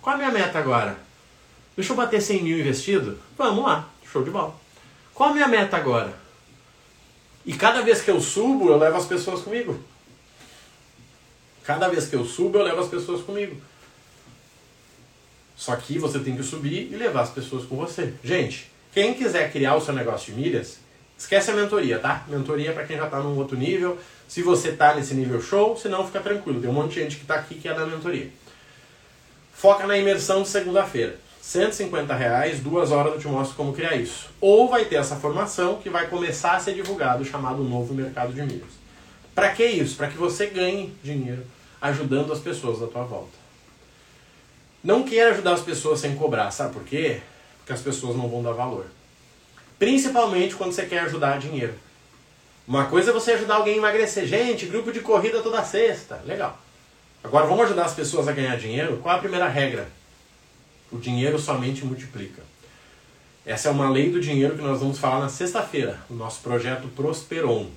Qual 0.01 0.14
a 0.14 0.18
minha 0.18 0.31
meta 0.31 0.61
agora? 0.61 0.97
Deixa 1.76 1.93
eu 1.93 1.97
bater 1.97 2.22
100 2.22 2.45
mil 2.45 2.61
investido? 2.61 3.18
Vamos 3.37 3.64
lá. 3.64 3.89
Show 4.12 4.22
de 4.22 4.31
bola. 4.31 4.55
Qual 5.12 5.31
a 5.31 5.35
minha 5.35 5.49
meta 5.49 5.76
agora? 5.76 6.14
E 7.45 7.53
cada 7.55 7.83
vez 7.83 8.01
que 8.01 8.12
eu 8.12 8.20
subo, 8.20 8.68
eu 8.68 8.79
levo 8.79 8.97
as 8.97 9.07
pessoas 9.07 9.41
comigo. 9.41 9.83
Cada 11.69 11.87
vez 11.87 12.07
que 12.07 12.16
eu 12.16 12.25
subo, 12.25 12.57
eu 12.57 12.62
levo 12.62 12.81
as 12.81 12.89
pessoas 12.89 13.21
comigo. 13.21 13.55
Só 15.55 15.77
que 15.77 15.99
você 15.99 16.19
tem 16.19 16.35
que 16.35 16.43
subir 16.43 16.91
e 16.91 16.97
levar 16.97 17.21
as 17.21 17.29
pessoas 17.29 17.66
com 17.66 17.77
você. 17.77 18.14
Gente, 18.25 18.73
quem 18.91 19.12
quiser 19.12 19.53
criar 19.53 19.75
o 19.75 19.81
seu 19.83 19.93
negócio 19.93 20.33
de 20.33 20.41
milhas, 20.41 20.79
esquece 21.19 21.51
a 21.51 21.55
mentoria, 21.55 21.99
tá? 21.99 22.25
Mentoria 22.27 22.73
para 22.73 22.87
quem 22.87 22.97
já 22.97 23.05
está 23.05 23.21
num 23.21 23.37
outro 23.37 23.55
nível. 23.55 23.99
Se 24.27 24.41
você 24.41 24.71
está 24.71 24.95
nesse 24.95 25.12
nível 25.12 25.43
show, 25.43 25.77
se 25.77 25.91
não, 25.91 26.07
fica 26.07 26.21
tranquilo. 26.21 26.59
Tem 26.59 26.71
um 26.71 26.73
monte 26.73 26.95
de 26.95 27.01
gente 27.03 27.16
que 27.16 27.23
está 27.23 27.35
aqui 27.35 27.57
que 27.57 27.69
é 27.69 27.75
da 27.75 27.85
mentoria. 27.85 28.31
Foca 29.53 29.87
na 29.87 29.99
imersão 29.99 30.41
de 30.41 30.49
segunda-feira. 30.49 31.19
150 31.43 32.14
reais, 32.14 32.61
duas 32.61 32.91
horas 32.91 33.12
eu 33.12 33.21
te 33.21 33.29
mostro 33.29 33.55
como 33.55 33.75
criar 33.75 33.95
isso. 33.95 34.31
Ou 34.41 34.71
vai 34.71 34.87
ter 34.87 34.97
essa 34.97 35.16
formação 35.16 35.77
que 35.83 35.91
vai 35.91 36.07
começar 36.07 36.53
a 36.53 36.61
ser 36.61 36.73
divulgado, 36.73 37.27
chamado 37.27 37.62
Novo 37.62 37.93
Mercado 37.93 38.33
de 38.33 38.41
Milhas. 38.41 38.71
Para 39.35 39.51
que 39.51 39.66
isso? 39.66 39.99
Para 39.99 40.09
que 40.09 40.16
você 40.16 40.47
ganhe 40.47 40.95
dinheiro 41.05 41.45
ajudando 41.81 42.33
as 42.33 42.41
pessoas 42.41 42.81
da 42.81 42.87
tua 42.87 43.05
volta. 43.05 43.37
Não 44.83 45.03
queira 45.03 45.31
ajudar 45.31 45.55
as 45.55 45.61
pessoas 45.61 46.01
sem 46.01 46.14
cobrar, 46.14 46.51
sabe 46.51 46.72
por 46.72 46.85
quê? 46.85 47.20
Porque 47.59 47.72
as 47.72 47.81
pessoas 47.83 48.16
não 48.16 48.29
vão 48.29 48.43
dar 48.43 48.53
valor. 48.53 48.87
Principalmente 49.79 50.55
quando 50.55 50.72
você 50.72 50.87
quer 50.87 51.01
ajudar 51.01 51.39
dinheiro. 51.39 51.74
Uma 52.66 52.87
coisa 52.87 53.11
é 53.11 53.14
você 53.14 53.33
ajudar 53.33 53.57
alguém 53.57 53.74
a 53.74 53.79
emagrecer. 53.79 54.26
Gente, 54.26 54.66
grupo 54.66 54.93
de 54.93 55.01
corrida 55.01 55.43
toda 55.43 55.64
sexta. 55.64 56.20
Legal. 56.24 56.59
Agora 57.22 57.47
vamos 57.47 57.64
ajudar 57.64 57.87
as 57.87 57.95
pessoas 57.95 58.29
a 58.29 58.33
ganhar 58.33 58.57
dinheiro? 58.57 58.99
Qual 58.99 59.14
é 59.14 59.18
a 59.18 59.20
primeira 59.20 59.49
regra? 59.49 59.89
O 60.91 60.99
dinheiro 60.99 61.39
somente 61.39 61.85
multiplica. 61.85 62.43
Essa 63.45 63.68
é 63.68 63.72
uma 63.72 63.89
lei 63.89 64.11
do 64.11 64.20
dinheiro 64.20 64.55
que 64.55 64.62
nós 64.62 64.81
vamos 64.81 64.99
falar 64.99 65.20
na 65.20 65.29
sexta-feira, 65.29 65.99
no 66.11 66.16
nosso 66.16 66.41
projeto 66.43 66.87
Prosperon. 66.89 67.70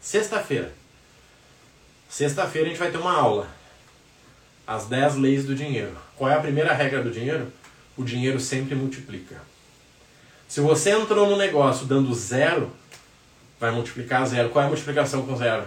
Sexta-feira. 0.00 0.74
Sexta-feira 2.14 2.68
a 2.68 2.70
gente 2.70 2.78
vai 2.78 2.92
ter 2.92 2.98
uma 2.98 3.12
aula. 3.12 3.48
As 4.64 4.86
10 4.86 5.16
leis 5.16 5.44
do 5.44 5.52
dinheiro. 5.52 5.96
Qual 6.16 6.30
é 6.30 6.34
a 6.36 6.40
primeira 6.40 6.72
regra 6.72 7.02
do 7.02 7.10
dinheiro? 7.10 7.52
O 7.96 8.04
dinheiro 8.04 8.38
sempre 8.38 8.76
multiplica. 8.76 9.42
Se 10.46 10.60
você 10.60 10.90
entrou 10.90 11.28
no 11.28 11.36
negócio 11.36 11.86
dando 11.86 12.14
zero, 12.14 12.70
vai 13.58 13.72
multiplicar 13.72 14.24
zero. 14.28 14.50
Qual 14.50 14.62
é 14.62 14.66
a 14.66 14.68
multiplicação 14.68 15.26
com 15.26 15.36
zero? 15.36 15.66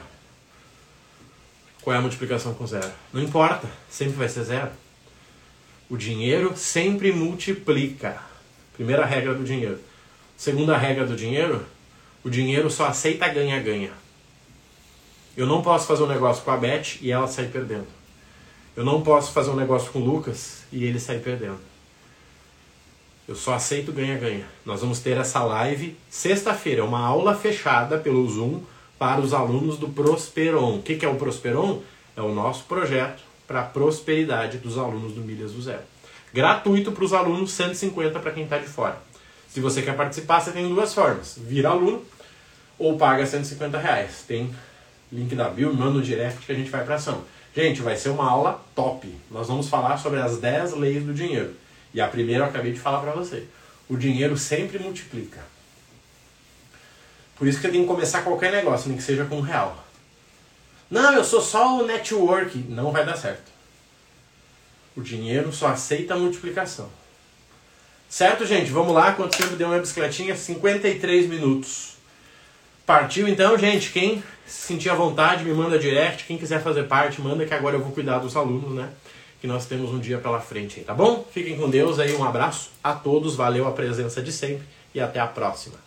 Qual 1.81 1.93
é 1.93 1.99
a 1.99 2.01
multiplicação 2.01 2.53
com 2.53 2.65
zero? 2.65 2.93
Não 3.11 3.21
importa, 3.21 3.67
sempre 3.89 4.13
vai 4.13 4.29
ser 4.29 4.45
zero. 4.45 4.71
O 5.89 5.97
dinheiro 5.97 6.55
sempre 6.55 7.11
multiplica. 7.11 8.21
Primeira 8.71 9.05
regra 9.05 9.33
do 9.33 9.43
dinheiro. 9.43 9.81
Segunda 10.37 10.77
regra 10.77 11.05
do 11.05 11.13
dinheiro, 11.13 11.65
o 12.23 12.29
dinheiro 12.29 12.69
só 12.69 12.85
aceita 12.85 13.27
ganha-ganha. 13.27 13.91
Eu 15.37 15.45
não 15.45 15.61
posso 15.61 15.85
fazer 15.85 16.01
um 16.01 16.07
negócio 16.07 16.43
com 16.43 16.49
a 16.49 16.57
Beth 16.57 16.97
e 16.99 17.11
ela 17.11 17.27
sair 17.27 17.49
perdendo. 17.49 17.85
Eu 18.75 18.83
não 18.83 19.03
posso 19.03 19.31
fazer 19.31 19.51
um 19.51 19.55
negócio 19.55 19.91
com 19.91 19.99
o 19.99 20.03
Lucas 20.03 20.63
e 20.71 20.83
ele 20.83 20.99
sair 20.99 21.19
perdendo. 21.19 21.59
Eu 23.27 23.35
só 23.35 23.53
aceito 23.53 23.91
ganha-ganha. 23.91 24.47
Nós 24.65 24.81
vamos 24.81 24.99
ter 24.99 25.15
essa 25.15 25.43
live 25.43 25.95
sexta-feira, 26.09 26.83
uma 26.83 27.05
aula 27.05 27.35
fechada 27.35 27.99
pelo 27.99 28.27
Zoom 28.27 28.61
para 28.97 29.21
os 29.21 29.31
alunos 29.31 29.77
do 29.77 29.89
Prosperon. 29.89 30.77
O 30.77 30.81
que 30.81 31.05
é 31.05 31.07
o 31.07 31.17
Prosperon? 31.17 31.83
É 32.15 32.21
o 32.21 32.33
nosso 32.33 32.63
projeto 32.63 33.21
para 33.45 33.61
a 33.61 33.65
prosperidade 33.65 34.57
dos 34.57 34.75
alunos 34.75 35.13
do 35.13 35.21
Milhas 35.21 35.51
do 35.51 35.61
Zero. 35.61 35.83
Gratuito 36.33 36.91
para 36.91 37.03
os 37.05 37.13
alunos, 37.13 37.51
150 37.51 38.19
para 38.19 38.31
quem 38.31 38.45
está 38.45 38.57
de 38.57 38.67
fora. 38.67 38.97
Se 39.47 39.59
você 39.59 39.83
quer 39.83 39.95
participar, 39.95 40.39
você 40.39 40.51
tem 40.51 40.67
duas 40.67 40.95
formas: 40.95 41.37
vira 41.37 41.69
aluno 41.69 42.03
ou 42.79 42.97
paga 42.97 43.25
150 43.25 43.77
reais. 43.77 44.23
Tem 44.27 44.53
link 45.11 45.35
da 45.35 45.49
bio, 45.49 45.73
manda 45.73 45.91
no 45.91 46.01
direct 46.01 46.45
que 46.45 46.51
a 46.51 46.55
gente 46.55 46.69
vai 46.69 46.83
para 46.83 46.95
ação. 46.95 47.23
Gente, 47.55 47.81
vai 47.81 47.95
ser 47.95 48.09
uma 48.09 48.29
aula 48.29 48.63
top. 48.75 49.11
Nós 49.31 49.47
vamos 49.47 49.67
falar 49.67 49.97
sobre 49.97 50.19
as 50.19 50.37
10 50.37 50.73
leis 50.73 51.03
do 51.03 51.13
dinheiro. 51.13 51.55
E 51.93 51.99
a 51.99 52.07
primeira 52.07 52.43
eu 52.43 52.47
acabei 52.49 52.71
de 52.71 52.79
falar 52.79 52.99
para 52.99 53.11
você. 53.11 53.45
O 53.89 53.97
dinheiro 53.97 54.37
sempre 54.37 54.77
multiplica. 54.77 55.39
Por 57.35 57.47
isso 57.47 57.59
que 57.59 57.67
tem 57.67 57.81
que 57.81 57.87
começar 57.87 58.23
qualquer 58.23 58.51
negócio, 58.51 58.89
nem 58.89 58.97
que 58.97 59.03
seja 59.03 59.25
com 59.25 59.37
um 59.37 59.41
real. 59.41 59.83
Não, 60.89 61.13
eu 61.13 61.23
sou 61.23 61.41
só 61.41 61.79
o 61.79 61.85
network. 61.85 62.57
Não 62.69 62.91
vai 62.91 63.05
dar 63.05 63.17
certo. 63.17 63.51
O 64.95 65.01
dinheiro 65.01 65.51
só 65.53 65.67
aceita 65.67 66.15
a 66.15 66.17
multiplicação. 66.17 66.89
Certo, 68.09 68.45
gente? 68.45 68.71
Vamos 68.71 68.93
lá. 68.93 69.13
Quanto 69.13 69.37
tempo 69.37 69.55
deu 69.55 69.67
uma 69.67 69.79
bicicletinha? 69.79 70.35
53 70.35 71.27
minutos. 71.27 71.97
Partiu 72.85 73.27
então, 73.27 73.57
gente. 73.57 73.91
Quem 73.91 74.23
se 74.47 74.67
sentir 74.67 74.89
à 74.89 74.95
vontade, 74.95 75.43
me 75.43 75.53
manda 75.53 75.77
direct. 75.77 76.25
Quem 76.25 76.37
quiser 76.37 76.61
fazer 76.61 76.83
parte, 76.83 77.21
manda 77.21 77.45
que 77.45 77.53
agora 77.53 77.75
eu 77.75 77.81
vou 77.81 77.91
cuidar 77.91 78.19
dos 78.19 78.35
alunos, 78.35 78.73
né? 78.73 78.89
Que 79.41 79.47
nós 79.47 79.65
temos 79.65 79.91
um 79.91 79.99
dia 79.99 80.17
pela 80.17 80.39
frente 80.39 80.79
aí, 80.79 80.85
tá 80.85 80.93
bom? 80.93 81.25
Fiquem 81.31 81.57
com 81.57 81.69
Deus 81.69 81.99
aí, 81.99 82.15
um 82.15 82.23
abraço 82.23 82.71
a 82.83 82.93
todos, 82.93 83.35
valeu 83.35 83.67
a 83.67 83.71
presença 83.71 84.21
de 84.21 84.31
sempre 84.31 84.65
e 84.95 84.99
até 84.99 85.19
a 85.19 85.27
próxima. 85.27 85.86